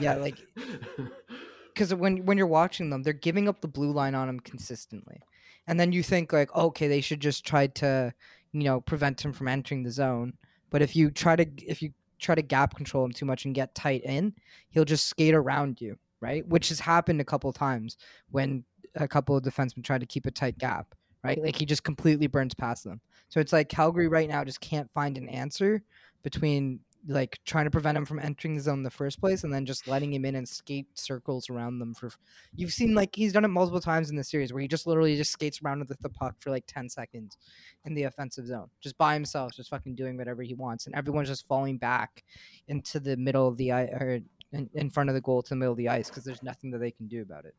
Yeah, 0.00 0.16
like 0.16 0.38
because 1.74 1.94
when 1.94 2.24
when 2.24 2.38
you're 2.38 2.46
watching 2.46 2.90
them, 2.90 3.02
they're 3.02 3.12
giving 3.12 3.48
up 3.48 3.60
the 3.60 3.68
blue 3.68 3.92
line 3.92 4.14
on 4.14 4.28
him 4.28 4.40
consistently, 4.40 5.20
and 5.66 5.78
then 5.78 5.92
you 5.92 6.02
think 6.02 6.32
like, 6.32 6.54
okay, 6.54 6.88
they 6.88 7.00
should 7.00 7.20
just 7.20 7.44
try 7.46 7.66
to, 7.66 8.12
you 8.52 8.64
know, 8.64 8.80
prevent 8.80 9.24
him 9.24 9.32
from 9.32 9.48
entering 9.48 9.82
the 9.82 9.90
zone. 9.90 10.34
But 10.70 10.82
if 10.82 10.96
you 10.96 11.10
try 11.10 11.36
to 11.36 11.46
if 11.64 11.82
you 11.82 11.92
try 12.18 12.34
to 12.34 12.42
gap 12.42 12.74
control 12.74 13.04
him 13.04 13.12
too 13.12 13.26
much 13.26 13.44
and 13.44 13.54
get 13.54 13.74
tight 13.74 14.02
in, 14.04 14.34
he'll 14.70 14.84
just 14.84 15.06
skate 15.06 15.34
around 15.34 15.80
you, 15.80 15.98
right? 16.20 16.46
Which 16.46 16.68
has 16.70 16.80
happened 16.80 17.20
a 17.20 17.24
couple 17.24 17.52
times 17.52 17.96
when 18.30 18.64
a 18.94 19.08
couple 19.08 19.36
of 19.36 19.42
defensemen 19.42 19.84
try 19.84 19.98
to 19.98 20.06
keep 20.06 20.26
a 20.26 20.30
tight 20.30 20.58
gap, 20.58 20.94
right? 21.22 21.40
Like 21.42 21.56
he 21.56 21.66
just 21.66 21.84
completely 21.84 22.26
burns 22.26 22.54
past 22.54 22.84
them. 22.84 23.00
So 23.28 23.40
it's 23.40 23.52
like 23.52 23.68
Calgary 23.68 24.08
right 24.08 24.28
now 24.28 24.44
just 24.44 24.60
can't 24.60 24.90
find 24.92 25.18
an 25.18 25.28
answer 25.28 25.82
between 26.24 26.80
like 27.06 27.38
trying 27.44 27.66
to 27.66 27.70
prevent 27.70 27.98
him 27.98 28.06
from 28.06 28.18
entering 28.18 28.54
the 28.54 28.62
zone 28.62 28.78
in 28.78 28.82
the 28.82 28.90
first 28.90 29.20
place 29.20 29.44
and 29.44 29.52
then 29.52 29.66
just 29.66 29.86
letting 29.86 30.12
him 30.12 30.24
in 30.24 30.36
and 30.36 30.48
skate 30.48 30.86
circles 30.94 31.50
around 31.50 31.78
them 31.78 31.92
for 31.92 32.10
you've 32.56 32.72
seen 32.72 32.94
like 32.94 33.14
he's 33.14 33.32
done 33.32 33.44
it 33.44 33.48
multiple 33.48 33.80
times 33.80 34.08
in 34.08 34.16
the 34.16 34.24
series 34.24 34.52
where 34.52 34.62
he 34.62 34.66
just 34.66 34.86
literally 34.86 35.14
just 35.14 35.30
skates 35.30 35.60
around 35.62 35.86
with 35.86 35.98
the 36.00 36.08
puck 36.08 36.34
for 36.40 36.50
like 36.50 36.64
10 36.66 36.88
seconds 36.88 37.36
in 37.84 37.94
the 37.94 38.04
offensive 38.04 38.46
zone 38.46 38.68
just 38.80 38.96
by 38.96 39.12
himself 39.12 39.52
just 39.54 39.68
fucking 39.68 39.94
doing 39.94 40.16
whatever 40.16 40.42
he 40.42 40.54
wants 40.54 40.86
and 40.86 40.94
everyone's 40.94 41.28
just 41.28 41.46
falling 41.46 41.76
back 41.76 42.24
into 42.68 42.98
the 42.98 43.16
middle 43.18 43.46
of 43.46 43.58
the 43.58 43.70
ice 43.70 43.90
or 43.90 44.20
in, 44.52 44.70
in 44.72 44.88
front 44.88 45.10
of 45.10 45.14
the 45.14 45.20
goal 45.20 45.42
to 45.42 45.50
the 45.50 45.56
middle 45.56 45.72
of 45.72 45.78
the 45.78 45.90
ice 45.90 46.08
because 46.08 46.24
there's 46.24 46.42
nothing 46.42 46.70
that 46.70 46.78
they 46.78 46.90
can 46.90 47.06
do 47.06 47.20
about 47.20 47.44
it 47.44 47.54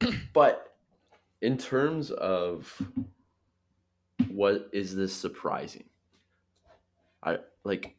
But 0.32 0.74
in 1.42 1.56
terms 1.56 2.10
of 2.12 2.80
what 4.28 4.68
is 4.72 4.94
this 4.94 5.12
surprising? 5.12 5.84
I 7.22 7.38
like 7.64 7.96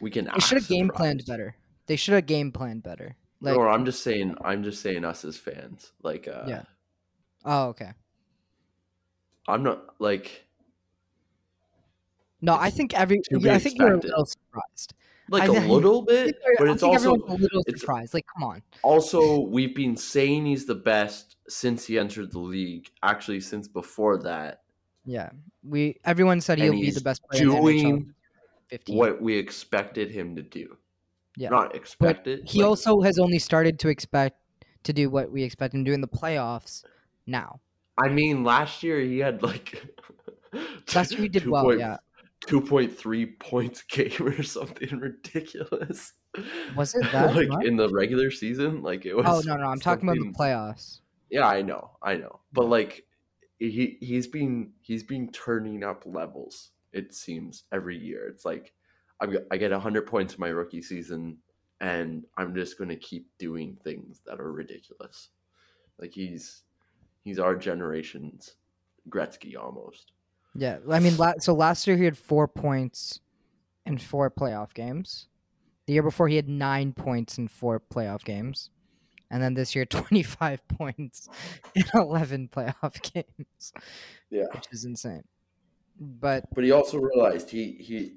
we 0.00 0.10
can. 0.10 0.26
they 0.32 0.40
should 0.40 0.58
have 0.58 0.68
game 0.68 0.88
planned 0.88 1.24
better 1.26 1.56
they 1.86 1.96
should 1.96 2.14
have 2.14 2.26
game 2.26 2.52
planned 2.52 2.82
better 2.82 3.16
like 3.40 3.56
or 3.56 3.68
I'm 3.68 3.84
just 3.84 4.02
saying, 4.02 4.36
I'm 4.44 4.62
just 4.62 4.82
saying 4.82 5.04
us 5.04 5.24
as 5.24 5.36
fans. 5.36 5.92
Like, 6.02 6.28
uh, 6.28 6.44
Yeah. 6.46 6.62
oh 7.44 7.68
okay 7.68 7.92
I'm 9.48 9.62
not 9.62 9.94
like 9.98 10.46
no 12.40 12.54
i 12.54 12.70
think 12.70 12.94
every 12.94 13.20
yeah, 13.30 13.54
i 13.54 13.58
think 13.58 13.78
you're 13.78 13.94
a 13.94 13.98
little 13.98 14.24
surprised 14.24 14.94
like 15.28 15.48
I 15.48 15.54
a 15.56 15.66
little 15.68 16.02
bit, 16.02 16.36
but 16.58 16.68
it's 16.68 16.82
also 16.82 17.14
a 17.14 17.34
little 17.34 17.62
surprised 17.68 18.14
like 18.14 18.26
come 18.34 18.42
on 18.42 18.62
also 18.82 19.40
we've 19.40 19.74
been 19.76 19.96
saying 19.96 20.46
he's 20.46 20.66
the 20.66 20.74
best 20.74 21.36
since 21.48 21.86
he 21.86 21.98
entered 21.98 22.32
the 22.32 22.38
league. 22.40 22.90
Actually, 23.02 23.40
since 23.40 23.68
before 23.68 24.18
that, 24.22 24.62
Yeah, 25.04 25.30
we 25.62 26.00
everyone 26.04 26.40
said 26.40 26.58
he'll 26.58 26.72
be 26.72 26.90
the 26.90 27.00
best 27.00 27.22
player 27.24 27.42
in 27.42 27.48
the 27.48 27.54
NHL. 27.54 27.60
doing 27.62 28.14
15. 28.70 28.96
what 28.96 29.20
we 29.20 29.36
expected 29.36 30.10
him 30.10 30.36
to 30.36 30.42
do. 30.42 30.76
Yeah. 31.36 31.50
not 31.50 31.74
expected. 31.74 32.48
he 32.48 32.58
like, 32.58 32.68
also 32.68 33.00
has 33.02 33.18
only 33.18 33.38
started 33.38 33.78
to 33.80 33.88
expect 33.88 34.36
to 34.82 34.92
do 34.92 35.08
what 35.08 35.30
we 35.30 35.42
expect 35.42 35.74
him 35.74 35.84
to 35.84 35.90
do 35.90 35.94
in 35.94 36.00
the 36.00 36.08
playoffs 36.08 36.84
now. 37.26 37.60
I 37.96 38.08
mean, 38.08 38.44
last 38.44 38.82
year 38.82 39.00
he 39.00 39.18
had 39.18 39.42
like 39.42 39.82
Last 40.94 41.12
year 41.12 41.22
he 41.22 41.28
did 41.28 41.46
well, 41.46 41.76
yeah. 41.76 41.98
two 42.46 42.60
point 42.60 42.96
three 42.96 43.26
points 43.26 43.82
game 43.82 44.12
or 44.20 44.42
something 44.42 44.98
ridiculous. 44.98 46.12
Was 46.76 46.94
it 46.94 47.02
that 47.12 47.34
like 47.34 47.48
much? 47.48 47.64
in 47.64 47.76
the 47.76 47.88
regular 47.90 48.30
season? 48.30 48.82
Like 48.82 49.06
it 49.06 49.14
was. 49.14 49.26
Oh 49.26 49.42
no, 49.44 49.56
no, 49.56 49.66
I'm 49.66 49.80
talking 49.80 50.08
about 50.08 50.18
the 50.18 50.32
playoffs. 50.32 51.00
Yeah, 51.30 51.46
I 51.46 51.62
know, 51.62 51.92
I 52.02 52.16
know, 52.16 52.40
but 52.52 52.68
like 52.68 53.06
he 53.58 53.98
he's 54.00 54.26
been 54.26 54.72
he's 54.80 55.04
been 55.04 55.30
turning 55.30 55.84
up 55.84 56.02
levels. 56.06 56.70
It 56.92 57.14
seems 57.14 57.64
every 57.72 57.96
year. 57.96 58.26
It's 58.28 58.44
like 58.44 58.72
I'm, 59.20 59.36
I 59.50 59.56
get 59.56 59.72
hundred 59.72 60.06
points 60.06 60.34
in 60.34 60.40
my 60.40 60.48
rookie 60.48 60.82
season, 60.82 61.38
and 61.80 62.24
I'm 62.36 62.54
just 62.54 62.78
going 62.78 62.90
to 62.90 62.96
keep 62.96 63.26
doing 63.38 63.76
things 63.84 64.20
that 64.26 64.40
are 64.40 64.52
ridiculous. 64.52 65.28
Like 65.98 66.12
he's 66.12 66.62
he's 67.22 67.38
our 67.38 67.54
generation's 67.56 68.54
Gretzky 69.08 69.56
almost. 69.56 70.12
Yeah, 70.54 70.78
I 70.90 70.98
mean, 70.98 71.16
so 71.38 71.54
last 71.54 71.86
year 71.86 71.96
he 71.96 72.04
had 72.04 72.18
four 72.18 72.48
points 72.48 73.20
in 73.86 73.98
four 73.98 74.30
playoff 74.30 74.74
games. 74.74 75.28
The 75.86 75.92
year 75.92 76.02
before 76.02 76.28
he 76.28 76.36
had 76.36 76.48
nine 76.48 76.92
points 76.92 77.38
in 77.38 77.46
four 77.48 77.80
playoff 77.80 78.24
games, 78.24 78.70
and 79.30 79.42
then 79.42 79.54
this 79.54 79.74
year 79.76 79.84
twenty 79.86 80.22
five 80.22 80.66
points 80.68 81.28
in 81.74 81.84
eleven 81.94 82.48
playoff 82.48 83.00
games, 83.12 83.72
Yeah. 84.30 84.46
which 84.54 84.66
is 84.72 84.84
insane. 84.84 85.22
But 86.00 86.44
But 86.54 86.64
he 86.64 86.70
also 86.72 86.98
realized 86.98 87.50
he 87.50 87.72
he 87.72 88.14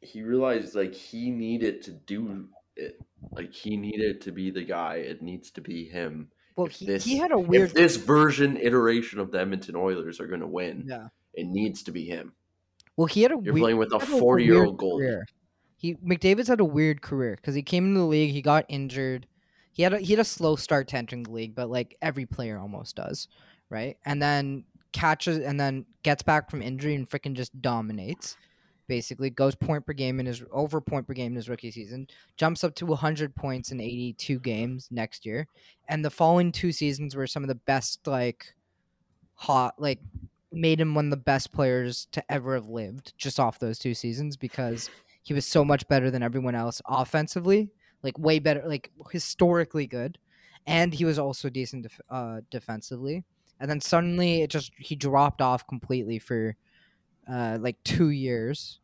he 0.00 0.22
realized 0.22 0.74
like 0.74 0.94
he 0.94 1.30
needed 1.30 1.82
to 1.82 1.92
do 1.92 2.46
it. 2.76 3.00
Like 3.32 3.52
he 3.54 3.76
needed 3.78 4.20
to 4.22 4.32
be 4.32 4.50
the 4.50 4.62
guy. 4.64 4.96
It 4.96 5.22
needs 5.22 5.50
to 5.52 5.62
be 5.62 5.86
him. 5.86 6.28
well, 6.56 6.66
he, 6.66 6.84
this- 6.84 7.04
he 7.04 7.16
had 7.16 7.32
a 7.32 7.38
weird 7.38 7.70
If 7.70 7.74
this 7.74 7.96
version 7.96 8.56
iteration 8.58 9.18
of 9.18 9.30
the 9.30 9.40
Edmonton 9.40 9.74
Oilers 9.76 10.20
are 10.20 10.26
going 10.26 10.40
to 10.40 10.46
win, 10.46 10.84
yeah. 10.86 11.08
it 11.32 11.46
needs 11.46 11.82
to 11.84 11.92
be 11.92 12.04
him. 12.04 12.34
Well, 12.96 13.06
he 13.06 13.22
had 13.22 13.32
a 13.32 13.36
You're 13.42 13.54
weird, 13.54 13.62
playing 13.62 13.78
with 13.78 13.92
a 13.94 13.98
he 14.04 14.18
40 14.20 14.44
year 14.44 14.64
old 14.64 14.80
weird 14.80 14.92
goalie. 14.92 14.98
career. 14.98 15.26
He 15.76 15.94
McDavid's 15.96 16.48
had 16.48 16.60
a 16.60 16.64
weird 16.64 17.00
career 17.02 17.36
because 17.36 17.54
he 17.54 17.62
came 17.62 17.86
into 17.86 18.00
the 18.00 18.06
league, 18.06 18.32
he 18.32 18.42
got 18.42 18.66
injured. 18.68 19.26
He 19.72 19.82
had 19.82 19.94
a, 19.94 19.98
he 19.98 20.12
had 20.12 20.20
a 20.20 20.24
slow 20.24 20.54
start 20.56 20.88
to 20.88 20.96
entering 20.98 21.24
the 21.24 21.32
league, 21.32 21.54
but 21.54 21.68
like 21.70 21.96
every 22.02 22.26
player 22.26 22.58
almost 22.58 22.94
does, 22.96 23.26
right? 23.70 23.96
And 24.04 24.20
then 24.22 24.64
catches 24.94 25.38
and 25.38 25.60
then 25.60 25.84
gets 26.02 26.22
back 26.22 26.50
from 26.50 26.62
injury 26.62 26.94
and 26.94 27.08
freaking 27.08 27.34
just 27.34 27.60
dominates. 27.60 28.38
Basically, 28.86 29.30
goes 29.30 29.54
point 29.54 29.86
per 29.86 29.94
game 29.94 30.20
in 30.20 30.26
his 30.26 30.42
over 30.52 30.80
point 30.80 31.06
per 31.06 31.14
game 31.14 31.32
in 31.32 31.36
his 31.36 31.48
rookie 31.48 31.70
season, 31.70 32.06
jumps 32.36 32.64
up 32.64 32.74
to 32.76 32.86
100 32.86 33.34
points 33.34 33.72
in 33.72 33.80
82 33.80 34.38
games 34.40 34.88
next 34.90 35.24
year, 35.24 35.46
and 35.88 36.04
the 36.04 36.10
following 36.10 36.52
two 36.52 36.70
seasons 36.70 37.16
were 37.16 37.26
some 37.26 37.42
of 37.42 37.48
the 37.48 37.54
best 37.54 38.06
like 38.06 38.54
hot 39.36 39.74
like 39.78 40.00
made 40.52 40.80
him 40.80 40.94
one 40.94 41.06
of 41.06 41.10
the 41.10 41.16
best 41.16 41.52
players 41.52 42.06
to 42.12 42.22
ever 42.30 42.54
have 42.54 42.68
lived 42.68 43.12
just 43.16 43.40
off 43.40 43.58
those 43.58 43.78
two 43.78 43.94
seasons 43.94 44.36
because 44.36 44.90
he 45.22 45.34
was 45.34 45.46
so 45.46 45.64
much 45.64 45.88
better 45.88 46.10
than 46.10 46.22
everyone 46.22 46.54
else 46.54 46.80
offensively, 46.86 47.70
like 48.02 48.18
way 48.18 48.38
better, 48.38 48.62
like 48.66 48.90
historically 49.10 49.86
good, 49.86 50.18
and 50.66 50.92
he 50.92 51.04
was 51.04 51.18
also 51.18 51.48
decent 51.48 51.84
def- 51.84 52.00
uh, 52.10 52.40
defensively. 52.50 53.24
And 53.60 53.70
then 53.70 53.80
suddenly 53.80 54.42
it 54.42 54.50
just 54.50 54.72
he 54.76 54.96
dropped 54.96 55.40
off 55.40 55.66
completely 55.66 56.18
for 56.18 56.56
uh, 57.30 57.58
like 57.60 57.76
two 57.84 58.10
years, 58.10 58.80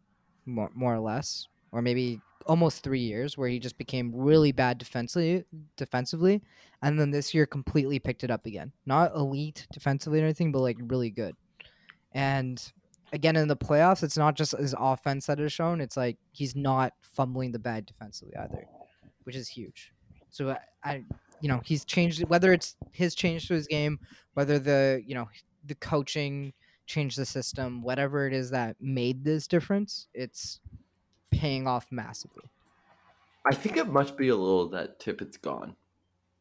more 0.46 0.70
more 0.74 0.94
or 0.94 1.00
less, 1.00 1.46
or 1.72 1.82
maybe 1.82 2.20
almost 2.46 2.82
three 2.82 3.00
years, 3.00 3.36
where 3.36 3.48
he 3.48 3.58
just 3.58 3.78
became 3.78 4.12
really 4.14 4.52
bad 4.52 4.78
defensively, 4.78 5.44
defensively, 5.76 6.42
and 6.82 6.98
then 6.98 7.10
this 7.10 7.34
year 7.34 7.46
completely 7.46 7.98
picked 7.98 8.24
it 8.24 8.30
up 8.30 8.46
again. 8.46 8.72
Not 8.86 9.14
elite 9.14 9.66
defensively 9.72 10.20
or 10.20 10.24
anything, 10.24 10.52
but 10.52 10.60
like 10.60 10.78
really 10.80 11.10
good. 11.10 11.34
And 12.12 12.62
again 13.12 13.36
in 13.36 13.48
the 13.48 13.56
playoffs, 13.56 14.02
it's 14.02 14.16
not 14.16 14.36
just 14.36 14.56
his 14.56 14.74
offense 14.78 15.26
that 15.26 15.40
is 15.40 15.52
shown; 15.52 15.80
it's 15.80 15.96
like 15.96 16.16
he's 16.32 16.56
not 16.56 16.92
fumbling 17.02 17.52
the 17.52 17.58
bag 17.58 17.86
defensively 17.86 18.36
either, 18.36 18.66
which 19.24 19.36
is 19.36 19.48
huge. 19.48 19.92
So 20.30 20.50
I, 20.50 20.58
I 20.84 21.04
you 21.41 21.49
know, 21.49 21.61
he's 21.64 21.84
changed 21.84 22.22
whether 22.28 22.53
it's 22.53 22.76
his 22.93 23.14
change 23.14 23.49
to 23.49 23.55
his 23.55 23.66
game, 23.66 23.99
whether 24.34 24.59
the 24.59 25.03
you 25.05 25.14
know 25.14 25.28
the 25.66 25.74
coaching 25.74 26.53
changed 26.86 27.18
the 27.18 27.26
system, 27.26 27.82
whatever 27.82 28.26
it 28.26 28.32
is 28.32 28.51
that 28.51 28.76
made 28.80 29.24
this 29.24 29.47
difference, 29.47 30.09
it's 30.12 30.61
paying 31.30 31.66
off 31.66 31.86
massively. 31.91 32.45
I 33.47 33.55
think 33.55 33.76
it 33.76 33.88
must 33.88 34.16
be 34.16 34.28
a 34.28 34.36
little 34.36 34.68
that 34.70 35.01
Tippett's 35.01 35.36
gone. 35.36 35.76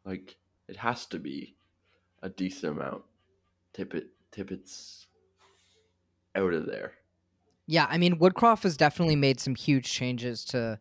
Like 0.06 0.38
it 0.68 0.76
has 0.78 1.06
to 1.08 1.20
be 1.20 1.56
a 2.22 2.30
decent 2.30 2.74
amount. 2.78 3.04
Tippett 3.74 4.08
Tippett's 4.32 5.08
out 6.36 6.54
of 6.54 6.66
there. 6.66 6.94
Yeah, 7.68 7.88
I 7.90 7.98
mean 7.98 8.18
Woodcroft 8.18 8.64
has 8.64 8.76
definitely 8.78 9.16
made 9.16 9.40
some 9.40 9.56
huge 9.56 9.92
changes 9.92 10.44
to 10.46 10.80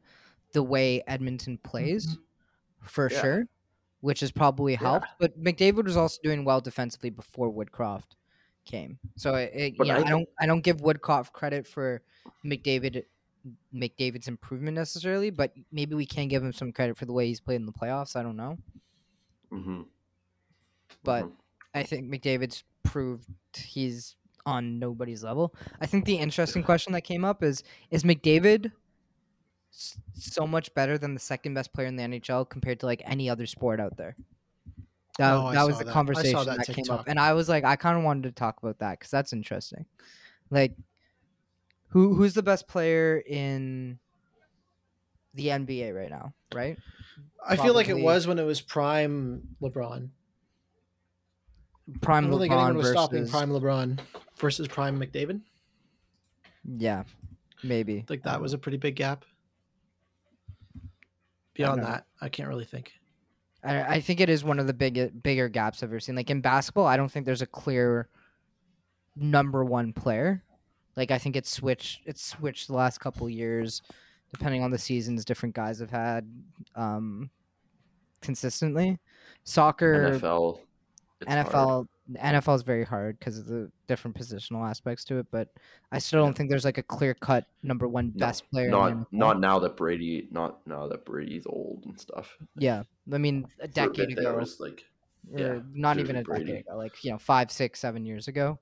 the 0.53 0.63
way 0.63 1.03
Edmonton 1.07 1.59
plays, 1.59 2.07
mm-hmm. 2.07 2.87
for 2.87 3.11
Yeah. 3.11 3.21
sure, 3.21 3.45
which 4.01 4.21
has 4.21 4.31
probably 4.31 4.73
Yeah. 4.73 4.79
helped. 4.79 5.07
But 5.19 5.39
McDavid 5.43 5.85
was 5.85 5.97
also 5.97 6.19
doing 6.23 6.45
well 6.45 6.61
defensively 6.61 7.11
before 7.11 7.53
Woodcroft 7.53 8.15
came. 8.65 8.99
So 9.17 9.35
it, 9.35 9.51
it, 9.55 9.75
you 9.79 9.85
know, 9.87 9.95
I 9.95 10.01
I 10.01 10.09
don't 10.11 10.29
I 10.41 10.47
don't 10.47 10.61
give 10.61 10.79
Woodcroft 10.79 11.33
credit 11.33 11.67
for 11.67 12.03
McDavid 12.45 13.05
McDavid's 13.75 14.29
improvement 14.29 14.75
necessarily, 14.77 15.31
but 15.31 15.53
maybe 15.73 15.95
we 15.95 16.05
can 16.05 16.29
give 16.29 16.43
him 16.43 16.53
some 16.53 16.71
credit 16.73 16.99
for 16.99 17.07
the 17.07 17.13
way 17.13 17.27
he's 17.27 17.41
played 17.41 17.57
in 17.57 17.67
the 17.67 17.73
playoffs. 17.73 18.15
I 18.17 18.23
don't 18.23 18.37
know, 18.37 18.59
Mm-hmm. 19.53 19.83
but 21.03 21.29
I 21.75 21.83
think 21.83 22.11
McDavid's 22.13 22.65
proved 22.83 23.27
he's 23.55 24.17
on 24.47 24.79
nobody's 24.79 25.23
level. 25.25 25.55
I 25.81 25.87
think 25.87 26.05
the 26.05 26.17
interesting 26.17 26.63
question 26.63 26.93
that 26.95 27.03
came 27.03 27.25
up 27.25 27.43
is 27.43 27.63
is 27.91 28.05
McDavid 28.05 28.73
so 30.15 30.47
much 30.47 30.73
better 30.75 30.99
than 30.99 31.15
the 31.15 31.21
second 31.21 31.55
best 31.55 31.73
player 31.73 31.87
in 31.87 31.97
the 31.97 32.03
NHL 32.03 32.49
compared 32.49 32.81
to 32.81 32.87
like 32.87 33.03
any 33.05 33.31
other 33.31 33.47
sport 33.47 33.81
out 33.81 33.97
there? 33.97 34.17
That, 35.19 35.35
Oh, 35.35 35.53
that 35.53 35.67
was 35.67 35.79
the 35.79 35.85
that. 35.85 35.93
Conversation 35.93 36.45
that 36.45 36.67
that, 36.67 36.75
came 36.75 36.85
up, 36.91 37.05
and 37.09 37.19
I 37.19 37.33
was 37.33 37.49
like, 37.49 37.65
I 37.65 37.77
kind 37.77 37.99
of 37.99 38.05
wanted 38.05 38.25
to 38.25 38.33
talk 38.33 38.59
about 38.63 38.79
that 38.79 38.99
because 38.99 39.11
that's 39.11 39.33
interesting. 39.33 39.85
Like, 40.51 40.73
who 41.89 42.15
who's 42.15 42.35
the 42.35 42.43
best 42.43 42.69
player 42.69 43.23
in 43.27 43.99
the 45.35 45.49
NBA 45.49 45.95
right 45.95 46.11
now? 46.11 46.33
Right? 46.55 46.79
I 47.47 47.57
feel 47.57 47.75
like 47.75 47.89
it 47.89 47.99
was 47.99 48.27
when 48.27 48.39
it 48.39 48.45
was 48.45 48.61
prime 48.61 49.43
LeBron. 49.61 50.09
Prime 52.01 52.27
I 52.27 52.31
don't 52.31 52.39
think 52.39 52.53
LeBron 52.53 52.57
anyone 52.57 52.77
was 52.77 52.91
stopping 52.91 53.29
prime 53.29 53.51
LeBron 53.51 53.99
versus 54.37 54.69
prime 54.69 55.01
McDavid. 55.01 55.41
yeah, 56.77 57.05
maybe. 57.65 58.05
Like 58.09 58.23
that 58.25 58.41
was 58.41 58.53
a 58.53 58.59
pretty 58.59 58.79
big 58.79 58.97
gap. 58.97 59.25
Beyond 61.59 61.83
that, 61.83 62.07
I 62.21 62.29
can't 62.29 62.49
really 62.49 62.65
think. 62.65 62.93
I, 63.65 63.97
I 63.97 64.01
think 64.01 64.21
it 64.21 64.29
is 64.29 64.45
one 64.45 64.59
of 64.59 64.67
the 64.67 64.73
big 64.73 65.23
bigger 65.23 65.49
gaps 65.49 65.83
I've 65.83 65.91
ever 65.91 66.01
seen. 66.01 66.15
Like 66.15 66.31
in 66.31 66.41
basketball, 66.41 66.87
I 66.87 66.97
don't 66.97 67.11
think 67.11 67.27
there's 67.27 67.43
a 67.43 67.47
clear 67.47 68.09
number 69.17 69.65
one 69.65 69.93
player. 69.93 70.43
Like 70.97 71.11
I 71.11 71.19
think 71.19 71.37
it's 71.37 71.51
switched. 71.51 72.03
It's 72.07 72.25
switched 72.25 72.69
the 72.69 72.75
last 72.75 72.99
couple 72.99 73.29
years, 73.29 73.83
depending 74.33 74.63
on 74.63 74.71
the 74.71 74.79
seasons. 74.79 75.25
Different 75.25 75.55
guys 75.55 75.81
have 75.81 75.91
had 75.91 76.29
um, 76.75 77.31
consistently. 78.21 78.99
Soccer, 79.45 80.19
NFL. 80.21 80.61
it's 81.21 81.31
hard. 81.53 81.89
NFL, 82.17 82.43
NFL 82.43 82.55
is 82.57 82.63
very 82.63 82.85
hard 82.85 83.19
because 83.19 83.39
of 83.39 83.47
the 83.47 83.71
different 83.87 84.17
positional 84.17 84.69
aspects 84.69 85.05
to 85.07 85.19
it. 85.19 85.27
But 85.31 85.49
I 85.93 85.99
still 85.99 86.23
don't 86.25 86.37
think 86.37 86.49
there's 86.51 86.65
like 86.65 86.79
a 86.79 86.83
clear 86.83 87.15
cut 87.15 87.45
number 87.63 87.87
one 87.89 88.13
No, 88.15 88.27
best 88.27 88.51
player. 88.51 88.71
Not 88.71 89.13
not 89.13 89.41
now 89.41 89.59
that 89.59 89.77
Brady 89.77 90.29
not 90.31 90.67
now 90.67 90.89
that 90.89 91.05
Brady's 91.05 91.47
old 91.47 91.85
and 91.87 91.99
stuff. 92.01 92.37
Yeah, 92.57 92.83
I 93.13 93.19
mean 93.19 93.47
a 93.61 93.65
a 93.65 93.69
decade 93.69 94.17
there 94.17 94.31
ago. 94.31 94.39
was 94.39 94.59
like 94.61 94.85
Yeah, 95.31 95.61
not 95.73 95.99
even 95.99 96.17
a 96.17 96.23
Brady. 96.25 96.45
decade 96.47 96.61
ago, 96.67 96.77
like 96.77 97.05
you 97.05 97.11
know, 97.11 97.19
five, 97.19 97.51
six, 97.51 97.81
seven 97.81 98.07
years 98.07 98.29
ago. 98.29 98.59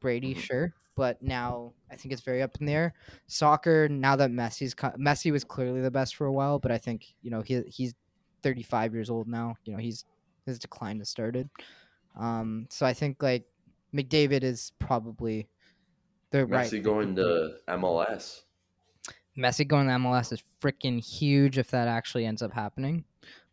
Brady, 0.00 0.34
Mhm. 0.34 0.38
sure, 0.38 0.74
but 0.96 1.20
now 1.22 1.72
I 1.90 1.96
think 1.96 2.12
it's 2.12 2.22
very 2.22 2.42
up 2.42 2.56
in 2.60 2.66
the 2.66 2.72
air. 2.72 2.94
Soccer, 3.28 3.88
now 3.88 4.16
that 4.16 4.30
Messi's 4.30 4.74
Messi 4.74 5.30
was 5.30 5.44
clearly 5.44 5.80
the 5.80 5.90
best 5.90 6.16
for 6.16 6.26
a 6.26 6.32
while, 6.32 6.58
but 6.58 6.72
I 6.72 6.78
think 6.78 7.14
you 7.22 7.30
know 7.30 7.42
he 7.42 7.62
he's 7.68 7.94
35 8.42 8.94
years 8.94 9.10
old 9.10 9.28
now. 9.28 9.54
You 9.64 9.74
know 9.74 9.78
he's 9.78 10.04
his 10.46 10.58
decline 10.58 10.98
has 10.98 11.08
started. 11.08 11.48
Um, 12.16 12.66
so 12.70 12.86
I 12.86 12.94
think 12.94 13.22
like 13.22 13.44
McDavid 13.94 14.42
is 14.42 14.72
probably 14.78 15.48
the 16.30 16.46
right. 16.46 16.66
Messi 16.70 16.82
going 16.82 17.14
to 17.16 17.56
MLS. 17.68 18.42
Messi 19.36 19.66
going 19.68 19.86
to 19.86 19.94
MLS 19.94 20.32
is 20.32 20.42
freaking 20.60 21.02
huge 21.02 21.58
if 21.58 21.70
that 21.70 21.88
actually 21.88 22.24
ends 22.24 22.42
up 22.42 22.52
happening. 22.52 23.04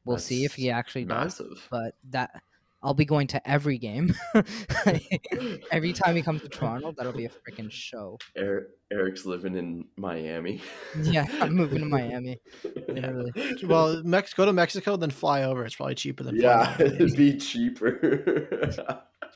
We'll 0.05 0.17
see 0.17 0.43
if 0.45 0.55
he 0.55 0.67
That's 0.67 0.77
actually 0.77 1.05
does 1.05 1.39
Massive. 1.39 1.67
but 1.71 1.95
that 2.09 2.41
I'll 2.83 2.93
be 2.93 3.05
going 3.05 3.27
to 3.27 3.49
every 3.49 3.77
game. 3.77 4.13
every 5.71 5.93
time 5.93 6.15
he 6.17 6.21
comes 6.21 6.41
to 6.41 6.49
Toronto, 6.49 6.91
that'll 6.97 7.13
be 7.13 7.25
a 7.25 7.29
freaking 7.29 7.71
show. 7.71 8.17
Eric, 8.35 8.67
Eric's 8.91 9.25
living 9.25 9.55
in 9.55 9.85
Miami. 9.95 10.61
Yeah, 11.01 11.25
I'm 11.41 11.53
moving 11.53 11.79
to 11.79 11.85
Miami. 11.85 12.41
yeah. 12.63 12.71
Literally. 13.11 13.31
Well, 13.65 14.03
Mex- 14.03 14.33
go 14.33 14.45
to 14.45 14.51
Mexico, 14.53 14.97
then 14.97 15.11
fly 15.11 15.43
over. 15.43 15.65
It's 15.65 15.75
probably 15.75 15.95
cheaper 15.95 16.23
than 16.23 16.35
Yeah, 16.35 16.73
flying. 16.75 16.95
it'd 16.95 17.15
be 17.15 17.37
cheaper. 17.37 18.69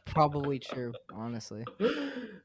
Probably 0.05 0.59
true, 0.59 0.93
honestly. 1.13 1.63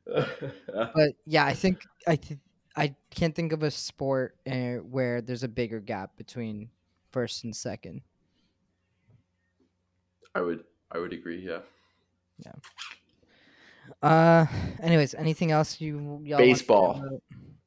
But 0.07 1.13
yeah, 1.27 1.45
I 1.45 1.55
think 1.55 1.83
I 2.07 2.17
th- 2.17 2.41
I 2.77 2.95
can't 3.11 3.35
think 3.35 3.53
of 3.53 3.63
a 3.65 3.71
sport 3.71 4.37
uh, 4.51 4.77
where 4.77 5.21
there's 5.21 5.43
a 5.43 5.49
bigger 5.49 5.81
gap 5.81 6.17
between 6.17 6.71
first 7.11 7.45
and 7.45 7.55
second. 7.55 8.03
I 10.35 10.41
would 10.41 10.65
I 10.93 10.99
would 10.99 11.13
agree, 11.13 11.45
yeah. 11.45 11.61
Yeah. 12.45 12.53
Uh, 14.03 14.47
anyways, 14.83 15.15
anything 15.15 15.51
else 15.51 15.81
you 15.81 15.97
y'all 15.97 16.09
want 16.09 16.25
to 16.29 16.37
Baseball. 16.37 16.91
about? 16.99 17.23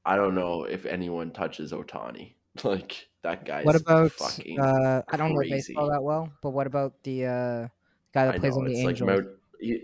I 0.05 0.15
don't 0.15 0.36
know 0.36 0.63
if 0.63 0.86
anyone 0.86 1.32
touches 1.32 1.71
Ohtani. 1.71 2.34
Like 2.63 3.09
that 3.21 3.43
guy's 3.43 3.65
What 3.65 3.76
about 3.76 4.13
fucking 4.13 4.57
uh? 4.61 5.01
I 5.09 5.17
don't 5.17 5.34
know 5.34 5.41
baseball 5.41 5.89
that 5.91 6.01
well, 6.01 6.32
but 6.41 6.51
what 6.51 6.67
about 6.67 6.93
the 7.03 7.26
uh 7.26 7.67
guy 8.13 8.28
that 8.28 8.36
I 8.36 8.38
plays 8.39 8.55
know 8.55 8.61
on 8.61 8.67
the 8.69 8.80
it's 8.82 9.01
like 9.01 9.07
Mount, 9.09 9.28
he, 9.59 9.84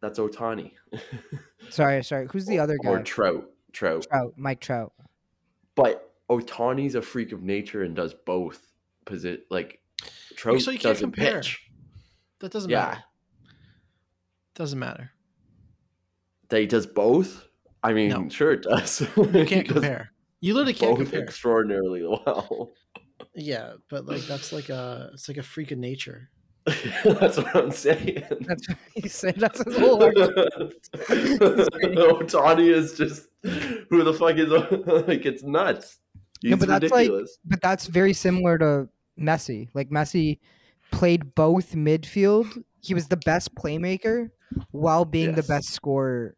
that's 0.00 0.18
Ohtani 0.18 0.72
Sorry, 1.68 2.02
sorry. 2.02 2.28
Who's 2.32 2.46
the 2.46 2.58
other 2.58 2.78
guy? 2.82 2.88
or 2.88 2.96
guy? 2.96 3.02
Trout. 3.02 3.44
Trout. 3.72 4.06
Trout, 4.08 4.32
Mike 4.36 4.60
Trout. 4.60 4.94
But 5.74 6.10
Ohtani's 6.30 6.94
a 6.94 7.02
freak 7.02 7.32
of 7.32 7.42
nature 7.42 7.82
and 7.82 7.94
does 7.94 8.14
both. 8.14 8.72
Posi- 9.04 9.40
like 9.50 9.80
Trout 10.34 10.62
So 10.62 10.70
you 10.70 10.78
can't 10.78 10.94
doesn't 10.94 11.12
compare. 11.12 11.42
pitch. 11.42 11.60
That 12.42 12.50
doesn't 12.52 12.70
Yeah. 12.70 12.84
matter. 12.86 13.04
Doesn't 14.54 14.78
matter. 14.78 15.10
That 16.50 16.60
he 16.60 16.66
does 16.66 16.86
both. 16.86 17.48
I 17.82 17.92
mean, 17.94 18.10
No. 18.10 18.28
sure 18.28 18.52
it 18.52 18.62
does. 18.62 19.00
You 19.16 19.46
can't 19.46 19.66
compare. 19.66 20.12
You 20.40 20.52
literally 20.54 20.74
can't 20.74 20.98
both 20.98 21.06
compare. 21.08 21.22
extraordinarily 21.22 22.02
well. 22.06 22.70
Yeah, 23.34 23.74
but 23.88 24.04
like 24.04 24.20
that's 24.22 24.52
like 24.52 24.68
a 24.68 25.08
it's 25.14 25.26
like 25.28 25.38
a 25.38 25.42
freak 25.42 25.70
of 25.70 25.78
nature. 25.78 26.28
That's 27.04 27.38
what 27.38 27.56
I'm 27.56 27.70
saying. 27.70 28.22
That's 28.42 28.68
what 28.68 28.78
he 28.94 29.08
said. 29.08 29.36
That's 29.36 29.64
his 29.64 29.78
whole 29.78 30.02
argument. 30.02 30.74
Ohtani 30.92 32.68
is 32.68 32.94
just 32.94 33.28
who 33.88 34.02
the 34.04 34.12
fuck 34.12 34.36
is 34.36 34.50
like 35.08 35.24
it's 35.24 35.42
nuts. 35.44 35.98
He's 36.40 36.50
No, 36.50 36.56
but 36.58 36.68
that's 36.68 36.90
like- 36.92 37.10
But 37.44 37.62
that's 37.62 37.86
very 37.86 38.12
similar 38.12 38.58
to 38.58 38.88
Messi. 39.18 39.68
Like 39.72 39.88
Messi 39.90 40.40
played 40.92 41.34
both 41.34 41.72
midfield. 41.72 42.46
He 42.80 42.94
was 42.94 43.08
the 43.08 43.16
best 43.16 43.54
playmaker 43.54 44.30
while 44.70 45.04
being 45.04 45.34
the 45.34 45.42
best 45.42 45.70
scorer 45.70 46.36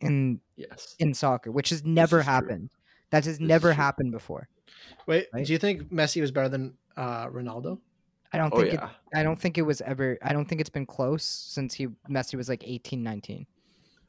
in 0.00 0.40
yes. 0.56 0.94
in 0.98 1.12
soccer, 1.14 1.50
which 1.50 1.70
has 1.70 1.84
never 1.84 2.20
is 2.20 2.24
true. 2.24 2.32
happened. 2.32 2.70
That 3.10 3.24
has 3.24 3.34
is 3.34 3.40
never 3.40 3.72
happened 3.72 4.12
before. 4.12 4.48
Wait, 5.06 5.26
Right? 5.32 5.44
do 5.44 5.52
you 5.52 5.58
think 5.58 5.84
Messi 5.92 6.20
was 6.20 6.30
better 6.30 6.48
than 6.48 6.74
uh, 6.96 7.26
Ronaldo? 7.28 7.78
I 8.32 8.38
don't 8.38 8.52
Oh 8.52 8.58
think 8.58 8.74
it 8.74 8.80
yeah. 8.82 8.90
I 9.14 9.22
don't 9.22 9.38
think 9.40 9.56
it 9.58 9.62
was 9.62 9.80
ever 9.82 10.18
I 10.22 10.32
don't 10.32 10.44
think 10.46 10.60
it's 10.60 10.70
been 10.70 10.86
close 10.86 11.24
since 11.24 11.74
he 11.74 11.86
Messi 12.10 12.34
was 12.34 12.48
like 12.48 12.62
18, 12.66 13.02
19. 13.02 13.46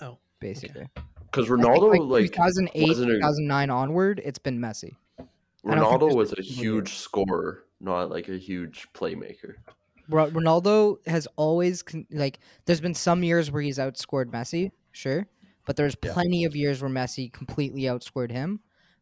Oh, 0.01 0.17
basically. 0.39 0.87
Because 1.31 1.47
Ronaldo 1.47 2.07
like 2.07 2.31
2008, 2.31 2.87
wasn't 2.87 3.09
a- 3.11 3.13
2009 3.13 3.69
onward, 3.69 4.21
it's 4.25 4.39
been 4.39 4.59
Messi. 4.59 4.95
I 5.19 5.75
don't 5.75 5.89
think 5.89 6.01
Ronaldo 6.01 6.15
was 6.15 6.33
a 6.37 6.41
huge 6.41 6.93
scorer, 6.95 7.63
not 7.79 8.09
like 8.09 8.29
a 8.29 8.37
huge 8.37 8.87
playmaker. 8.93 9.55
Ro- 10.09 10.31
Ronaldo 10.31 11.05
has 11.07 11.27
always 11.35 11.83
like. 12.11 12.39
There's 12.65 12.81
been 12.81 12.93
some 12.93 13.23
years 13.23 13.51
where 13.51 13.61
he's 13.61 13.77
outscored 13.77 14.25
Messi, 14.31 14.71
sure, 14.91 15.27
but 15.65 15.75
there's 15.75 15.95
Yeah. 16.01 16.13
plenty 16.13 16.45
of 16.45 16.55
years 16.55 16.81
where 16.81 16.91
Messi 16.91 17.31
completely 17.31 17.81
outscored 17.83 18.31
him. 18.31 18.61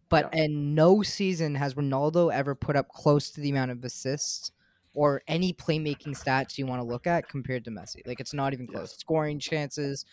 But 0.10 0.30
in 0.34 0.76
no 0.76 1.02
season 1.02 1.56
has 1.56 1.74
Ronaldo 1.74 2.32
ever 2.34 2.56
put 2.56 2.76
up 2.76 2.90
close 2.90 3.32
to 3.32 3.42
the 3.42 3.50
amount 3.50 3.72
of 3.72 3.84
assists 3.84 4.52
or 4.94 5.22
any 5.28 5.52
playmaking 5.54 6.16
stats 6.16 6.58
you 6.58 6.66
want 6.68 6.80
to 6.80 6.84
look 6.86 7.08
at 7.08 7.28
compared 7.28 7.66
to 7.66 7.72
Messi. 7.72 8.06
Like 8.06 8.20
it's 8.20 8.34
not 8.34 8.54
even 8.54 8.68
close. 8.68 8.92
Yes. 8.92 8.98
Scoring 8.98 9.40
chances, 9.40 10.06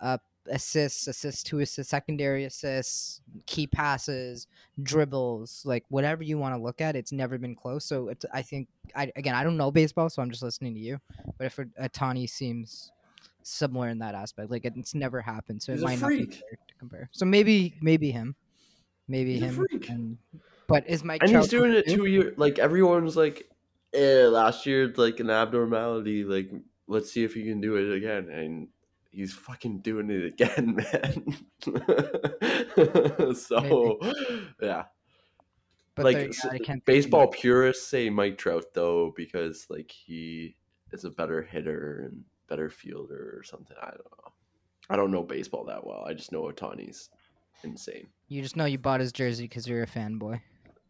uh, 0.00 0.18
assists, 0.50 1.06
assists 1.06 1.42
to 1.44 1.60
assists, 1.60 1.90
secondary 1.90 2.44
assists, 2.44 3.20
key 3.46 3.66
passes, 3.66 4.46
dribbles, 4.82 5.62
like 5.64 5.84
whatever 5.88 6.22
you 6.22 6.38
want 6.38 6.54
to 6.54 6.60
look 6.60 6.80
at, 6.80 6.96
it's 6.96 7.12
never 7.12 7.38
been 7.38 7.54
close. 7.54 7.84
So 7.84 8.08
it's, 8.08 8.24
I 8.32 8.42
think 8.42 8.68
I 8.94 9.12
again 9.16 9.34
I 9.34 9.44
don't 9.44 9.56
know 9.56 9.70
baseball, 9.70 10.08
so 10.10 10.22
I'm 10.22 10.30
just 10.30 10.42
listening 10.42 10.74
to 10.74 10.80
you. 10.80 11.00
But 11.36 11.46
if 11.46 11.56
Ohtani 11.56 12.28
seems 12.28 12.90
similar 13.42 13.88
in 13.88 13.98
that 14.00 14.14
aspect, 14.14 14.50
like 14.50 14.64
it's 14.64 14.94
never 14.94 15.20
happened, 15.20 15.62
so 15.62 15.72
He's 15.72 15.82
it 15.82 15.84
might 15.84 16.00
not 16.00 16.08
be 16.08 16.16
freak. 16.24 16.34
fair 16.34 16.58
to 16.68 16.74
compare. 16.78 17.08
So 17.12 17.24
maybe 17.24 17.74
maybe 17.80 18.10
him, 18.10 18.34
maybe 19.08 19.34
He's 19.34 19.42
a 19.42 19.46
him. 19.46 19.54
freak. 19.54 19.88
And, 19.88 20.18
but 20.66 20.88
is 20.88 21.02
Mike 21.04 21.22
And 21.22 21.30
Trout 21.30 21.44
he's 21.44 21.50
doing 21.50 21.72
it 21.72 21.86
two 21.86 22.06
years. 22.06 22.36
Like 22.36 22.58
everyone's 22.58 23.16
like, 23.16 23.48
eh, 23.94 24.26
last 24.26 24.66
year 24.66 24.92
like 24.96 25.20
an 25.20 25.30
abnormality. 25.30 26.24
Like 26.24 26.50
let's 26.86 27.10
see 27.10 27.24
if 27.24 27.34
he 27.34 27.44
can 27.44 27.60
do 27.60 27.76
it 27.76 27.94
again. 27.96 28.28
And 28.28 28.68
he's 29.10 29.32
fucking 29.32 29.80
doing 29.80 30.10
it 30.10 30.24
again, 30.24 30.74
man. 31.64 31.64
so 33.34 33.98
yeah, 34.60 34.84
But 35.94 36.04
like 36.04 36.16
s- 36.16 36.40
yeah, 36.44 36.50
I 36.52 36.58
can't 36.58 36.66
think 36.66 36.78
of 36.78 36.84
baseball 36.86 37.26
purists 37.28 37.88
say 37.88 38.10
Mike 38.10 38.38
Trout 38.38 38.66
though 38.74 39.12
because 39.16 39.66
like 39.68 39.90
he 39.90 40.56
is 40.92 41.04
a 41.04 41.10
better 41.10 41.42
hitter 41.42 42.02
and 42.06 42.24
better 42.48 42.70
fielder 42.70 43.34
or 43.36 43.42
something. 43.42 43.76
I 43.80 43.90
don't 43.90 43.98
know. 43.98 44.32
I 44.90 44.96
don't 44.96 45.10
know 45.10 45.22
baseball 45.22 45.64
that 45.66 45.86
well. 45.86 46.04
I 46.06 46.14
just 46.14 46.32
know 46.32 46.42
Ohtani's 46.44 47.10
insane. 47.64 48.08
You 48.28 48.42
just 48.42 48.56
know 48.56 48.64
you 48.64 48.78
bought 48.78 49.00
his 49.00 49.12
jersey 49.12 49.44
because 49.44 49.66
you're 49.66 49.82
a 49.82 49.86
fanboy, 49.86 50.40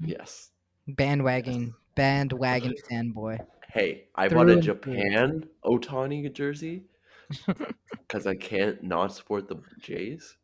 Yes. 0.01 0.51
bandwagon, 0.87 1.75
bandwagon 1.95 2.75
fanboy. 2.91 3.39
Hey, 3.69 4.09
I 4.15 4.29
Through 4.29 4.39
bought 4.39 4.51
a. 4.51 4.61
Japan 4.61 5.49
Ohtani 5.65 6.33
jersey 6.33 6.85
because 7.91 8.27
I 8.27 8.35
can't 8.35 8.83
not 8.83 9.15
support 9.15 9.49
the 9.49 9.61
Jays. 9.81 10.37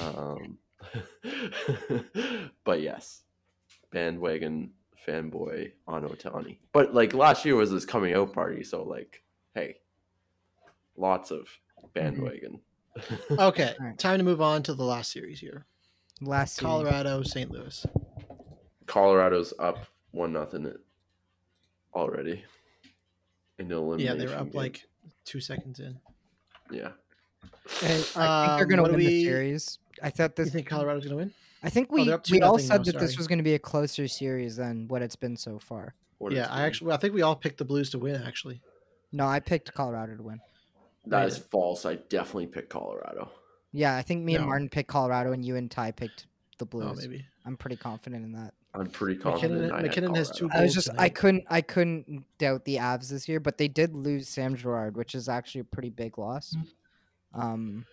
Um, 0.00 0.58
but 2.64 2.80
yes, 2.80 3.22
bandwagon 3.90 4.70
fanboy 5.06 5.72
on 5.86 6.04
Ohtani. 6.04 6.58
But 6.72 6.94
like 6.94 7.14
last 7.14 7.44
year 7.44 7.56
was 7.56 7.70
his 7.70 7.84
coming 7.84 8.14
out 8.14 8.32
party, 8.32 8.64
so 8.64 8.82
like, 8.82 9.22
hey, 9.54 9.76
lots 10.96 11.30
of 11.30 11.48
bandwagon. 11.94 12.60
Okay, 13.30 13.74
Alright. 13.80 13.98
time 13.98 14.18
to 14.18 14.24
move 14.24 14.40
on 14.40 14.62
to 14.64 14.74
the 14.74 14.84
last 14.84 15.12
series 15.12 15.40
here. 15.40 15.66
Last 16.20 16.56
series. 16.56 16.70
Colorado, 16.70 17.22
St. 17.22 17.50
Louis. 17.50 17.86
Colorado's 18.86 19.54
up 19.58 19.86
one 20.12 20.32
nothing 20.32 20.72
already. 21.94 22.44
In 23.58 23.68
the 23.68 23.96
Yeah, 23.98 24.14
they 24.14 24.26
were 24.26 24.34
up 24.34 24.52
game. 24.52 24.58
like 24.60 24.86
two 25.24 25.40
seconds 25.40 25.80
in. 25.80 25.98
Yeah. 26.72 26.92
Hey, 27.80 27.94
I 27.94 27.96
think 27.96 28.14
they're 28.14 28.22
Um, 28.64 28.68
gonna 28.68 28.82
what 28.82 28.90
win 28.92 29.00
do 29.00 29.06
the 29.06 29.12
we- 29.18 29.24
series. 29.24 29.78
I 30.02 30.10
thought 30.10 30.34
this. 30.36 30.46
You 30.46 30.52
think 30.52 30.66
Colorado's 30.66 31.04
gonna 31.04 31.16
win? 31.16 31.32
I 31.62 31.70
think 31.70 31.88
Oh, 31.90 31.94
we 31.94 32.04
they're 32.06 32.20
we 32.30 32.40
all 32.42 32.58
said 32.58 32.78
now, 32.78 32.82
that 32.92 32.98
this 32.98 33.16
was 33.16 33.28
going 33.28 33.38
to 33.38 33.44
be 33.44 33.54
a 33.54 33.58
closer 33.58 34.08
series 34.08 34.56
than 34.56 34.88
what 34.88 35.00
it's 35.00 35.14
been 35.14 35.36
so 35.36 35.60
far. 35.60 35.94
What 36.18 36.32
yeah, 36.32 36.48
I 36.50 36.62
actually, 36.62 36.90
I 36.92 36.96
think 36.96 37.14
we 37.14 37.22
all 37.22 37.36
picked 37.36 37.58
the 37.58 37.64
Blues 37.64 37.90
to 37.90 38.00
win. 38.00 38.20
Actually, 38.20 38.60
No, 39.12 39.26
I 39.28 39.38
picked 39.38 39.72
Colorado 39.72 40.16
to 40.16 40.22
win. 40.24 40.40
That 41.06 41.28
is 41.28 41.38
false. 41.38 41.84
I 41.86 41.96
definitely 41.96 42.48
picked 42.48 42.68
Colorado. 42.70 43.30
Yeah, 43.70 43.96
I 43.96 44.02
think 44.02 44.24
me 44.24 44.34
and 44.34 44.44
Martin 44.46 44.68
picked 44.70 44.88
Colorado, 44.88 45.32
and 45.32 45.44
you 45.44 45.54
and 45.56 45.70
Ty 45.70 45.92
picked 45.92 46.26
the 46.58 46.66
Blues. 46.66 46.86
oh 46.90 46.94
maybe. 47.00 47.24
I'm 47.46 47.56
pretty 47.56 47.76
confident 47.76 48.24
in 48.24 48.32
that. 48.32 48.54
I'm 48.74 48.86
pretty 48.86 49.20
confident. 49.20 49.60
MacKinnon- 49.60 49.82
MacKinnon 49.82 50.14
has 50.14 50.30
two 50.30 50.48
Colorado. 50.48 50.58
I 50.58 50.62
was 50.62 50.74
goals 50.74 50.84
just 50.86 50.98
I 50.98 51.08
couldn't 51.08 51.44
I 51.50 51.60
couldn't 51.60 52.24
doubt 52.38 52.64
the 52.64 52.76
Avs 52.76 53.08
this 53.10 53.28
year, 53.28 53.38
but 53.40 53.58
they 53.58 53.68
did 53.68 53.94
lose 53.94 54.28
Sam 54.28 54.56
Girard, 54.56 54.96
which 54.96 55.14
is 55.14 55.28
actually 55.28 55.60
a 55.60 55.64
pretty 55.64 55.90
big 55.90 56.16
loss. 56.18 56.56
Um, 57.34 57.84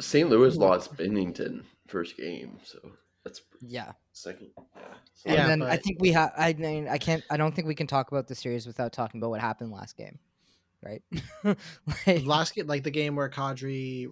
St. 0.00 0.28
Louis 0.28 0.56
lost 0.56 0.94
Binnington 0.96 1.64
first 1.88 2.16
game, 2.16 2.58
so 2.62 2.78
that's 3.24 3.42
yeah, 3.60 3.92
second. 4.12 4.50
Yeah. 4.56 4.82
So 5.14 5.28
and 5.30 5.36
Yeah, 5.36 5.46
then 5.48 5.62
I 5.62 5.76
think 5.76 6.00
we 6.00 6.12
have. 6.12 6.32
I 6.36 6.52
mean, 6.52 6.88
I 6.88 6.98
can't. 6.98 7.22
I 7.30 7.36
don't 7.36 7.54
think 7.54 7.66
we 7.66 7.74
can 7.74 7.86
talk 7.86 8.12
about 8.12 8.28
the 8.28 8.34
series 8.34 8.66
without 8.66 8.92
talking 8.92 9.20
about 9.20 9.30
what 9.30 9.40
happened 9.40 9.70
last 9.72 9.96
game, 9.96 10.18
right? 10.82 11.02
like, 12.06 12.24
Last 12.24 12.54
game, 12.54 12.66
like 12.66 12.84
the 12.84 12.90
game 12.90 13.16
where 13.16 13.28
Kadri 13.28 14.08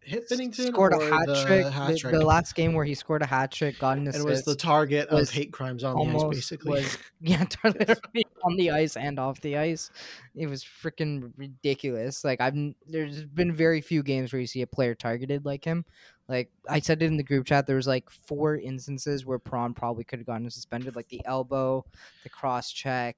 hit 0.00 0.28
Binnington 0.28 0.68
scored 0.68 0.92
a 0.94 1.00
hat 1.00 1.26
the 1.26 1.44
trick. 1.44 2.12
the, 2.12 2.18
the 2.18 2.24
last 2.24 2.54
game 2.54 2.74
where 2.74 2.84
he 2.84 2.94
scored 2.94 3.22
a 3.22 3.26
hat 3.26 3.52
trick, 3.52 3.78
got 3.78 3.98
an 3.98 4.08
assist. 4.08 4.24
was 4.24 4.42
the 4.44 4.54
target 4.54 5.10
was 5.10 5.28
of 5.28 5.34
hate 5.34 5.52
crimes 5.52 5.84
on 5.84 5.96
the 5.96 6.18
ice, 6.18 6.24
basically. 6.24 6.70
was 6.70 6.98
yeah 7.20 7.44
literally 7.64 8.26
on 8.44 8.56
the 8.56 8.70
ice 8.70 8.96
and 8.96 9.18
off 9.18 9.40
the 9.40 9.56
ice 9.56 9.90
it 10.34 10.48
was 10.48 10.64
freaking 10.64 11.32
ridiculous 11.36 12.24
like 12.24 12.40
i've 12.40 12.54
there's 12.86 13.24
been 13.24 13.52
very 13.52 13.80
few 13.80 14.02
games 14.02 14.32
where 14.32 14.40
you 14.40 14.46
see 14.46 14.62
a 14.62 14.66
player 14.66 14.94
targeted 14.94 15.44
like 15.44 15.64
him 15.64 15.84
like 16.28 16.50
i 16.68 16.80
said 16.80 17.02
it 17.02 17.06
in 17.06 17.16
the 17.16 17.22
group 17.22 17.46
chat 17.46 17.66
there 17.66 17.76
was 17.76 17.86
like 17.86 18.10
four 18.10 18.56
instances 18.56 19.24
where 19.24 19.38
Perron 19.38 19.74
probably 19.74 20.04
could 20.04 20.18
have 20.18 20.26
gotten 20.26 20.48
suspended 20.50 20.96
like 20.96 21.08
the 21.08 21.22
elbow 21.24 21.84
the 22.22 22.28
cross 22.28 22.72
check 22.72 23.16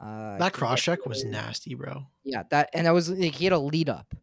uh 0.00 0.36
that 0.38 0.52
cross 0.52 0.82
check 0.82 1.06
was 1.06 1.24
nasty, 1.24 1.74
bro. 1.74 2.06
yeah 2.24 2.42
that 2.50 2.70
and 2.72 2.86
that 2.86 2.94
was 2.94 3.10
like 3.10 3.34
he 3.34 3.44
had 3.44 3.52
a 3.52 3.58
lead 3.58 3.88
up 3.88 4.14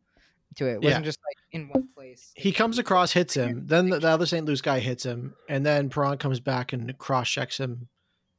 to 0.58 0.66
it 0.68 0.74
it 0.76 0.82
wasn't 0.84 1.06
just 1.06 1.20
like 1.28 1.38
in 1.52 1.68
one 1.70 1.88
place 1.96 2.32
He 2.36 2.52
comes 2.52 2.78
across, 2.80 3.12
hits 3.14 3.36
him. 3.36 3.66
Then 3.66 3.90
the, 3.90 4.00
the 4.00 4.08
other 4.10 4.26
St. 4.26 4.46
Louis 4.46 4.62
guy 4.62 4.80
hits 4.80 5.04
him, 5.06 5.36
and 5.50 5.66
then 5.66 5.90
Perron 5.90 6.18
comes 6.18 6.40
back 6.40 6.74
and 6.74 6.98
cross 6.98 7.30
checks 7.30 7.58
him. 7.60 7.88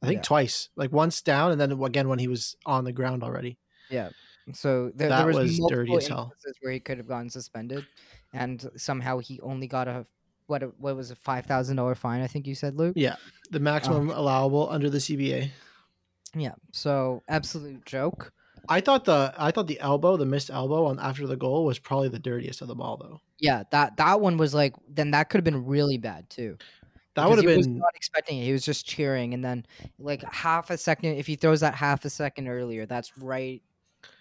I 0.03 0.07
think 0.07 0.17
Yeah. 0.19 0.23
twice, 0.23 0.69
like 0.75 0.91
once 0.91 1.21
down, 1.21 1.51
and 1.51 1.59
then 1.59 1.71
again 1.71 2.09
when 2.09 2.19
he 2.19 2.27
was 2.27 2.55
on 2.65 2.83
the 2.83 2.91
ground 2.91 3.23
already. 3.23 3.57
Yeah. 3.89 4.09
So 4.53 4.91
there, 4.93 5.09
That 5.09 5.17
there 5.19 5.27
was, 5.27 5.37
was 5.37 5.57
dirty 5.69 5.89
multiple 5.91 5.97
as 5.97 6.07
hell. 6.07 6.31
instances 6.35 6.57
where 6.61 6.71
he 6.73 6.79
could 6.79 6.97
have 6.97 7.07
gotten 7.07 7.29
suspended, 7.29 7.85
and 8.33 8.69
somehow 8.77 9.17
he 9.19 9.39
only 9.41 9.67
got 9.67 9.87
a 9.87 10.05
what? 10.47 10.61
a- 10.61 10.73
What 10.77 10.95
was 10.95 11.09
a 11.09 11.15
five 11.15 11.45
thousand 11.47 11.77
dollar 11.77 11.95
fine? 11.95 12.21
I 12.21 12.27
think 12.27 12.45
you 12.45 12.53
said, 12.53 12.75
Luke. 12.75 12.93
Yeah, 12.95 13.15
the 13.49 13.59
maximum 13.59 14.11
um, 14.11 14.17
allowable 14.17 14.69
under 14.69 14.89
the 14.91 14.99
CBA. 14.99 15.49
Yeah. 16.35 16.53
So 16.73 17.23
absolute 17.27 17.83
joke. 17.85 18.31
I 18.69 18.81
thought 18.81 19.05
the 19.05 19.33
I 19.37 19.51
thought 19.51 19.67
the 19.67 19.79
elbow, 19.79 20.17
the 20.17 20.25
missed 20.25 20.49
elbow 20.49 20.85
on 20.85 20.99
after 20.99 21.27
the 21.27 21.37
goal 21.37 21.65
was 21.65 21.79
probably 21.79 22.09
the 22.09 22.19
dirtiest 22.19 22.61
of 22.61 22.67
them 22.67 22.81
all, 22.81 22.97
though. 22.97 23.21
Yeah. 23.39 23.63
That 23.71 23.97
that 23.97 24.21
one 24.21 24.37
was 24.37 24.53
like. 24.53 24.73
Then 24.87 25.11
that 25.11 25.29
could 25.29 25.39
have 25.39 25.45
been 25.45 25.65
really 25.65 25.97
bad 25.97 26.29
too. 26.29 26.57
That 27.15 27.29
would 27.29 27.37
have 27.37 27.49
he 27.49 27.57
was 27.57 27.67
been 27.67 27.77
not 27.77 27.95
expecting 27.95 28.39
it. 28.39 28.43
He 28.43 28.51
was 28.51 28.65
just 28.65 28.85
cheering, 28.85 29.33
and 29.33 29.43
then 29.43 29.65
like 29.99 30.21
half 30.33 30.69
a 30.69 30.77
second, 30.77 31.15
if 31.15 31.25
he 31.25 31.35
throws 31.35 31.61
that 31.61 31.73
half 31.73 32.03
a 32.03 32.09
second 32.09 32.49
earlier, 32.49 32.85
that's 32.85 33.17
right. 33.17 33.61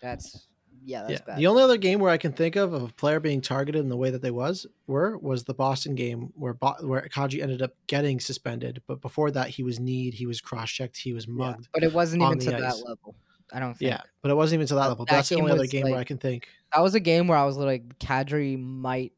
That's 0.01 0.47
yeah, 0.85 1.01
that's 1.03 1.13
yeah. 1.13 1.27
bad. 1.27 1.39
The 1.39 1.47
only 1.49 1.63
other 1.63 1.77
game 1.77 1.99
where 1.99 2.13
I 2.13 2.19
can 2.19 2.33
think 2.33 2.55
of 2.57 2.73
of 2.73 2.83
a 2.83 2.93
player 2.93 3.19
being 3.19 3.41
targeted 3.41 3.81
in 3.81 3.89
the 3.89 3.97
way 3.97 4.11
that 4.11 4.23
they 4.23 4.31
was 4.31 4.67
were 4.87 5.19
was 5.19 5.45
the 5.45 5.55
Boston 5.55 5.95
game 5.97 6.33
where 6.37 6.55
Bo- 6.55 6.77
where 6.83 7.03
Kadri 7.13 7.43
ended 7.43 7.63
up 7.63 7.73
getting 7.89 8.21
suspended, 8.21 8.81
but 8.87 9.01
before 9.01 9.31
that 9.33 9.49
he 9.49 9.65
was 9.65 9.81
kneed, 9.81 10.15
he 10.15 10.27
was 10.27 10.41
cross 10.41 10.71
checked, 10.71 10.99
he 10.99 11.13
was 11.13 11.27
Yeah, 11.27 11.35
mugged. 11.35 11.69
but 11.73 11.83
it 11.83 11.93
wasn't 11.93 12.23
even 12.23 12.39
to 12.39 12.51
the 12.51 12.59
that 12.59 12.77
level. 12.87 13.17
I 13.53 13.61
don't 13.61 13.75
think. 13.75 13.91
Yeah, 13.91 14.01
but 14.23 14.31
it 14.31 14.35
wasn't 14.35 14.59
even 14.59 14.67
to 14.69 14.75
that 14.75 14.81
That- 14.83 14.89
level. 14.89 15.05
that 15.07 15.13
That's 15.13 15.29
the 15.29 15.37
only 15.37 15.53
other 15.53 15.67
game 15.67 15.89
where 15.91 15.99
I 15.99 16.05
can 16.05 16.19
think. 16.19 16.49
That 16.75 16.81
was 16.83 16.95
a 16.95 17.01
game 17.01 17.29
where 17.29 17.39
I 17.39 17.45
was 17.45 17.57
like, 17.57 17.99
Kadri 17.99 18.59
might 18.61 19.13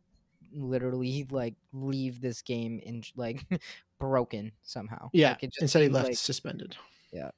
literally 0.52 1.26
like 1.30 1.54
leave 1.72 2.20
this 2.20 2.42
game 2.42 2.80
in 2.82 3.02
like 3.16 3.44
broken 3.98 4.52
somehow. 4.62 5.10
Yeah, 5.12 5.30
Like, 5.40 5.50
instead 5.60 5.82
he 5.82 5.88
left 5.88 6.08
like- 6.08 6.16
suspended. 6.18 6.76
Yeah. 7.12 7.30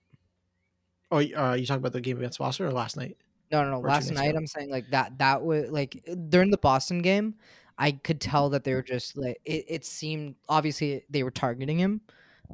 Oh, 1.11 1.19
uh, 1.19 1.55
you 1.55 1.65
talking 1.67 1.77
about 1.81 1.93
the 1.93 2.01
game 2.01 2.19
against 2.19 2.39
Boston 2.39 2.67
or 2.67 2.71
last 2.73 2.97
night? 2.97 3.17
No, 3.51 3.63
no, 3.65 3.71
no. 3.71 3.77
Or 3.79 3.89
Last 3.89 4.11
night, 4.13 4.31
ago. 4.31 4.39
I'm 4.39 4.47
saying 4.47 4.71
like 4.71 4.91
that. 4.91 5.17
That 5.19 5.43
was 5.43 5.71
like 5.71 6.05
during 6.29 6.51
the 6.51 6.59
Boston 6.59 7.01
game, 7.01 7.35
I 7.79 7.93
could 7.93 8.21
tell 8.21 8.51
that 8.51 8.65
they 8.65 8.75
were 8.75 8.83
just 8.83 9.17
like 9.17 9.41
it. 9.47 9.65
It 9.69 9.85
seemed 9.87 10.35
obviously 10.49 11.05
they 11.09 11.23
were 11.23 11.31
targeting 11.31 11.79
him, 11.79 12.03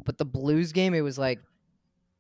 but 0.05 0.19
the 0.19 0.25
Blues 0.25 0.71
game, 0.73 0.95
it 0.95 1.01
was 1.01 1.19
like 1.19 1.41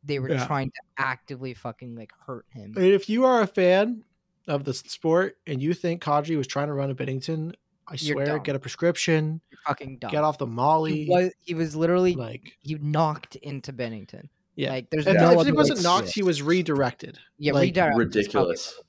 they 0.04 0.18
were 0.18 0.30
Yeah. 0.30 0.46
trying 0.46 0.70
to 0.70 0.80
actively 0.98 1.54
fucking 1.54 1.94
like 1.96 2.12
hurt 2.26 2.46
him. 2.50 2.74
If 2.76 3.08
you 3.08 3.24
are 3.24 3.40
a 3.42 3.46
fan 3.46 4.04
of 4.46 4.64
the 4.64 4.74
sport 4.74 5.38
and 5.46 5.62
you 5.62 5.72
think 5.74 6.02
Kadri 6.02 6.36
was 6.36 6.46
trying 6.46 6.66
to 6.68 6.74
run 6.74 6.90
a 6.90 6.94
Binnington, 6.94 7.54
I 7.88 7.96
You're 7.98 8.14
swear, 8.14 8.26
dumb. 8.26 8.42
get 8.42 8.56
a 8.56 8.58
prescription, 8.58 9.40
You're 9.50 9.60
fucking 9.66 9.98
dumb. 9.98 10.10
get 10.10 10.24
off 10.24 10.38
the 10.38 10.46
Molly. 10.46 11.04
He 11.04 11.10
was, 11.10 11.32
he 11.40 11.54
was 11.54 11.74
literally 11.76 12.14
like, 12.14 12.52
you 12.62 12.78
knocked 12.80 13.36
into 13.36 13.72
Binnington. 13.72 14.28
yeah. 14.56 14.70
Like 14.70 14.90
there's 14.90 15.06
if, 15.06 15.14
no 15.16 15.40
if 15.40 15.46
he 15.46 15.52
wasn't 15.52 15.78
to 15.78 15.82
knocked, 15.84 16.08
it. 16.08 16.14
he 16.14 16.22
was 16.22 16.42
redirected. 16.42 17.18
yeah, 17.38 17.52
like, 17.52 17.62
redirect 17.62 18.14
is 18.16 18.28
probably- 18.28 18.50
ridiculous. 18.52 18.80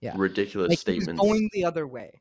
Yeah. 0.00 0.12
Ridiculous 0.16 0.68
Like 0.68 0.78
he 0.86 0.94
was 0.96 1.04
statements. 1.04 1.20
going 1.22 1.48
the 1.52 1.64
other 1.64 1.86
way 1.86 2.20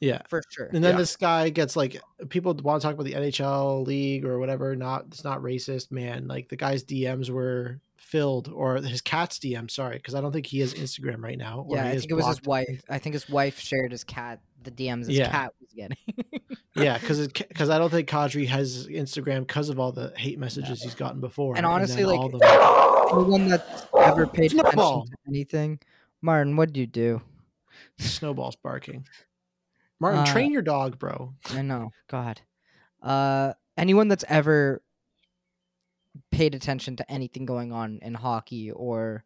Yeah. 0.00 0.22
for 0.28 0.42
sure. 0.50 0.66
And 0.72 0.82
then 0.84 0.92
Yeah. 0.94 0.98
this 0.98 1.16
guy 1.16 1.48
gets 1.50 1.76
like 1.76 2.00
people 2.28 2.54
want 2.62 2.80
to 2.82 2.86
talk 2.86 2.94
about 2.94 3.04
the 3.06 3.14
NHL 3.14 3.86
league 3.86 4.24
or 4.24 4.38
whatever. 4.38 4.76
Not 4.76 5.06
it's 5.08 5.24
not 5.24 5.40
racist, 5.40 5.90
man. 5.90 6.28
Like 6.28 6.48
the 6.48 6.56
guy's 6.56 6.84
DMs 6.84 7.30
were 7.30 7.80
filled, 7.96 8.48
or 8.48 8.76
his 8.76 9.00
cat's 9.00 9.38
DM. 9.38 9.70
Sorry, 9.70 9.96
because 9.96 10.14
I 10.14 10.20
don't 10.20 10.30
think 10.32 10.46
he 10.46 10.60
has 10.60 10.74
Instagram 10.74 11.22
right 11.22 11.38
now. 11.38 11.64
or 11.68 11.76
Yeah, 11.76 11.86
I 11.86 11.98
think 11.98 12.10
it 12.10 12.14
was 12.14 12.26
his 12.26 12.42
wife. 12.42 12.82
I 12.88 12.98
think 12.98 13.14
his 13.14 13.28
wife 13.28 13.58
shared 13.58 13.92
his 13.92 14.04
cat 14.04 14.40
the 14.62 14.70
DMs 14.70 15.06
his 15.06 15.18
Yeah. 15.18 15.30
cat 15.30 15.52
was 15.60 15.70
getting. 15.74 15.96
Yeah, 16.74 16.96
because 16.98 17.26
because 17.28 17.70
I 17.70 17.78
don't 17.78 17.90
think 17.90 18.08
Kadri 18.08 18.46
has 18.48 18.86
Instagram 18.88 19.40
because 19.46 19.68
of 19.68 19.78
all 19.80 19.92
the 19.92 20.12
hate 20.16 20.38
messages 20.38 20.82
he's 20.82 20.94
gotten 20.94 21.20
before. 21.20 21.56
And 21.56 21.64
honestly, 21.66 22.02
then 22.02 22.16
like, 22.16 22.30
the- 22.32 23.08
Anyone 23.12 23.48
that's 23.48 23.86
ever 23.98 24.26
paid 24.38 24.52
attention 24.54 24.76
to 24.78 25.04
anything, 25.28 25.78
Martin, 26.22 26.56
what'd 26.56 26.76
you 26.76 26.86
do? 26.86 27.20
snowballs 27.98 28.56
barking. 28.56 29.06
Martin, 30.12 30.20
Uh, 30.20 30.32
train 30.32 30.52
your 30.52 30.62
dog, 30.62 30.98
bro. 30.98 31.34
I 31.50 31.62
know, 31.62 31.90
God. 32.08 32.40
Uh, 33.02 33.54
anyone 33.76 34.08
that's 34.08 34.24
ever 34.28 34.82
paid 36.30 36.54
attention 36.54 36.96
to 36.96 37.10
anything 37.10 37.46
going 37.46 37.72
on 37.72 37.98
in 38.02 38.14
hockey 38.14 38.70
or 38.70 39.24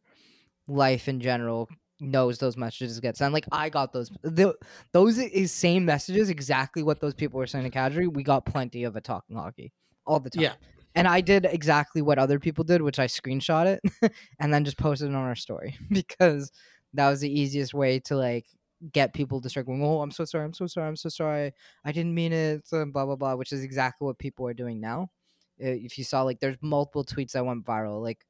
life 0.68 1.09
in 1.09 1.20
general 1.20 1.68
knows 2.01 2.39
those 2.39 2.57
messages 2.57 3.01
get 3.01 3.16
sent. 3.16 3.35
Like 3.35 3.47
I 3.51 3.68
got 3.70 3.93
those. 3.93 4.11
The, 4.22 4.55
those 4.93 5.18
is 5.18 5.53
same 5.53 5.85
messages, 5.85 6.31
exactly 6.31 6.83
what 6.83 7.01
those 7.01 7.14
people 7.14 7.39
were 7.39 7.47
saying 7.47 7.70
to 7.70 7.76
Kadri. 7.76 8.12
We 8.12 8.22
got 8.22 8.47
plenty 8.47 8.85
of 8.85 8.97
a 8.97 9.01
talking 9.01 9.37
hockey 9.37 9.72
all 10.07 10.20
the 10.20 10.31
time. 10.31 10.43
Yeah. 10.45 10.55
And 10.95 11.07
I 11.07 11.20
did 11.20 11.45
exactly 11.45 12.03
what 12.03 12.18
other 12.18 12.39
people 12.39 12.64
did, 12.64 12.83
which 12.83 12.99
I 12.99 13.07
screenshot 13.07 13.66
it 13.66 14.12
and 14.41 14.53
then 14.53 14.64
just 14.64 14.79
posted 14.79 15.11
it 15.11 15.14
on 15.14 15.22
our 15.22 15.37
story 15.37 15.76
because 15.91 16.51
that 16.95 17.09
was 17.11 17.20
the 17.20 17.31
easiest 17.31 17.74
way 17.74 18.01
to 18.01 18.16
like 18.16 18.47
get 18.93 19.14
people 19.14 19.41
to 19.41 19.49
start 19.51 19.66
going, 19.66 19.83
"Oh, 19.83 20.01
I'm 20.03 20.11
so 20.11 20.24
sorry, 20.24 20.45
I'm 20.45 20.55
so 20.55 20.66
sorry, 20.66 20.89
I'm 20.89 20.97
so 20.97 21.09
sorry, 21.09 21.53
I 21.85 21.93
didn't 21.93 22.14
mean 22.14 22.33
it," 22.33 22.64
blah 22.70 22.85
blah 23.07 23.16
blah, 23.16 23.35
which 23.37 23.53
is 23.53 23.62
exactly 23.64 24.07
what 24.07 24.18
people 24.18 24.47
are 24.49 24.55
doing 24.55 24.81
now. 24.81 25.11
If 25.59 25.99
you 25.99 26.05
saw, 26.05 26.22
like, 26.22 26.41
there's 26.41 26.57
multiple 26.62 27.05
tweets 27.05 27.33
that 27.33 27.45
went 27.45 27.64
viral. 27.64 28.01
Like, 28.03 28.24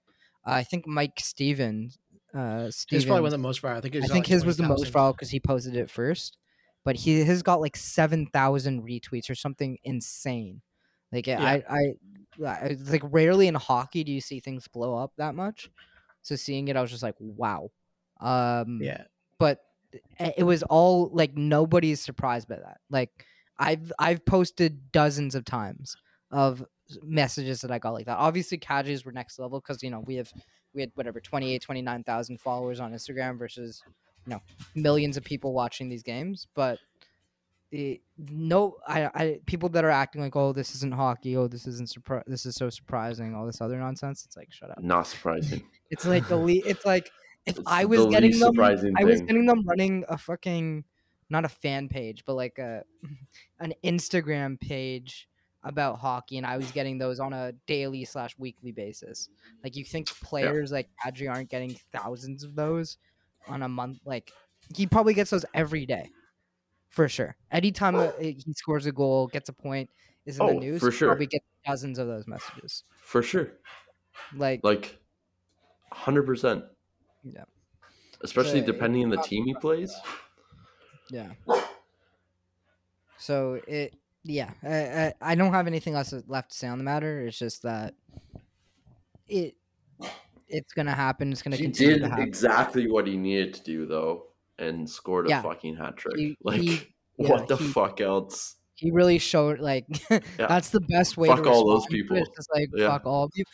I 0.45 0.63
think 0.65 0.87
Mike 0.87 1.21
Stevens, 1.21 1.99
uh, 2.35 2.71
Stevens, 2.71 3.05
probably 3.05 3.23
one 3.23 3.27
of 3.29 3.33
the 3.33 3.39
most 3.39 3.61
viral. 3.63 3.77
I 3.77 3.81
think, 3.83 3.97
I 3.97 4.07
think 4.07 4.27
like, 4.27 4.27
his 4.27 4.45
was 4.45 4.57
the 4.57 4.63
most 4.63 4.85
20,000. 4.85 4.93
viral 4.93 5.13
because 5.13 5.31
he 5.31 5.41
posted 5.41 5.77
it 5.77 5.91
first, 5.91 6.39
but 6.85 6.97
he 6.97 7.21
has 7.25 7.43
got 7.43 7.61
like 7.61 7.77
seven 7.77 8.27
thousand 8.27 8.83
retweets 8.83 9.29
or 9.31 9.35
something 9.35 9.79
insane. 9.85 10.63
Like 11.13 11.27
Yeah. 11.27 11.41
I, 11.43 11.63
I, 11.69 12.47
I, 12.47 12.77
like 12.87 13.03
rarely 13.05 13.49
in 13.49 13.55
hockey 13.55 14.05
do 14.05 14.13
you 14.13 14.21
see 14.21 14.41
things 14.41 14.69
blow 14.69 14.97
up 14.97 15.13
that 15.17 15.35
much. 15.35 15.71
So 16.23 16.37
seeing 16.37 16.69
it, 16.69 16.77
I 16.77 16.81
was 16.83 16.91
just 16.91 17.03
like, 17.03 17.17
wow. 17.19 17.71
Um, 18.21 18.81
Yeah, 18.81 19.05
but 19.39 19.61
it 20.19 20.45
was 20.45 20.63
all 20.65 21.11
like 21.13 21.37
nobody's 21.37 22.01
surprised 22.01 22.49
by 22.49 22.57
that. 22.57 22.79
Like 22.91 23.11
I've 23.59 23.93
I've 23.99 24.25
posted 24.25 24.93
dozens 24.93 25.35
of 25.35 25.45
times 25.45 25.97
of 26.31 26.65
messages 27.03 27.61
that 27.63 27.71
I 27.71 27.79
got 27.79 27.95
like 27.95 28.07
that. 28.07 28.19
Obviously, 28.19 28.59
Kadri's 28.59 29.05
were 29.05 29.13
next 29.13 29.39
level 29.39 29.61
because 29.61 29.83
you 29.83 29.91
know 29.91 30.01
we 30.01 30.17
have 30.17 30.33
we 30.75 30.83
had 30.83 30.91
whatever 30.95 31.21
28, 31.21 31.63
29,000 31.63 32.41
followers 32.41 32.81
on 32.81 32.93
Instagram 32.93 33.39
versus 33.39 33.83
you 34.27 34.31
know 34.33 34.41
millions 34.75 35.17
of 35.17 35.25
people 35.25 35.53
watching 35.53 35.89
these 35.89 36.03
games. 36.03 36.47
But 36.55 36.79
the 37.71 38.01
no, 38.17 38.77
I, 38.87 39.11
I 39.15 39.41
people 39.47 39.69
that 39.71 39.85
are 39.85 39.91
acting 39.91 40.23
like 40.23 40.37
oh 40.37 40.53
this 40.53 40.75
isn't 40.77 40.95
hockey, 40.95 41.37
oh 41.37 41.49
this 41.49 41.67
isn't 41.67 41.89
surpri- 41.89 42.25
this 42.27 42.47
is 42.47 42.55
so 42.55 42.71
surprising, 42.71 43.35
all 43.35 43.47
this 43.47 43.61
other 43.61 43.79
nonsense. 43.79 44.25
It's 44.25 44.37
like 44.37 44.53
shut 44.53 44.71
up. 44.71 44.83
Not 44.83 45.07
surprising. 45.07 45.63
It's 45.91 46.05
like 46.05 46.29
the 46.29 46.37
le- 46.37 46.67
It's 46.67 46.85
like 46.85 47.11
if 47.49 47.59
It's 47.59 47.71
I 47.71 47.83
the 47.83 47.89
was 47.89 48.07
getting 48.07 48.39
them, 48.39 48.59
I 48.61 49.05
was 49.05 49.21
getting 49.23 49.47
them 49.47 49.65
running 49.67 50.05
a 50.09 50.17
fucking 50.19 50.85
not 51.31 51.45
a 51.45 51.49
fan 51.49 51.89
page, 51.89 52.25
but 52.25 52.35
like 52.35 52.59
a 52.59 52.85
an 53.61 53.75
Instagram 53.85 54.61
page 54.61 55.29
about 55.65 55.99
hockey, 55.99 56.39
and 56.39 56.47
I 56.47 56.57
was 56.57 56.71
getting 56.71 56.99
those 56.99 57.19
on 57.21 57.33
a 57.33 57.53
daily 57.67 58.05
slash 58.05 58.37
weekly 58.39 58.73
basis. 58.73 59.29
Like 59.65 59.77
you 59.77 59.85
think 59.85 60.07
players 60.23 60.71
like 60.73 60.89
Kadri 61.05 61.31
aren't 61.31 61.51
getting 61.51 61.77
thousands 61.93 62.45
of 62.45 62.55
those 62.55 62.97
on 63.49 63.63
a 63.63 63.69
month? 63.69 63.99
Like 64.05 64.31
he 64.75 64.87
probably 64.87 65.15
gets 65.15 65.31
those 65.31 65.45
every 65.55 65.85
day, 65.87 66.11
for 66.89 67.09
sure. 67.09 67.37
Anytime 67.51 67.97
uh, 67.97 68.11
he 68.21 68.41
scores 68.55 68.87
a 68.87 68.93
goal, 68.93 69.27
gets 69.27 69.49
a 69.49 69.53
point, 69.53 69.91
is 70.27 70.39
in 70.39 70.47
the 70.47 70.53
Oh, 70.53 70.59
news, 70.59 70.81
for 70.81 70.91
he 70.91 70.97
sure. 70.97 71.09
probably 71.09 71.27
gets 71.27 71.45
dozens 71.67 71.99
of 71.99 72.07
those 72.07 72.27
messages. 72.27 72.85
For 73.03 73.23
sure. 73.23 73.53
Like, 74.35 74.61
Like, 74.63 74.99
100%. 75.93 76.65
Yeah. 77.25 77.45
Especially 78.23 78.61
So, 78.61 78.67
depending 78.67 79.05
on 79.05 79.11
the 79.11 79.19
um, 79.19 79.25
team 79.25 79.45
he 79.45 79.55
plays. 79.55 79.95
Yeah. 81.11 81.31
So 83.19 83.61
it, 83.67 83.95
yeah, 84.25 84.51
I, 84.63 84.77
I, 84.77 85.15
I 85.33 85.35
don't 85.35 85.53
have 85.53 85.67
anything 85.67 85.95
else 85.95 86.15
left 86.27 86.51
to 86.51 86.57
say 86.57 86.69
on 86.69 86.79
the 86.79 86.85
matter. 86.85 87.27
It's 87.27 87.39
just 87.39 87.63
that 87.63 87.95
it, 89.29 89.55
it's 90.49 90.73
gonna 90.73 90.95
happen. 90.95 91.33
It's 91.33 91.43
gonna 91.43 91.57
He 91.57 91.65
continue 91.65 91.95
did 91.95 92.03
to 92.03 92.09
happen. 92.09 92.25
exactly 92.25 92.91
what 92.91 93.07
he 93.07 93.17
needed 93.17 93.55
to 93.55 93.63
do, 93.65 93.87
though, 93.87 94.27
and 94.59 94.89
scored 94.89 95.27
a 95.27 95.31
Yeah. 95.31 95.43
fucking 95.43 95.77
hat 95.77 95.97
trick. 95.97 96.17
He- 96.17 96.37
like, 96.43 96.61
he- 96.61 96.81
yeah, 97.19 97.29
what 97.31 97.49
the 97.49 97.57
he- 97.57 97.69
fuck 97.69 98.01
else? 98.01 98.57
He 98.81 98.93
really 98.93 99.19
showed 99.19 99.59
like 99.59 99.87
that's 100.37 100.71
the 100.71 100.81
best 100.83 101.17
way. 101.17 101.29
To 101.29 101.35
fuck 101.35 101.45
to 101.45 101.51
all 101.51 101.67
those 101.67 101.87
respond 101.87 101.91
to 101.91 101.97
it, 101.97 102.03
people. 102.25 102.33
Just 102.37 102.49
like 102.55 102.69
Yeah. 102.75 102.89
fuck 102.89 103.07
all 103.07 103.25
of 103.25 103.33
you. 103.35 103.45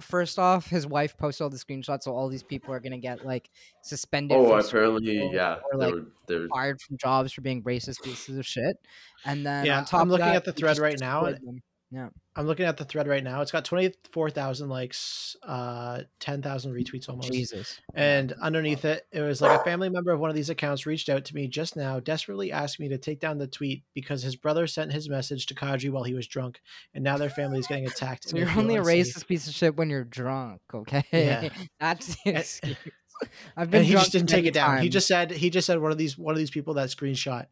First 0.00 0.38
off, 0.38 0.66
his 0.68 0.86
wife 0.86 1.14
posted 1.18 1.44
all 1.44 1.50
the 1.50 1.58
screenshots, 1.58 2.04
so 2.04 2.12
all 2.14 2.28
these 2.30 2.42
people 2.42 2.72
are 2.72 2.80
gonna 2.80 2.96
get 2.98 3.24
like 3.26 3.50
suspended. 3.82 4.36
Oh, 4.36 4.48
from 4.48 4.60
apparently, 4.66 5.30
yeah. 5.30 5.56
or, 5.72 5.78
They 5.78 5.84
like, 5.84 5.94
were, 5.94 6.06
they 6.26 6.38
were, 6.38 6.48
fired 6.48 6.80
from 6.80 6.96
jobs 6.96 7.32
for 7.34 7.42
being 7.42 7.62
racist 7.62 8.02
pieces 8.02 8.38
of 8.38 8.46
shit. 8.46 8.76
And 9.26 9.44
then 9.44 9.66
Yeah, 9.66 9.78
on 9.78 9.84
top 9.84 10.00
I'm 10.00 10.06
of 10.08 10.12
looking 10.12 10.26
that, 10.26 10.36
at 10.36 10.44
the 10.46 10.52
thread 10.54 10.78
right 10.78 10.98
now, 10.98 11.26
destroyed 11.26 11.60
them. 11.92 12.10
I'm 12.34 12.46
looking 12.46 12.64
at 12.64 12.76
the 12.78 12.84
thread 12.84 13.06
right 13.06 13.22
now. 13.22 13.42
It's 13.42 13.50
got 13.50 13.64
24,000 13.64 14.68
likes, 14.68 15.36
uh, 15.42 16.02
10,000 16.20 16.72
retweets 16.72 17.08
almost. 17.08 17.30
Jesus. 17.30 17.80
And 17.94 18.32
underneath 18.40 18.84
it, 18.84 19.06
it 19.12 19.20
was 19.20 19.42
like 19.42 19.60
a 19.60 19.64
family 19.64 19.90
member 19.90 20.12
of 20.12 20.20
one 20.20 20.30
of 20.30 20.36
these 20.36 20.48
accounts 20.48 20.86
reached 20.86 21.08
out 21.08 21.24
to 21.26 21.34
me 21.34 21.46
just 21.48 21.76
now, 21.76 22.00
desperately 22.00 22.50
asked 22.50 22.80
me 22.80 22.88
to 22.88 22.98
take 22.98 23.20
down 23.20 23.38
the 23.38 23.46
tweet 23.46 23.84
because 23.94 24.22
his 24.22 24.36
brother 24.36 24.66
sent 24.66 24.92
his 24.92 25.08
message 25.08 25.46
to 25.46 25.54
Kadri 25.54 25.90
while 25.90 26.04
he 26.04 26.14
was 26.14 26.26
drunk, 26.26 26.60
and 26.94 27.04
now 27.04 27.18
their 27.18 27.30
family 27.30 27.58
is 27.58 27.66
getting 27.66 27.86
attacked. 27.86 28.28
So 28.32 28.38
you're 28.38 28.50
only 28.56 28.76
a 28.76 28.80
unsafe." 28.80 29.14
racist 29.14 29.26
piece 29.26 29.46
of 29.46 29.52
shit 29.52 29.76
when 29.76 29.90
you're 29.90 30.04
drunk, 30.04 30.60
okay? 30.72 31.04
Yeah. 31.12 31.48
That's 31.80 32.16
the 32.24 32.36
excuse. 32.36 32.76
I've 33.56 33.70
been 33.70 33.80
And 33.80 33.86
he 33.86 33.92
just 33.92 34.12
didn't 34.12 34.28
take 34.28 34.46
it 34.46 34.54
down. 34.54 34.80
He 34.80 34.88
just 34.88 35.06
said 35.06 35.30
he 35.30 35.50
just 35.50 35.66
said 35.66 35.80
one 35.80 35.92
of 35.92 35.98
these 35.98 36.16
one 36.16 36.32
of 36.34 36.38
these 36.38 36.50
people 36.50 36.74
that 36.74 36.88
screenshot 36.88 37.46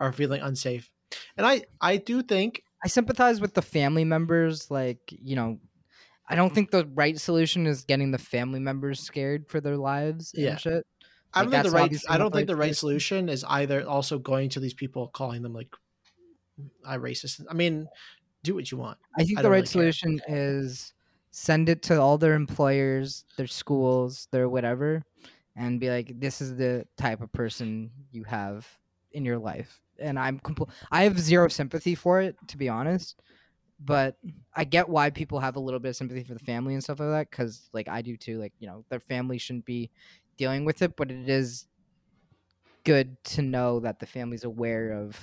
are 0.00 0.12
feeling 0.12 0.42
unsafe. 0.42 0.90
And 1.36 1.46
I 1.46 1.62
I 1.80 1.96
do 1.96 2.22
think 2.22 2.62
I 2.86 2.88
sympathize 2.88 3.40
with 3.40 3.52
the 3.54 3.62
family 3.62 4.04
members. 4.04 4.70
Like, 4.70 5.00
you 5.08 5.34
know, 5.34 5.58
I 6.28 6.36
don't 6.36 6.54
think 6.54 6.70
the 6.70 6.86
right 6.94 7.18
solution 7.18 7.66
is 7.66 7.82
getting 7.82 8.12
the 8.12 8.18
family 8.18 8.60
members 8.60 9.00
scared 9.00 9.48
for 9.48 9.60
their 9.60 9.76
lives 9.76 10.30
Yeah. 10.36 10.50
and 10.50 10.60
shit. 10.60 10.86
I 11.34 11.42
don't 11.42 11.50
think 11.50 11.64
the 11.64 11.70
right 11.72 11.92
I 12.08 12.16
don't 12.16 12.32
think 12.32 12.46
the 12.46 12.54
right 12.54 12.76
solution. 12.76 13.28
is 13.28 13.42
either 13.48 13.84
also 13.88 14.20
going 14.20 14.50
to 14.50 14.60
these 14.60 14.72
people 14.72 15.08
calling 15.08 15.42
them 15.42 15.52
like 15.52 15.74
I 16.84 16.96
racist. 16.96 17.44
I 17.50 17.54
mean, 17.54 17.88
do 18.44 18.54
what 18.54 18.70
you 18.70 18.78
want. 18.78 18.98
I 19.18 19.24
think 19.24 19.40
I 19.40 19.42
the 19.42 19.50
right 19.50 19.56
really 19.56 19.66
care. 19.66 19.92
solution 19.92 20.20
is 20.28 20.94
send 21.32 21.68
it 21.68 21.82
to 21.88 22.00
all 22.00 22.18
their 22.18 22.34
employers, 22.34 23.24
their 23.36 23.48
schools, 23.48 24.28
their 24.30 24.48
whatever, 24.48 25.02
and 25.56 25.80
be 25.80 25.90
like, 25.90 26.20
"This 26.20 26.40
is 26.40 26.54
the 26.54 26.86
type 26.96 27.20
of 27.20 27.32
person 27.32 27.90
you 28.12 28.22
have 28.22 28.64
in 29.10 29.24
your 29.24 29.38
life." 29.38 29.82
And 29.98 30.18
I'm 30.18 30.38
compl- 30.40 30.70
I 30.90 31.04
have 31.04 31.18
zero 31.18 31.48
sympathy 31.48 31.94
for 31.94 32.20
it, 32.20 32.36
to 32.48 32.56
be 32.56 32.68
honest. 32.68 33.20
But 33.78 34.16
I 34.54 34.64
get 34.64 34.88
why 34.88 35.10
people 35.10 35.38
have 35.38 35.56
a 35.56 35.60
little 35.60 35.80
bit 35.80 35.90
of 35.90 35.96
sympathy 35.96 36.24
for 36.24 36.32
the 36.32 36.40
family 36.40 36.74
and 36.74 36.82
stuff 36.82 36.98
like 37.00 37.10
that, 37.10 37.30
because 37.30 37.68
like 37.74 37.88
I 37.88 38.00
do 38.02 38.16
too. 38.16 38.38
Like 38.38 38.54
you 38.58 38.66
know, 38.66 38.84
their 38.88 39.00
family 39.00 39.36
shouldn't 39.38 39.66
be 39.66 39.90
dealing 40.38 40.64
with 40.64 40.80
it, 40.82 40.96
but 40.96 41.10
it 41.10 41.28
is 41.28 41.66
good 42.84 43.22
to 43.24 43.42
know 43.42 43.80
that 43.80 43.98
the 43.98 44.06
family's 44.06 44.44
aware 44.44 44.92
of 44.92 45.18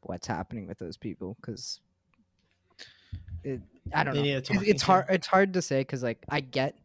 what's 0.00 0.26
happening 0.26 0.66
with 0.66 0.78
those 0.78 0.96
people, 0.96 1.36
because 1.40 1.80
it, 3.44 3.60
I 3.94 4.02
don't 4.04 4.14
know. 4.16 4.22
It- 4.50 4.68
it's 4.70 4.82
hard. 4.82 5.06
It's 5.10 5.26
hard 5.28 5.52
to 5.54 5.62
say 5.62 5.80
because 5.82 6.02
like 6.02 6.24
I 6.28 6.40
get 6.40 6.76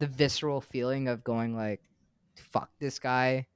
the 0.00 0.06
visceral 0.08 0.60
feeling 0.60 1.06
of 1.06 1.22
going 1.22 1.54
like, 1.54 1.80
"Fuck 2.36 2.70
this 2.80 2.98
guy," 2.98 3.46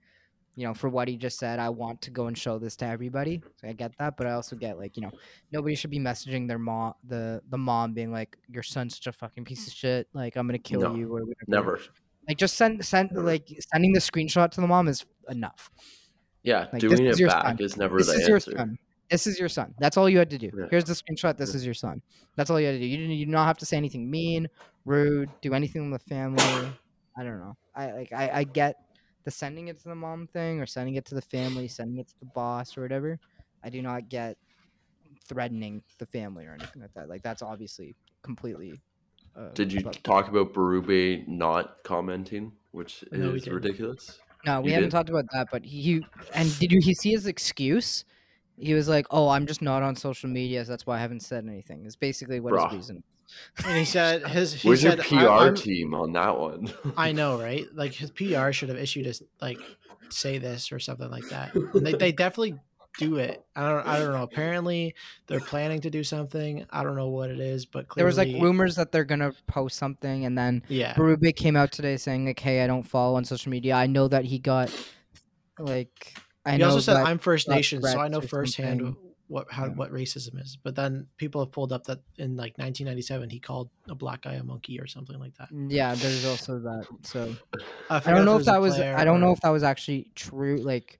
you 0.58 0.66
know, 0.66 0.74
for 0.74 0.88
what 0.88 1.06
he 1.06 1.16
just 1.16 1.38
said. 1.38 1.60
I 1.60 1.68
want 1.68 2.02
to 2.02 2.10
go 2.10 2.26
and 2.26 2.36
show 2.36 2.58
this 2.58 2.74
to 2.78 2.84
everybody. 2.86 3.40
So 3.60 3.68
I 3.68 3.72
get 3.74 3.96
that, 3.98 4.16
but 4.16 4.26
I 4.26 4.32
also 4.32 4.56
get 4.56 4.76
like, 4.76 4.96
you 4.96 5.02
know, 5.02 5.12
nobody 5.52 5.76
should 5.76 5.90
be 5.90 6.00
messaging 6.00 6.48
their 6.48 6.58
mom, 6.58 6.94
the 7.06 7.40
the 7.50 7.56
mom, 7.56 7.94
being 7.94 8.10
like, 8.10 8.36
"Your 8.48 8.64
son's 8.64 8.96
such 8.96 9.06
a 9.06 9.12
fucking 9.12 9.44
piece 9.44 9.68
of 9.68 9.72
shit. 9.72 10.08
Like 10.14 10.34
I'm 10.34 10.48
gonna 10.48 10.58
kill 10.58 10.80
No, 10.80 10.96
you 10.96 11.06
or 11.14 11.20
whatever." 11.20 11.36
Never. 11.46 11.80
Like 12.26 12.38
just 12.38 12.56
send 12.56 12.84
send 12.84 13.10
Never. 13.12 13.24
like 13.24 13.46
sending 13.72 13.92
the 13.92 14.00
screenshot 14.00 14.50
to 14.50 14.60
the 14.60 14.66
mom 14.66 14.88
is 14.88 15.06
enough. 15.28 15.70
Yeah, 16.42 16.66
Like, 16.72 16.80
doing 16.80 17.06
it 17.06 17.18
back 17.26 17.44
son. 17.44 17.56
is 17.60 17.76
never 17.76 17.98
this 17.98 18.08
the 18.08 18.14
is 18.14 18.28
your 18.28 18.40
son. 18.40 18.78
This 19.10 19.26
is 19.28 19.38
your 19.38 19.48
son. 19.48 19.74
That's 19.78 19.96
all 19.96 20.08
you 20.08 20.18
had 20.18 20.30
to 20.30 20.38
do. 20.38 20.50
Yeah. 20.56 20.66
Here's 20.70 20.84
the 20.84 20.92
screenshot. 20.92 21.36
This 21.36 21.50
Yeah. 21.50 21.56
is 21.58 21.64
your 21.64 21.74
son. 21.74 22.02
That's 22.36 22.50
all 22.50 22.58
you 22.60 22.66
had 22.66 22.72
to 22.72 22.78
do. 22.80 22.84
You 22.86 22.96
didn't. 22.96 23.12
You 23.12 23.26
did 23.26 23.32
not 23.32 23.46
have 23.46 23.58
to 23.58 23.66
say 23.66 23.76
anything 23.76 24.10
mean, 24.10 24.48
rude, 24.84 25.30
do 25.40 25.54
anything 25.54 25.90
with 25.90 26.02
the 26.02 26.08
family. 26.08 26.42
I 27.16 27.22
don't 27.22 27.38
know. 27.38 27.56
I 27.76 27.92
like. 27.92 28.12
I, 28.12 28.30
I 28.40 28.44
get 28.44 28.76
the 29.24 29.30
sending 29.30 29.68
it 29.68 29.78
to 29.80 29.88
the 29.88 29.94
mom 29.94 30.26
thing 30.26 30.60
or 30.60 30.66
sending 30.66 30.94
it 30.94 31.04
to 31.06 31.14
the 31.14 31.22
family, 31.22 31.68
sending 31.68 31.98
it 31.98 32.08
to 32.08 32.14
the 32.20 32.26
boss 32.34 32.76
or 32.76 32.82
whatever. 32.82 33.18
I 33.62 33.70
do 33.70 33.82
not 33.82 34.08
get 34.08 34.36
threatening 35.28 35.82
the 35.98 36.06
family 36.06 36.46
or 36.46 36.52
anything 36.54 36.82
like 36.82 36.94
that. 36.94 37.08
Like 37.08 37.22
that's 37.22 37.42
obviously 37.42 37.96
completely. 38.22 38.80
Uh, 39.36 39.48
Did 39.54 39.72
you 39.72 39.82
talk 39.82 40.28
about 40.28 40.52
Berube 40.52 41.26
not 41.28 41.76
commenting, 41.84 42.52
which 42.72 43.04
No, 43.12 43.34
is 43.34 43.48
ridiculous? 43.48 44.18
No, 44.44 44.60
we 44.60 44.68
You 44.68 44.74
haven't 44.74 44.90
did? 44.90 44.96
talked 44.96 45.10
about 45.10 45.24
that, 45.32 45.48
but 45.50 45.64
he 45.64 46.04
and 46.34 46.58
did 46.58 46.72
you 46.72 46.80
he 46.82 46.94
see 46.94 47.10
his 47.10 47.26
excuse? 47.26 48.04
He 48.56 48.74
was 48.74 48.88
like, 48.88 49.06
"Oh, 49.10 49.28
I'm 49.28 49.46
just 49.46 49.62
not 49.62 49.82
on 49.82 49.94
social 49.94 50.28
media, 50.28 50.64
so 50.64 50.70
that's 50.72 50.86
why 50.86 50.96
I 50.96 51.00
haven't 51.00 51.20
said 51.20 51.44
anything." 51.46 51.86
Is 51.86 51.96
basically 51.96 52.40
what 52.40 52.54
Bruh. 52.54 52.70
his 52.70 52.78
reason. 52.78 53.02
And 53.64 53.76
he 53.76 53.84
said 53.84 54.26
his 54.28 54.52
he 54.52 54.68
Where's 54.68 54.82
your 54.82 54.96
PR 54.96 55.28
I, 55.28 55.50
team 55.52 55.94
on 55.94 56.12
that 56.12 56.38
one? 56.38 56.72
I 56.96 57.12
know, 57.12 57.40
right? 57.40 57.66
Like 57.74 57.92
his 57.92 58.10
PR 58.10 58.52
should 58.52 58.68
have 58.68 58.78
issued 58.78 59.06
us 59.06 59.22
like 59.40 59.58
say 60.10 60.38
this 60.38 60.72
or 60.72 60.78
something 60.78 61.10
like 61.10 61.28
that. 61.28 61.54
And 61.54 61.86
they, 61.86 61.92
they 61.92 62.12
definitely 62.12 62.58
do 62.98 63.16
it. 63.16 63.44
I 63.54 63.68
don't 63.68 63.86
I 63.86 63.98
don't 63.98 64.12
know. 64.12 64.22
Apparently 64.22 64.94
they're 65.26 65.40
planning 65.40 65.80
to 65.82 65.90
do 65.90 66.02
something. 66.02 66.66
I 66.70 66.82
don't 66.82 66.96
know 66.96 67.08
what 67.08 67.30
it 67.30 67.40
is, 67.40 67.66
but 67.66 67.88
clearly 67.88 68.00
There 68.00 68.06
was 68.06 68.34
like 68.34 68.42
rumors 68.42 68.76
that 68.76 68.92
they're 68.92 69.04
gonna 69.04 69.32
post 69.46 69.76
something, 69.76 70.24
and 70.24 70.36
then 70.36 70.62
Yeah. 70.68 70.94
Berube 70.94 71.34
came 71.36 71.56
out 71.56 71.72
today 71.72 71.96
saying 71.96 72.26
like, 72.26 72.40
"Hey, 72.40 72.62
I 72.62 72.66
don't 72.66 72.82
follow 72.82 73.16
on 73.16 73.24
social 73.24 73.50
media. 73.50 73.74
I 73.74 73.86
know 73.86 74.08
that 74.08 74.24
he 74.24 74.38
got 74.38 74.70
like 75.58 76.14
I 76.44 76.52
know. 76.52 76.56
he 76.56 76.58
know 76.58 76.66
also 76.70 76.80
said 76.80 76.94
that 76.94 77.06
I'm 77.06 77.18
First 77.18 77.46
got 77.46 77.56
Nation, 77.56 77.82
so 77.82 78.00
I 78.00 78.08
know 78.08 78.20
firsthand 78.20 78.80
something. 78.80 79.07
What 79.28 79.46
how 79.50 79.66
Yeah. 79.66 79.72
what 79.72 79.92
racism 79.92 80.40
is. 80.40 80.56
But 80.62 80.74
then 80.74 81.06
people 81.18 81.42
have 81.42 81.52
pulled 81.52 81.72
up 81.72 81.84
that 81.84 82.00
in 82.16 82.36
like 82.36 82.58
1997 82.58 83.30
he 83.30 83.38
called 83.38 83.68
a 83.88 83.94
black 83.94 84.22
guy 84.22 84.32
a 84.34 84.42
monkey 84.42 84.80
or 84.80 84.86
something 84.86 85.18
like 85.18 85.36
that. 85.36 85.52
Mm, 85.52 85.70
yeah, 85.70 85.94
there's 85.94 86.24
also 86.24 86.58
that. 86.60 86.86
So 87.02 87.36
I 87.90 88.00
forgot 88.00 88.16
don't 88.16 88.24
know 88.24 88.36
if 88.38 88.46
that 88.46 88.60
was 88.60 88.78
I 88.78 89.04
don't 89.04 89.20
know 89.20 89.32
if 89.32 89.40
that 89.42 89.50
was 89.50 89.62
actually 89.62 90.10
true, 90.14 90.56
like 90.56 90.98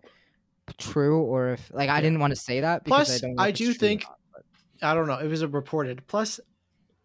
true, 0.77 1.21
or 1.23 1.51
if 1.55 1.71
like 1.73 1.89
I 1.89 2.01
didn't 2.03 2.21
want 2.21 2.33
to 2.33 2.37
say 2.41 2.61
that 2.61 2.85
because 2.85 3.07
Plus, 3.09 3.17
I 3.23 3.27
don't. 3.27 3.37
Know 3.37 3.43
I 3.43 3.51
do 3.51 3.73
think- 3.73 4.03
not, 4.05 4.19
but- 4.35 4.45
I 4.91 4.95
don't 4.95 5.07
know. 5.09 5.19
It 5.19 5.27
was 5.29 5.43
a 5.43 5.49
reported. 5.49 6.07
Plus, 6.07 6.39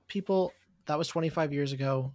people 0.08 0.54
that 0.86 0.98
was 0.98 1.08
25 1.08 1.54
years 1.54 1.72
ago. 1.72 2.12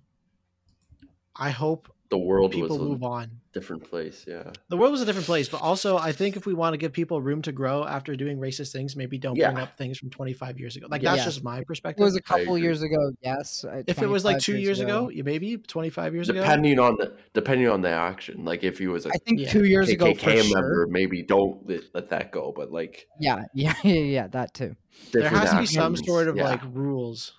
I 1.34 1.50
hope 1.50 1.92
the 2.10 2.18
world 2.18 2.54
was 2.54 2.62
people 2.62 2.76
a 2.80 2.88
move 2.88 3.02
on. 3.02 3.30
different 3.52 3.84
place. 3.88 4.24
Yeah. 4.26 4.50
The 4.68 4.76
world 4.76 4.92
was 4.92 5.02
a 5.02 5.04
different 5.04 5.26
place, 5.26 5.48
but 5.48 5.60
also 5.60 5.98
I 5.98 6.12
think 6.12 6.36
if 6.36 6.46
we 6.46 6.54
want 6.54 6.72
to 6.72 6.78
give 6.78 6.92
people 6.92 7.20
room 7.20 7.42
to 7.42 7.52
grow 7.52 7.84
after 7.84 8.16
doing 8.16 8.38
racist 8.38 8.72
things, 8.72 8.96
maybe 8.96 9.18
don't 9.18 9.34
bring 9.34 9.58
up 9.58 9.76
things 9.76 9.98
from 9.98 10.08
25 10.10 10.58
years 10.58 10.76
ago. 10.76 10.86
Like 10.88 11.02
Yeah. 11.02 11.12
that's 11.16 11.24
just 11.26 11.44
my 11.44 11.62
perspective 11.64 12.00
It 12.00 12.04
was 12.04 12.16
a 12.16 12.22
couple 12.22 12.56
years 12.56 12.82
ago, 12.82 13.12
yes. 13.20 13.64
uh, 13.64 13.82
if 13.86 14.00
it 14.00 14.06
was 14.06 14.24
like 14.24 14.38
two 14.38 14.56
years 14.56 14.80
ago, 14.80 15.10
you 15.10 15.22
maybe 15.24 15.56
25 15.58 16.14
years 16.14 16.28
ago. 16.28 16.40
Depending 16.40 16.78
on 16.78 16.96
the 16.98 17.14
depending 17.34 17.68
on 17.68 17.82
the 17.82 17.90
action, 17.90 18.44
like 18.44 18.64
if 18.64 18.78
he 18.78 18.86
was 18.86 19.04
a 19.06 19.10
I 19.10 19.18
think 19.26 19.40
Yeah. 19.40 19.50
two 19.50 19.64
years 19.64 19.90
ago 19.90 20.06
for 20.14 20.20
KKK 20.30 20.42
sure. 20.48 20.86
maybe 20.88 21.22
don't 21.22 21.68
let, 21.68 21.82
let 21.94 22.08
that 22.10 22.32
go. 22.32 22.52
But 22.56 22.70
like 22.72 23.06
Yeah, 23.20 23.44
yeah, 23.54 23.74
yeah, 23.84 23.92
yeah, 23.94 24.26
that 24.28 24.54
too. 24.54 24.76
There 25.12 25.22
different 25.22 25.42
has 25.44 25.50
to 25.52 25.60
be 25.60 25.66
some 25.66 25.94
sort 25.96 26.28
of 26.28 26.36
yeah. 26.36 26.44
like 26.48 26.60
rules. 26.72 27.34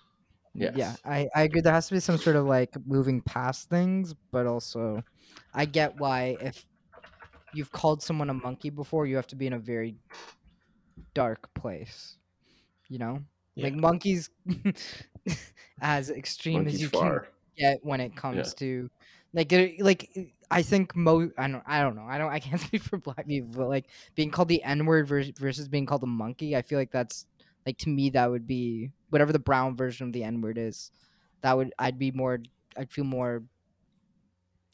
Yeah, 0.68 0.72
Yes. 0.74 1.02
I, 1.06 1.28
I 1.36 1.44
agree. 1.44 1.62
There 1.62 1.74
has 1.74 1.88
to 1.88 1.94
be 1.94 2.00
some 2.00 2.18
sort 2.18 2.36
of 2.36 2.46
like 2.46 2.76
moving 2.86 3.22
past 3.22 3.70
things, 3.70 4.14
but 4.32 4.46
also 4.46 5.04
I 5.54 5.66
get 5.66 5.96
why 5.98 6.38
if 6.42 6.66
you've 7.54 7.72
called 7.72 8.04
someone 8.04 8.30
a 8.30 8.34
monkey 8.34 8.70
before, 8.70 9.06
you 9.06 9.16
have 9.16 9.28
to 9.28 9.36
be 9.36 9.48
in 9.48 9.54
a 9.54 9.60
very 9.60 9.96
dark 11.14 11.54
place. 11.54 12.18
You 12.90 13.00
know? 13.00 13.20
Like 13.58 13.74
monkeys 13.74 14.30
as 15.82 16.10
extreme 16.10 16.56
monkeys 16.60 16.76
as 16.76 16.82
you 16.82 16.90
far. 16.90 17.28
can 17.58 17.74
get 17.74 17.80
when 17.84 18.00
it 18.02 18.16
comes 18.16 18.54
to 18.56 18.90
like 19.34 19.52
like 19.80 20.10
eh, 20.16 20.26
I 20.50 20.62
think 20.62 20.96
mo 20.96 21.30
I 21.38 21.48
don't 21.50 21.64
I 21.68 21.82
don't 21.82 21.96
know 21.96 22.06
I 22.08 22.18
don't 22.18 22.32
I 22.32 22.40
can't 22.40 22.62
speak 22.68 22.82
for 22.84 22.98
black 22.98 23.28
people 23.28 23.52
but 23.52 23.68
like 23.68 23.90
being 24.16 24.32
called 24.32 24.48
the 24.48 24.64
N 24.64 24.86
word 24.86 25.08
versus, 25.08 25.34
versus 25.38 25.68
being 25.68 25.86
called 25.86 26.04
a 26.04 26.08
monkey 26.08 26.56
I 26.56 26.62
feel 26.62 26.80
like 26.80 26.92
that's 26.92 27.26
like 27.70 27.78
to 27.78 27.90
me 27.90 28.10
that 28.10 28.30
would 28.30 28.48
be 28.48 28.90
whatever 29.10 29.32
the 29.32 29.40
brown 29.40 29.76
version 29.78 30.08
of 30.08 30.14
the 30.14 30.24
N 30.24 30.42
word 30.42 30.58
is 30.58 30.92
that 31.42 31.56
would 31.56 31.72
I'd 31.80 32.00
be 32.00 32.12
more 32.12 32.40
I'd 32.78 32.92
feel 32.92 33.06
more 33.06 33.44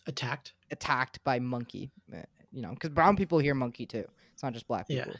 Attacked. 0.07 0.53
attacked 0.71 1.23
by 1.23 1.39
monkey 1.39 1.91
uh, 2.13 2.21
you 2.51 2.61
know 2.61 2.69
because 2.69 2.91
brown 2.91 3.15
people 3.17 3.39
hear 3.39 3.55
monkey 3.55 3.85
too. 3.85 4.05
It's 4.33 4.43
not 4.43 4.53
just 4.53 4.67
black 4.67 4.85
Yeah. 4.87 5.03
people 5.03 5.19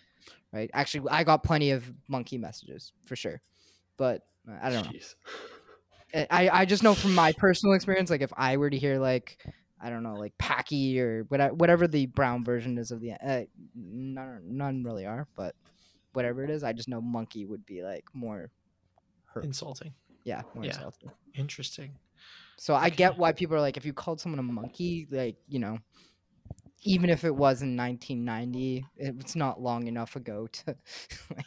right? 0.53 0.69
Actually 0.73 1.09
I 1.11 1.23
got 1.23 1.43
plenty 1.43 1.71
of 1.71 1.91
monkey 2.07 2.37
messages 2.37 2.93
for 3.05 3.15
sure. 3.15 3.41
But 3.97 4.21
uh, 4.49 4.57
I 4.61 4.69
don't 4.69 4.85
know. 4.85 4.91
I, 6.31 6.49
I 6.61 6.65
just 6.65 6.83
know 6.83 6.93
from 6.93 7.13
my 7.15 7.33
personal 7.33 7.73
experience, 7.75 8.09
like 8.09 8.21
if 8.21 8.31
I 8.37 8.57
were 8.57 8.69
to 8.69 8.77
hear 8.77 8.99
like 8.99 9.37
I 9.81 9.89
don't 9.89 10.03
know, 10.03 10.17
like 10.17 10.37
Packy 10.37 10.99
or 11.01 11.23
whatever, 11.27 11.53
whatever 11.53 11.87
the 11.87 12.05
brown 12.05 12.45
version 12.45 12.77
is 12.77 12.91
of 12.91 13.01
the 13.01 13.13
uh, 13.13 13.43
none 13.75 14.41
none 14.45 14.83
really 14.83 15.05
are, 15.05 15.27
but 15.35 15.55
whatever 16.15 16.43
it 16.43 16.49
is, 16.49 16.63
I 16.63 16.73
just 16.73 16.87
know 16.89 17.01
monkey 17.01 17.45
would 17.45 17.65
be 17.65 17.83
like 17.83 18.05
more 18.13 18.49
hurt. 19.25 19.43
Insulting. 19.45 19.93
Yeah, 20.23 20.41
more 20.53 20.63
Yeah. 20.65 20.71
insulting. 20.75 21.11
Interesting. 21.35 21.91
So 22.57 22.73
I 22.73 22.89
get 22.89 23.17
why 23.17 23.31
people 23.33 23.55
are 23.57 23.61
like, 23.61 23.77
if 23.77 23.85
you 23.85 23.93
called 23.93 24.19
someone 24.21 24.39
a 24.39 24.43
monkey, 24.43 25.07
like 25.11 25.35
you 25.47 25.59
know, 25.59 25.77
even 26.83 27.09
if 27.09 27.23
it 27.23 27.35
was 27.35 27.61
in 27.61 27.75
1990, 27.75 28.85
it's 28.97 29.35
not 29.35 29.61
long 29.61 29.87
enough 29.87 30.15
ago 30.15 30.47
to 30.47 30.63
like 31.35 31.45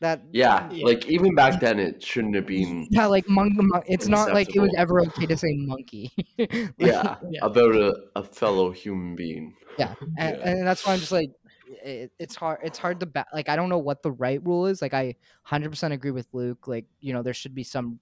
that. 0.00 0.22
Yeah, 0.32 0.70
Yeah. 0.72 0.86
like 0.86 1.06
even 1.06 1.34
back 1.34 1.60
then, 1.60 1.78
it 1.78 2.02
shouldn't 2.02 2.34
have 2.34 2.46
been. 2.46 2.86
Yeah, 2.90 3.06
like 3.06 3.28
mon- 3.28 3.54
mon- 3.54 3.82
It's 3.86 4.08
not 4.08 4.32
like 4.32 4.54
it 4.56 4.60
was 4.60 4.72
ever 4.76 5.00
okay 5.02 5.26
to 5.26 5.36
say 5.36 5.54
monkey. 5.56 6.10
Like, 6.38 6.72
Yeah, 6.78 7.16
Yeah. 7.30 7.40
about 7.44 7.74
a, 7.76 7.94
a 8.16 8.24
fellow 8.24 8.70
human 8.70 9.14
being. 9.16 9.54
yeah 9.78 9.94
and, 10.18 10.36
Yeah. 10.38 10.48
and 10.50 10.66
that's 10.66 10.84
why 10.84 10.92
i'm 10.94 10.98
just 10.98 11.12
like 11.12 11.30
it, 11.84 12.12
it's 12.18 12.34
hard 12.34 12.58
it's 12.62 12.78
hard 12.78 13.00
to 13.00 13.06
ba- 13.06 13.26
like 13.32 13.48
i 13.48 13.56
don't 13.56 13.68
know 13.68 13.78
what 13.78 14.02
the 14.02 14.12
right 14.12 14.44
rule 14.44 14.66
is 14.66 14.82
like 14.82 14.94
i 14.94 15.04
100% 15.04 15.92
agree 15.92 16.10
with 16.10 16.26
luke 16.32 16.66
like 16.66 16.86
you 17.00 17.12
know 17.12 17.22
there 17.22 17.34
should 17.34 17.54
be 17.54 17.64
some 17.64 17.98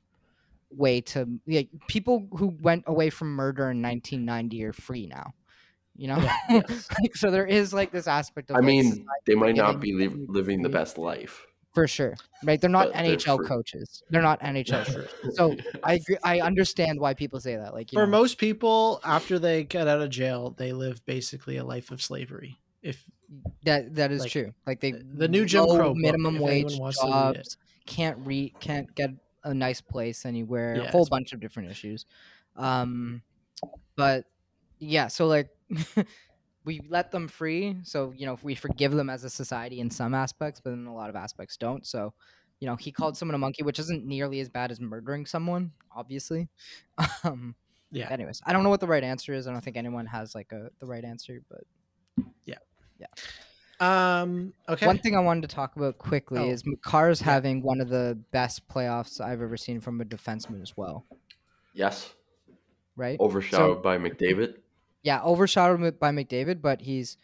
way 0.70 1.00
to 1.00 1.26
like 1.46 1.68
people 1.88 2.28
who 2.36 2.48
went 2.60 2.84
away 2.86 3.10
from 3.10 3.28
murder 3.34 3.70
in 3.70 3.80
1990 3.80 4.64
are 4.64 4.72
free 4.72 5.06
now 5.06 5.32
you 5.96 6.08
know? 6.08 6.22
Like, 6.50 7.16
so 7.16 7.30
there 7.30 7.46
is 7.46 7.74
like 7.74 7.90
this 7.92 8.06
aspect 8.06 8.50
of 8.50 8.56
I 8.56 8.60
like, 8.60 8.66
mean, 8.66 9.04
they 9.26 9.34
might 9.34 9.56
not 9.56 9.80
be 9.80 9.92
li- 9.92 10.26
living 10.28 10.62
the 10.62 10.68
best 10.68 10.96
life. 10.96 11.44
for 11.74 11.86
sure 11.86 12.14
right? 12.44 12.60
They're 12.60 12.70
not 12.70 12.92
But 12.92 13.04
they're 13.04 13.16
nhl 13.16 13.46
coaches. 13.46 14.02
They're 14.10 14.22
not 14.22 14.40
nhl 14.40 14.70
coaches. 14.86 15.36
So 15.36 15.54
i 15.84 15.94
agree 15.94 16.18
i 16.24 16.40
understand 16.40 16.98
why 17.00 17.14
people 17.14 17.40
say 17.40 17.56
that 17.56 17.74
like 17.74 17.92
you 17.92 17.98
For 17.98 18.06
know, 18.06 18.06
most 18.06 18.38
people, 18.38 19.00
after 19.04 19.38
they 19.38 19.64
get 19.64 19.88
out 19.88 20.00
of 20.00 20.10
jail, 20.10 20.50
they 20.56 20.72
live 20.72 21.04
basically 21.04 21.56
a 21.56 21.64
life 21.64 21.90
of 21.90 22.02
slavery. 22.02 22.58
If 22.82 23.04
That 23.64 23.94
that 23.96 24.10
is 24.10 24.22
Like, 24.22 24.32
true. 24.32 24.52
Like 24.66 24.80
they 24.80 24.92
the 24.92 25.28
new 25.28 25.44
Jim 25.44 25.66
Crow 25.66 25.94
minimum 25.94 26.36
if 26.36 26.42
wage 26.42 26.64
anyone 26.64 26.80
wants 26.80 26.98
to 27.00 27.06
read 27.06 27.12
it. 27.12 27.36
jobs 27.36 27.56
can't 27.86 28.18
read 28.26 28.54
can't 28.60 28.94
get 28.94 29.10
a 29.44 29.54
nice 29.54 29.80
place 29.80 30.26
anywhere. 30.26 30.76
Yeah, 30.76 30.82
a 30.84 30.90
whole 30.90 31.06
bunch 31.06 31.32
of 31.32 31.40
different 31.40 31.70
issues. 31.70 32.06
Um, 32.56 33.22
but 33.96 34.24
yeah, 34.78 35.08
so 35.08 35.26
like 35.26 35.48
we 36.64 36.80
let 36.88 37.10
them 37.10 37.28
free. 37.28 37.76
So 37.82 38.12
you 38.16 38.26
know, 38.26 38.34
if 38.34 38.44
we 38.44 38.54
forgive 38.54 38.92
them 38.92 39.10
as 39.10 39.24
a 39.24 39.30
society 39.30 39.80
in 39.80 39.90
some 39.90 40.14
aspects, 40.14 40.60
but 40.62 40.72
in 40.72 40.86
a 40.86 40.94
lot 40.94 41.10
of 41.10 41.16
aspects 41.16 41.56
don't. 41.56 41.86
So 41.86 42.12
you 42.60 42.66
know, 42.66 42.76
he 42.76 42.90
called 42.90 43.16
someone 43.16 43.34
a 43.34 43.38
monkey, 43.38 43.62
which 43.62 43.78
isn't 43.78 44.04
nearly 44.04 44.40
as 44.40 44.48
bad 44.48 44.70
as 44.70 44.80
murdering 44.80 45.26
someone, 45.26 45.72
obviously. 45.94 46.48
Um, 47.24 47.54
Yeah. 47.90 48.10
Anyways, 48.10 48.42
I 48.44 48.52
don't 48.52 48.64
know 48.64 48.68
what 48.68 48.80
the 48.80 48.86
right 48.86 49.02
answer 49.02 49.32
is. 49.32 49.46
I 49.46 49.52
don't 49.52 49.62
think 49.62 49.76
anyone 49.76 50.06
has 50.06 50.34
like 50.34 50.52
a 50.52 50.70
the 50.78 50.86
right 50.86 51.04
answer, 51.04 51.40
but 51.48 51.64
Um. 53.80 54.52
Okay. 54.68 54.86
one 54.86 54.98
thing 54.98 55.14
I 55.16 55.20
wanted 55.20 55.48
to 55.48 55.54
talk 55.54 55.76
about 55.76 55.98
quickly 55.98 56.40
Oh, 56.40 56.50
is 56.50 56.64
Makar's 56.64 57.20
yeah. 57.20 57.26
having 57.26 57.62
one 57.62 57.80
of 57.80 57.88
the 57.88 58.18
best 58.32 58.66
playoffs 58.68 59.20
I've 59.20 59.40
ever 59.40 59.56
seen 59.56 59.80
from 59.80 60.00
a 60.00 60.04
defenseman 60.04 60.62
as 60.62 60.76
well, 60.76 61.06
Yes. 61.72 62.12
right? 62.96 63.18
Overshadowed 63.20 63.82
by 63.82 63.96
McDavid. 63.98 64.56
Yeah, 65.04 65.22
overshadowed 65.22 66.00
by 66.00 66.10
McDavid, 66.10 66.60
but 66.60 66.80
he's 66.80 67.18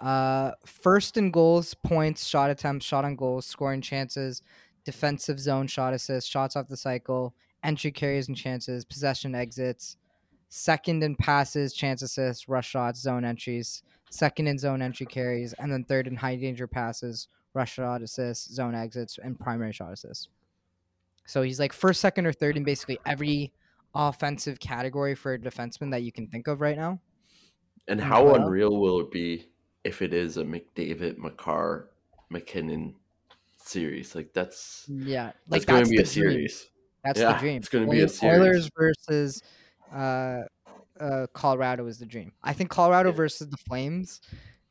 uh, 0.00 0.50
first 0.66 1.16
in 1.16 1.30
goals, 1.30 1.72
points, 1.72 2.26
shot 2.26 2.50
attempts, 2.50 2.84
shot 2.84 3.06
on 3.06 3.16
goals, 3.16 3.46
scoring 3.46 3.80
chances, 3.80 4.42
defensive 4.84 5.40
zone 5.40 5.66
shot 5.66 5.94
assists, 5.94 6.28
shots 6.28 6.54
off 6.54 6.68
the 6.68 6.76
cycle, 6.76 7.34
entry 7.62 7.90
carries 7.90 8.28
and 8.28 8.36
chances, 8.36 8.84
possession 8.84 9.34
exits, 9.34 9.96
second 10.50 11.02
in 11.02 11.16
passes, 11.16 11.72
chance 11.72 12.02
assists, 12.02 12.46
rush 12.46 12.68
shots, 12.68 13.00
zone 13.00 13.24
entries, 13.24 13.82
second 14.14 14.46
in 14.46 14.58
zone 14.58 14.80
entry 14.80 15.06
carries, 15.06 15.52
and 15.54 15.72
then 15.72 15.84
third 15.84 16.06
in 16.06 16.16
high 16.16 16.36
danger 16.36 16.66
passes, 16.66 17.28
rush 17.52 17.74
shot 17.74 18.02
assists, 18.02 18.52
zone 18.54 18.74
exits, 18.74 19.18
and 19.22 19.38
primary 19.38 19.72
shot 19.72 19.92
assists. 19.92 20.28
So 21.26 21.42
he's 21.42 21.58
like 21.58 21.72
first, 21.72 22.00
second, 22.00 22.26
or 22.26 22.32
third 22.32 22.56
in 22.56 22.64
basically 22.64 22.98
every 23.06 23.52
offensive 23.94 24.60
category 24.60 25.14
for 25.14 25.34
a 25.34 25.38
defenseman 25.38 25.90
that 25.90 26.02
you 26.02 26.12
can 26.12 26.28
think 26.28 26.46
of 26.46 26.60
right 26.60 26.76
now. 26.76 27.00
And 27.88 28.00
how 28.00 28.34
unreal 28.34 28.76
will 28.78 29.00
it 29.00 29.10
be 29.10 29.48
if 29.84 30.00
it 30.00 30.14
is 30.14 30.36
a 30.36 30.44
McDavid, 30.44 31.18
Makar, 31.18 31.90
MacKinnon 32.30 32.94
series? 33.56 34.14
Like 34.14 34.32
that's 34.32 34.88
Yeah, 34.88 35.32
like 35.48 35.64
that's 35.64 35.64
going 35.66 35.84
to 35.84 35.90
be 35.90 35.96
a 35.96 36.02
dream. 36.02 36.06
series. 36.06 36.68
That's 37.04 37.20
Yeah, 37.20 37.34
the 37.34 37.40
dream. 37.40 37.56
it's 37.58 37.68
gonna 37.68 37.86
be 37.86 38.00
a 38.00 38.08
series. 38.08 38.40
Oilers 38.40 38.70
versus 38.78 39.42
uh, 39.92 40.40
uh, 41.00 41.26
Colorado 41.32 41.86
is 41.86 41.98
the 41.98 42.06
dream. 42.06 42.32
I 42.42 42.52
think 42.52 42.70
Colorado 42.70 43.10
Yeah. 43.10 43.16
versus 43.16 43.48
the 43.48 43.56
Flames 43.56 44.20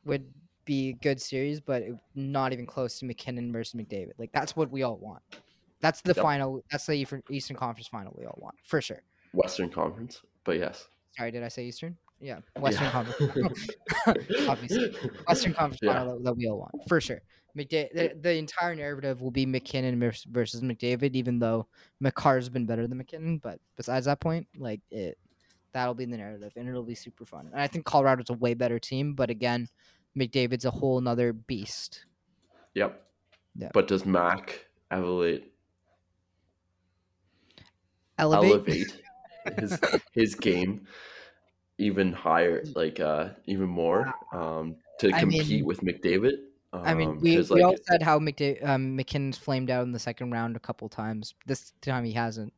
would 0.04 0.24
be 0.64 0.90
a 0.90 0.92
good 0.94 1.20
series, 1.20 1.60
but 1.60 1.82
it, 1.82 1.94
not 2.14 2.52
even 2.52 2.66
close 2.66 2.98
to 2.98 3.04
MacKinnon 3.04 3.52
versus 3.52 3.74
McDavid. 3.78 4.12
Like 4.18 4.32
that's 4.32 4.56
what 4.56 4.70
we 4.70 4.82
all 4.82 4.96
want. 4.96 5.22
That's 5.80 6.00
the 6.00 6.14
Yep. 6.16 6.22
final. 6.22 6.64
That's 6.70 6.86
the 6.86 6.94
Eastern, 7.30 7.56
Conference 7.56 7.88
final 7.88 8.14
we 8.16 8.24
all 8.24 8.38
want 8.40 8.54
for 8.64 8.80
sure. 8.80 9.02
Western 9.34 9.68
Conference, 9.68 10.22
but 10.44 10.56
yes. 10.58 10.88
Sorry, 11.16 11.30
did 11.30 11.42
I 11.42 11.48
say 11.48 11.66
Eastern? 11.66 11.96
Yeah, 12.20 12.38
Western 12.58 12.84
Yeah. 12.84 12.90
Conference. 12.92 13.68
Obviously. 14.48 14.94
Western 15.28 15.52
Conference 15.54 15.80
Yeah. 15.82 15.92
final 15.94 16.14
that, 16.16 16.24
that 16.24 16.36
we 16.36 16.48
all 16.48 16.58
want 16.60 16.74
for 16.88 17.00
sure. 17.00 17.20
McDa- 17.56 17.92
the, 17.92 18.16
the 18.20 18.34
entire 18.34 18.74
narrative 18.74 19.20
will 19.20 19.30
be 19.30 19.46
MacKinnon 19.46 20.00
versus 20.00 20.60
McDavid, 20.62 21.14
even 21.14 21.38
though 21.38 21.66
Makar's 22.02 22.48
been 22.48 22.66
better 22.66 22.86
than 22.88 22.98
MacKinnon. 22.98 23.38
But 23.38 23.60
besides 23.76 24.06
that 24.06 24.18
point, 24.20 24.46
like 24.56 24.80
it, 24.90 25.18
that'll 25.74 25.92
be 25.94 26.06
the 26.06 26.16
narrative, 26.16 26.52
and 26.56 26.66
it'll 26.68 26.82
be 26.82 26.94
super 26.94 27.26
fun. 27.26 27.50
And 27.52 27.60
I 27.60 27.66
think 27.66 27.84
Colorado's 27.84 28.30
a 28.30 28.34
way 28.34 28.54
better 28.54 28.78
team, 28.78 29.12
but 29.14 29.28
again, 29.28 29.68
McDavid's 30.18 30.64
a 30.64 30.70
whole 30.70 31.00
nother 31.00 31.32
beast. 31.34 32.06
Yep. 32.74 33.02
Yeah. 33.56 33.68
But 33.74 33.86
does 33.88 34.06
Mac 34.06 34.64
elevate 34.90 35.52
Elevate. 38.18 38.50
elevate 38.50 39.00
his 39.58 39.78
his 40.12 40.34
game 40.34 40.86
even 41.78 42.12
higher, 42.12 42.62
like 42.74 43.00
uh 43.00 43.30
even 43.46 43.68
more, 43.68 44.12
um, 44.32 44.76
to 45.00 45.10
I 45.12 45.20
compete 45.20 45.48
mean- 45.48 45.64
with 45.64 45.80
McDavid? 45.80 46.38
Um, 46.72 46.82
I 46.84 46.92
mean, 46.94 47.20
we, 47.20 47.36
'cause, 47.36 47.50
we 47.50 47.62
like, 47.62 47.66
all 47.70 47.76
said 47.88 48.02
how 48.02 48.18
McDa- 48.18 48.64
um, 48.66 48.96
MacKinnon's 48.96 49.38
flamed 49.38 49.70
out 49.70 49.84
in 49.84 49.92
the 49.92 49.98
second 50.00 50.32
round 50.32 50.56
a 50.56 50.58
couple 50.58 50.88
times. 50.88 51.32
This 51.46 51.72
time 51.82 52.04
he 52.04 52.10
hasn't. 52.10 52.52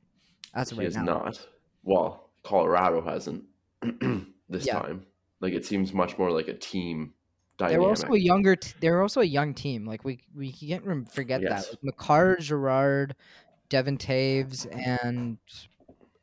As 0.54 0.72
of 0.72 0.78
he 0.78 0.84
right 0.84 0.88
is 0.88 0.96
now. 0.96 1.02
not. 1.04 1.46
Well, 1.82 2.25
Colorado 2.46 3.00
hasn't 3.02 3.44
this 4.48 4.66
Yeah. 4.66 4.78
time. 4.80 5.04
Like 5.40 5.52
it 5.52 5.66
seems 5.66 5.92
much 5.92 6.16
more 6.16 6.30
like 6.30 6.48
a 6.48 6.54
team 6.54 7.12
They're 7.58 7.80
also 7.80 8.12
a 8.12 8.18
younger. 8.18 8.54
T- 8.56 8.74
they 8.80 8.90
were 8.90 9.02
also 9.02 9.20
a 9.20 9.24
young 9.38 9.52
team. 9.54 9.84
Like 9.84 10.04
we 10.04 10.20
we 10.34 10.52
can't 10.52 11.10
forget 11.12 11.42
Yes. 11.42 11.66
that. 11.66 11.72
Like 11.72 11.84
Makar, 11.84 12.36
Girard, 12.40 13.16
Devon 13.68 13.98
Toews, 13.98 14.66
and 14.86 15.38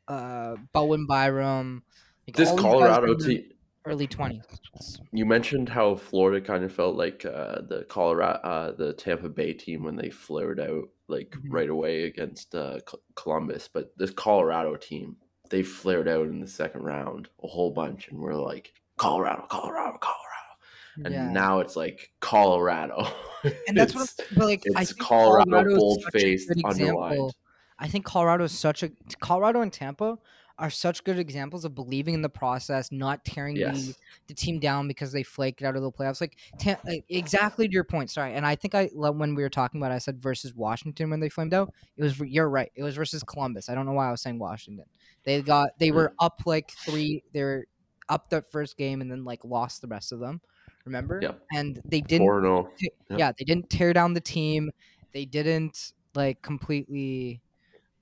uh, 0.08 0.56
Bowen 0.72 1.06
Byram. 1.06 1.82
Like 2.26 2.36
this 2.36 2.48
all 2.48 2.56
these 2.56 2.64
guys 2.64 2.72
Colorado 2.72 3.14
team. 3.16 3.44
early 3.84 4.06
twenties. 4.06 5.00
You 5.12 5.26
mentioned 5.26 5.68
how 5.68 5.94
Florida 5.96 6.40
kind 6.44 6.64
of 6.64 6.72
felt 6.72 6.96
like 6.96 7.24
uh, 7.24 7.60
the 7.68 7.84
Colorado, 7.88 8.38
uh, 8.40 8.72
the 8.72 8.92
Tampa 8.94 9.28
Bay 9.28 9.52
team 9.52 9.84
when 9.84 9.96
they 9.96 10.10
flared 10.10 10.58
out 10.60 10.88
like 11.08 11.30
Mhm. 11.30 11.40
right 11.50 11.68
away 11.68 12.04
against 12.04 12.54
uh, 12.54 12.80
Co- 12.86 13.00
Columbus, 13.14 13.68
but 13.72 13.92
this 13.98 14.10
Colorado 14.10 14.76
team 14.76 15.16
they 15.50 15.62
flared 15.62 16.08
out 16.08 16.26
in 16.26 16.40
the 16.40 16.46
second 16.48 16.82
round 16.82 17.28
a 17.42 17.46
whole 17.46 17.70
bunch, 17.70 18.08
and 18.08 18.18
we're 18.18 18.34
like 18.34 18.72
Colorado, 18.96 19.46
Colorado, 19.50 19.98
Colorado, 19.98 21.04
and 21.04 21.12
Yeah. 21.14 21.30
now 21.30 21.60
it's 21.60 21.76
like 21.76 22.10
Colorado, 22.20 23.06
and 23.68 23.76
that's 23.76 23.94
what. 23.94 24.04
It's- 24.04 24.28
But 24.36 24.44
like, 24.46 24.62
I 24.76 24.84
think 24.84 24.98
Colorado 24.98 25.50
Colorado's 25.50 25.78
bold 25.78 26.04
faced 26.12 26.48
good 26.48 26.58
example. 26.60 27.02
underlined. 27.02 27.32
I 27.78 27.88
think 27.88 28.04
Colorado 28.04 28.44
is 28.44 28.52
such 28.52 28.82
a 28.82 28.90
Colorado 29.20 29.60
and 29.60 29.72
Tampa 29.72 30.16
are 30.56 30.70
such 30.70 31.02
good 31.02 31.18
examples 31.18 31.64
of 31.64 31.74
believing 31.74 32.14
in 32.14 32.22
the 32.22 32.28
process, 32.28 32.92
not 32.92 33.24
tearing 33.24 33.54
the 33.56 33.60
Yes, 33.62 33.94
the 34.28 34.34
team 34.34 34.60
down 34.60 34.86
because 34.86 35.10
they 35.10 35.24
flaked 35.24 35.62
out 35.64 35.74
of 35.74 35.82
the 35.82 35.90
playoffs. 35.90 36.20
Like, 36.20 36.36
like, 36.84 37.04
exactly 37.08 37.66
to 37.66 37.72
your 37.74 37.82
point. 37.82 38.08
Sorry, 38.12 38.32
and 38.34 38.46
I 38.46 38.54
think 38.54 38.76
I 38.76 38.86
when 38.94 39.34
we 39.34 39.42
were 39.42 39.50
talking 39.50 39.80
about, 39.80 39.90
it, 39.90 39.96
I 39.96 39.98
said 39.98 40.22
versus 40.22 40.54
Washington 40.54 41.10
when 41.10 41.18
they 41.18 41.28
flamed 41.28 41.52
out. 41.52 41.74
It 41.96 42.04
was 42.04 42.16
you're 42.20 42.48
right. 42.48 42.70
It 42.76 42.84
was 42.84 42.94
versus 42.94 43.24
Columbus. 43.24 43.68
I 43.68 43.74
don't 43.74 43.84
know 43.86 43.92
why 43.92 44.06
I 44.06 44.12
was 44.12 44.22
saying 44.22 44.38
Washington. 44.38 44.86
They 45.24 45.42
got 45.42 45.70
they 45.78 45.90
were 45.90 46.12
up 46.18 46.42
like 46.46 46.70
three. 46.70 47.22
They 47.32 47.42
were 47.42 47.66
up 48.08 48.28
the 48.28 48.42
first 48.42 48.76
game 48.76 49.00
and 49.00 49.10
then 49.10 49.24
like 49.24 49.44
lost 49.44 49.80
the 49.80 49.88
rest 49.88 50.12
of 50.12 50.20
them. 50.20 50.40
Remember? 50.84 51.18
Yep. 51.22 51.40
And 51.52 51.80
they 51.84 52.00
didn't. 52.00 52.26
four 52.26 52.40
zero. 52.42 52.70
t- 52.78 52.90
Yep. 53.10 53.18
Yeah, 53.18 53.32
they 53.38 53.44
didn't 53.44 53.70
tear 53.70 53.92
down 53.92 54.14
the 54.14 54.20
team. 54.20 54.70
They 55.12 55.24
didn't 55.24 55.92
like 56.14 56.42
completely 56.42 57.40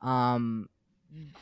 um 0.01 0.69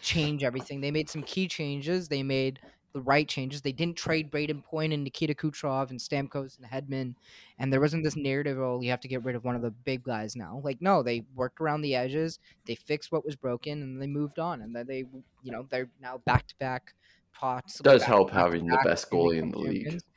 change 0.03 0.43
everything. 0.45 0.81
They 0.81 0.91
made 0.91 1.09
some 1.09 1.23
key 1.23 1.49
changes. 1.49 2.09
They 2.09 2.23
made 2.23 2.61
the 2.93 3.01
right 3.01 3.29
changes. 3.29 3.63
They 3.63 3.73
didn't 3.73 3.97
trade 3.97 4.31
Brayden 4.31 4.63
Point 4.65 4.93
and 4.93 5.05
Nikita 5.05 5.35
Kucherov 5.35 5.91
and 5.91 6.01
Stamkos 6.01 6.59
and 6.59 6.67
Hedman. 6.67 7.15
And 7.59 7.73
there 7.73 7.81
wasn't 7.81 8.05
this 8.05 8.17
narrative, 8.17 8.59
oh, 8.59 8.81
you 8.81 8.91
have 8.91 9.01
to 9.01 9.09
get 9.09 9.25
rid 9.25 9.37
of 9.37 9.45
one 9.45 9.57
of 9.57 9.63
the 9.63 9.71
big 9.71 10.03
guys 10.03 10.35
now. 10.37 10.61
Like, 10.65 10.81
no, 10.81 11.03
they 11.03 11.25
worked 11.35 11.61
around 11.61 11.83
the 11.83 11.95
edges. 11.95 12.39
They 12.67 12.75
fixed 12.75 13.13
what 13.13 13.25
was 13.25 13.37
broken 13.37 13.83
and 13.83 14.01
they 14.01 14.07
moved 14.07 14.39
on. 14.39 14.63
And 14.63 14.75
then 14.75 14.87
they, 14.87 15.05
you 15.43 15.53
know, 15.53 15.67
they're 15.71 15.91
now 16.01 16.19
back 16.27 16.47
to 16.49 16.55
back 16.59 16.95
pots. 17.33 17.79
Does 17.79 18.03
help 18.03 18.31
having 18.31 18.67
the 18.67 18.79
best 18.85 19.11
goalie 19.11 19.39
in 19.39 19.51
the 19.51 19.59
league. 19.59 20.01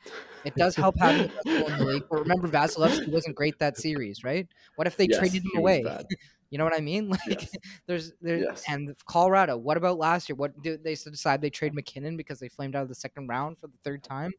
It 0.44 0.54
does 0.56 0.76
help 0.76 0.94
having 0.98 1.22
the 1.22 1.28
best 1.28 1.46
goalie 1.46 1.72
in 1.72 1.78
the 1.78 1.84
league. 1.86 2.02
But 2.10 2.20
remember, 2.20 2.48
Vasilevskiy 2.48 3.08
wasn't 3.10 3.34
great 3.34 3.58
that 3.60 3.78
series, 3.78 4.22
right? 4.22 4.46
What 4.74 4.86
if 4.86 4.94
they 4.94 5.06
Yes, 5.06 5.18
traded 5.18 5.42
him 5.42 5.52
away? 5.56 5.86
You 6.54 6.58
know 6.58 6.64
what 6.64 6.76
I 6.76 6.80
mean? 6.82 7.08
Like, 7.26 7.42
Yes. 7.42 7.56
there's 7.86 8.12
there's 8.22 8.42
Yes. 8.42 8.64
and 8.68 8.94
Colorado. 9.06 9.56
What 9.56 9.76
about 9.76 9.98
last 9.98 10.28
year? 10.28 10.36
What 10.36 10.62
did 10.62 10.84
they 10.84 10.94
decide 10.94 11.40
they 11.40 11.50
trade 11.50 11.74
MacKinnon 11.74 12.16
because 12.16 12.38
they 12.38 12.48
flamed 12.48 12.76
out 12.76 12.82
of 12.84 12.88
the 12.88 12.94
second 12.94 13.26
round 13.26 13.58
for 13.58 13.66
the 13.66 13.76
third 13.82 14.04
time 14.04 14.32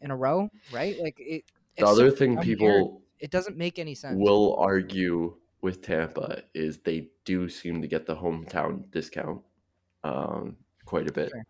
in 0.00 0.12
a 0.12 0.16
row? 0.16 0.48
Right? 0.70 0.96
Like 1.00 1.16
it. 1.18 1.42
The 1.76 1.84
other 1.84 2.12
thing 2.12 2.38
people 2.38 3.02
it 3.18 3.32
doesn't 3.32 3.56
make 3.56 3.80
any 3.80 3.96
sense. 3.96 4.16
will 4.16 4.54
argue 4.60 5.34
with 5.60 5.82
Tampa 5.82 6.44
is 6.54 6.78
they 6.78 7.08
do 7.24 7.48
seem 7.48 7.82
to 7.82 7.88
get 7.88 8.06
the 8.06 8.14
hometown 8.14 8.88
discount 8.92 9.40
um, 10.04 10.56
quite 10.84 11.10
a 11.10 11.12
bit. 11.12 11.30
Sure. 11.30 11.46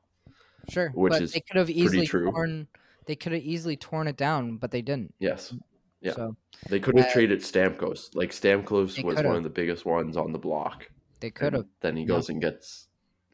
sure, 0.70 0.92
which 0.94 1.12
but 1.12 1.20
is 1.20 1.32
they 1.32 1.40
could 1.40 1.58
have 1.58 1.68
easily 1.68 2.06
true. 2.06 2.30
torn. 2.32 2.66
They 3.04 3.16
could 3.16 3.32
have 3.32 3.42
easily 3.42 3.76
torn 3.76 4.08
it 4.08 4.16
down, 4.16 4.56
but 4.56 4.70
they 4.70 4.80
didn't. 4.80 5.12
Yes, 5.18 5.52
Yeah. 6.06 6.12
So 6.14 6.36
they 6.68 6.80
could 6.80 6.96
have 6.96 7.06
Uh, 7.08 7.12
traded 7.12 7.40
Stamkos. 7.40 8.14
Like 8.14 8.30
Stamkos 8.30 9.02
was 9.02 9.04
one 9.04 9.16
could've. 9.16 9.32
of 9.34 9.42
the 9.42 9.50
biggest 9.50 9.84
ones 9.84 10.16
on 10.16 10.32
the 10.32 10.38
block. 10.38 10.88
they 11.20 11.30
could 11.30 11.52
have. 11.54 11.66
Then 11.80 11.96
he 11.96 12.02
Yeah. 12.02 12.08
goes 12.08 12.28
and 12.28 12.40
gets 12.40 12.88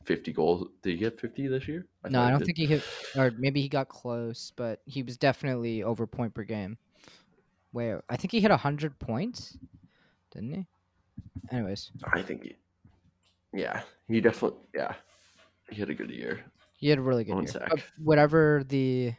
fifty 0.04 0.32
goals. 0.32 0.68
Did 0.82 0.92
he 0.92 0.96
get 0.98 1.18
fifty 1.18 1.46
this 1.48 1.66
year? 1.68 1.86
No, 2.08 2.20
I 2.22 2.30
don't 2.30 2.38
did. 2.40 2.46
think 2.46 2.58
he 2.58 2.66
hit, 2.66 2.82
or 3.16 3.30
maybe 3.38 3.60
he 3.60 3.68
got 3.68 3.88
close, 3.88 4.52
but 4.56 4.80
he 4.86 5.02
was 5.02 5.16
definitely 5.16 5.82
over 5.82 6.06
point 6.06 6.34
per 6.34 6.44
game. 6.44 6.78
Wait, 7.72 7.96
I 8.08 8.16
think 8.16 8.32
he 8.32 8.40
hit 8.40 8.50
hundred 8.50 8.98
points, 8.98 9.56
didn't 10.32 10.52
he? 10.54 10.66
Anyways, 11.50 11.90
I 12.12 12.22
think. 12.22 12.42
He, 12.44 12.56
yeah, 13.52 13.82
he 14.08 14.20
definitely. 14.20 14.58
Yeah, 14.74 14.94
he 15.70 15.76
had 15.80 15.90
a 15.90 15.94
good 15.94 16.10
year. 16.10 16.44
he 16.78 16.88
had 16.88 16.98
a 16.98 17.02
really 17.02 17.24
good 17.24 17.34
One 17.34 17.44
year. 17.44 17.52
sec. 17.52 17.84
Whatever 17.98 18.64
the, 18.68 19.14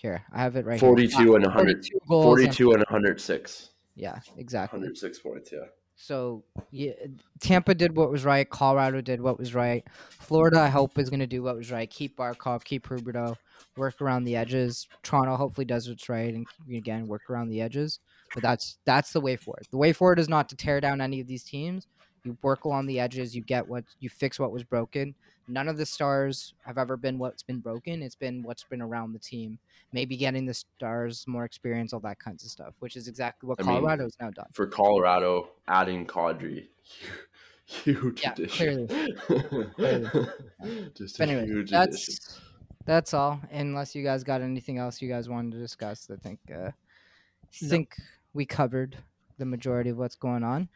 here 0.00 0.22
I 0.32 0.42
have 0.42 0.56
it 0.56 0.64
right. 0.66 0.80
Forty-two 0.80 1.32
Ah, 1.32 1.36
and 1.36 1.46
hundred. 1.46 1.84
42 1.86 1.98
goals. 2.08 2.24
and- 2.24 2.28
Forty-two 2.28 2.72
and 2.72 2.84
hundred 2.88 3.20
six. 3.20 3.70
yeah, 3.94 4.18
exactly. 4.36 4.78
Hundred 4.80 4.96
six 4.96 5.18
points. 5.18 5.50
Yeah. 5.52 5.58
So 5.96 6.42
yeah, 6.70 6.92
Tampa 7.40 7.74
did 7.74 7.94
what 7.94 8.10
was 8.10 8.24
right. 8.24 8.48
Colorado 8.48 9.02
did 9.02 9.20
what 9.20 9.38
was 9.38 9.54
right. 9.54 9.86
Florida, 10.08 10.58
I 10.60 10.68
hope, 10.68 10.98
is 10.98 11.10
going 11.10 11.20
to 11.20 11.26
do 11.26 11.42
what 11.42 11.56
was 11.56 11.70
right. 11.70 11.90
Keep 11.90 12.16
Barkov, 12.16 12.64
keep 12.64 12.88
Huberdeau, 12.88 13.36
work 13.76 14.00
around 14.00 14.24
the 14.24 14.34
edges. 14.36 14.88
Toronto 15.02 15.36
hopefully 15.36 15.66
does 15.66 15.88
what's 15.88 16.08
right 16.08 16.32
and 16.32 16.46
again 16.74 17.06
work 17.06 17.28
around 17.28 17.50
the 17.50 17.60
edges. 17.60 18.00
But 18.32 18.42
that's 18.42 18.78
that's 18.86 19.12
the 19.12 19.20
way 19.20 19.36
forward. 19.36 19.66
The 19.70 19.76
way 19.76 19.92
forward 19.92 20.18
is 20.18 20.28
not 20.28 20.48
to 20.48 20.56
tear 20.56 20.80
down 20.80 21.02
any 21.02 21.20
of 21.20 21.26
these 21.26 21.42
teams. 21.44 21.86
You 22.24 22.36
work 22.42 22.64
along 22.64 22.86
the 22.86 22.98
edges. 23.00 23.34
You 23.36 23.42
get 23.42 23.68
what 23.68 23.84
you 23.98 24.08
fix 24.08 24.38
what 24.38 24.52
was 24.52 24.64
broken. 24.64 25.14
None 25.50 25.68
of 25.68 25.76
the 25.76 25.86
stars 25.86 26.54
have 26.64 26.78
ever 26.78 26.96
been 26.96 27.18
what's 27.18 27.42
been 27.42 27.58
broken. 27.58 28.02
It's 28.02 28.14
been 28.14 28.42
what's 28.42 28.62
been 28.64 28.80
around 28.80 29.12
the 29.12 29.18
team. 29.18 29.58
Maybe 29.92 30.16
getting 30.16 30.46
the 30.46 30.54
stars 30.54 31.24
more 31.26 31.44
experience, 31.44 31.92
all 31.92 32.00
that 32.00 32.18
kinds 32.20 32.44
of 32.44 32.50
stuff, 32.50 32.74
which 32.78 32.96
is 32.96 33.08
exactly 33.08 33.48
what 33.48 33.58
I 33.58 33.62
mean, 33.64 33.74
Colorado 33.76 34.04
has 34.04 34.16
now 34.20 34.30
done. 34.30 34.46
For 34.52 34.66
Colorado, 34.66 35.50
adding 35.66 36.06
Kadri, 36.06 36.68
huge 37.66 38.22
Yeah, 38.22 38.32
addition. 38.32 38.86
Just 40.94 41.18
But 41.18 41.28
a 41.28 41.32
anyway, 41.32 41.46
huge 41.46 41.70
that's 41.70 42.08
addition. 42.08 42.24
that's 42.86 43.14
all. 43.14 43.40
Unless 43.50 43.94
you 43.94 44.04
guys 44.04 44.22
got 44.22 44.42
anything 44.42 44.78
else 44.78 45.02
you 45.02 45.08
guys 45.08 45.28
wanted 45.28 45.52
to 45.52 45.58
discuss, 45.58 46.08
I 46.10 46.16
think 46.16 46.38
uh, 46.54 46.70
No. 47.62 47.68
think 47.68 47.96
we 48.34 48.46
covered 48.46 48.96
the 49.38 49.44
majority 49.44 49.90
of 49.90 49.96
what's 49.98 50.16
going 50.16 50.44
on. 50.44 50.68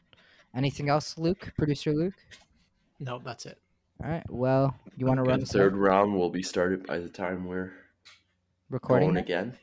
Anything 0.57 0.89
else, 0.89 1.19
Luke? 1.19 1.53
Producer 1.57 1.93
Luke? 1.93 2.15
No, 3.01 3.19
that's 3.19 3.45
it. 3.47 3.59
All 4.03 4.11
right. 4.11 4.25
Well, 4.29 4.75
you 4.97 5.07
want 5.07 5.19
to 5.19 5.23
run 5.23 5.41
the 5.41 5.45
this 5.45 5.53
third 5.53 5.77
round 5.77 6.15
will 6.15 6.31
be 6.31 6.43
started 6.43 6.87
by 6.87 6.99
the 6.99 7.09
time 7.09 7.47
we're 7.47 7.73
recording? 8.71 9.09
going 9.09 9.17
it? 9.19 9.21
again. 9.21 9.57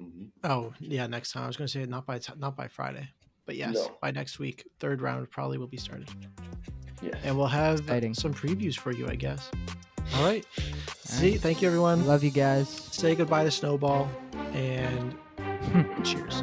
Mhm. 0.00 0.28
Oh 0.42 0.72
yeah, 0.80 1.06
next 1.06 1.32
time 1.32 1.44
I 1.44 1.46
was 1.46 1.56
going 1.56 1.66
to 1.68 1.72
say 1.72 1.84
not 1.86 2.04
by 2.06 2.18
t- 2.18 2.32
not 2.36 2.56
by 2.56 2.68
Friday, 2.68 3.08
but 3.46 3.56
yes, 3.56 3.74
No. 3.74 3.96
by 4.02 4.10
next 4.10 4.38
week. 4.38 4.66
Third 4.80 5.00
round 5.00 5.30
probably 5.30 5.56
will 5.58 5.68
be 5.68 5.76
started, 5.76 6.08
Yes. 7.00 7.14
and 7.24 7.36
we'll 7.38 7.46
have 7.46 7.80
Exciting. 7.80 8.12
some 8.14 8.34
previews 8.34 8.76
for 8.78 8.92
you, 8.92 9.06
I 9.08 9.14
guess. 9.14 9.50
All 10.16 10.24
right. 10.24 10.44
See, 11.04 11.36
thank 11.36 11.62
you 11.62 11.68
everyone. 11.68 12.06
Love 12.06 12.24
you 12.24 12.30
guys. 12.30 12.68
Say 12.68 13.14
goodbye 13.14 13.44
to 13.44 13.50
Snowball, 13.50 14.10
and 14.52 15.16
cheers. 16.04 16.42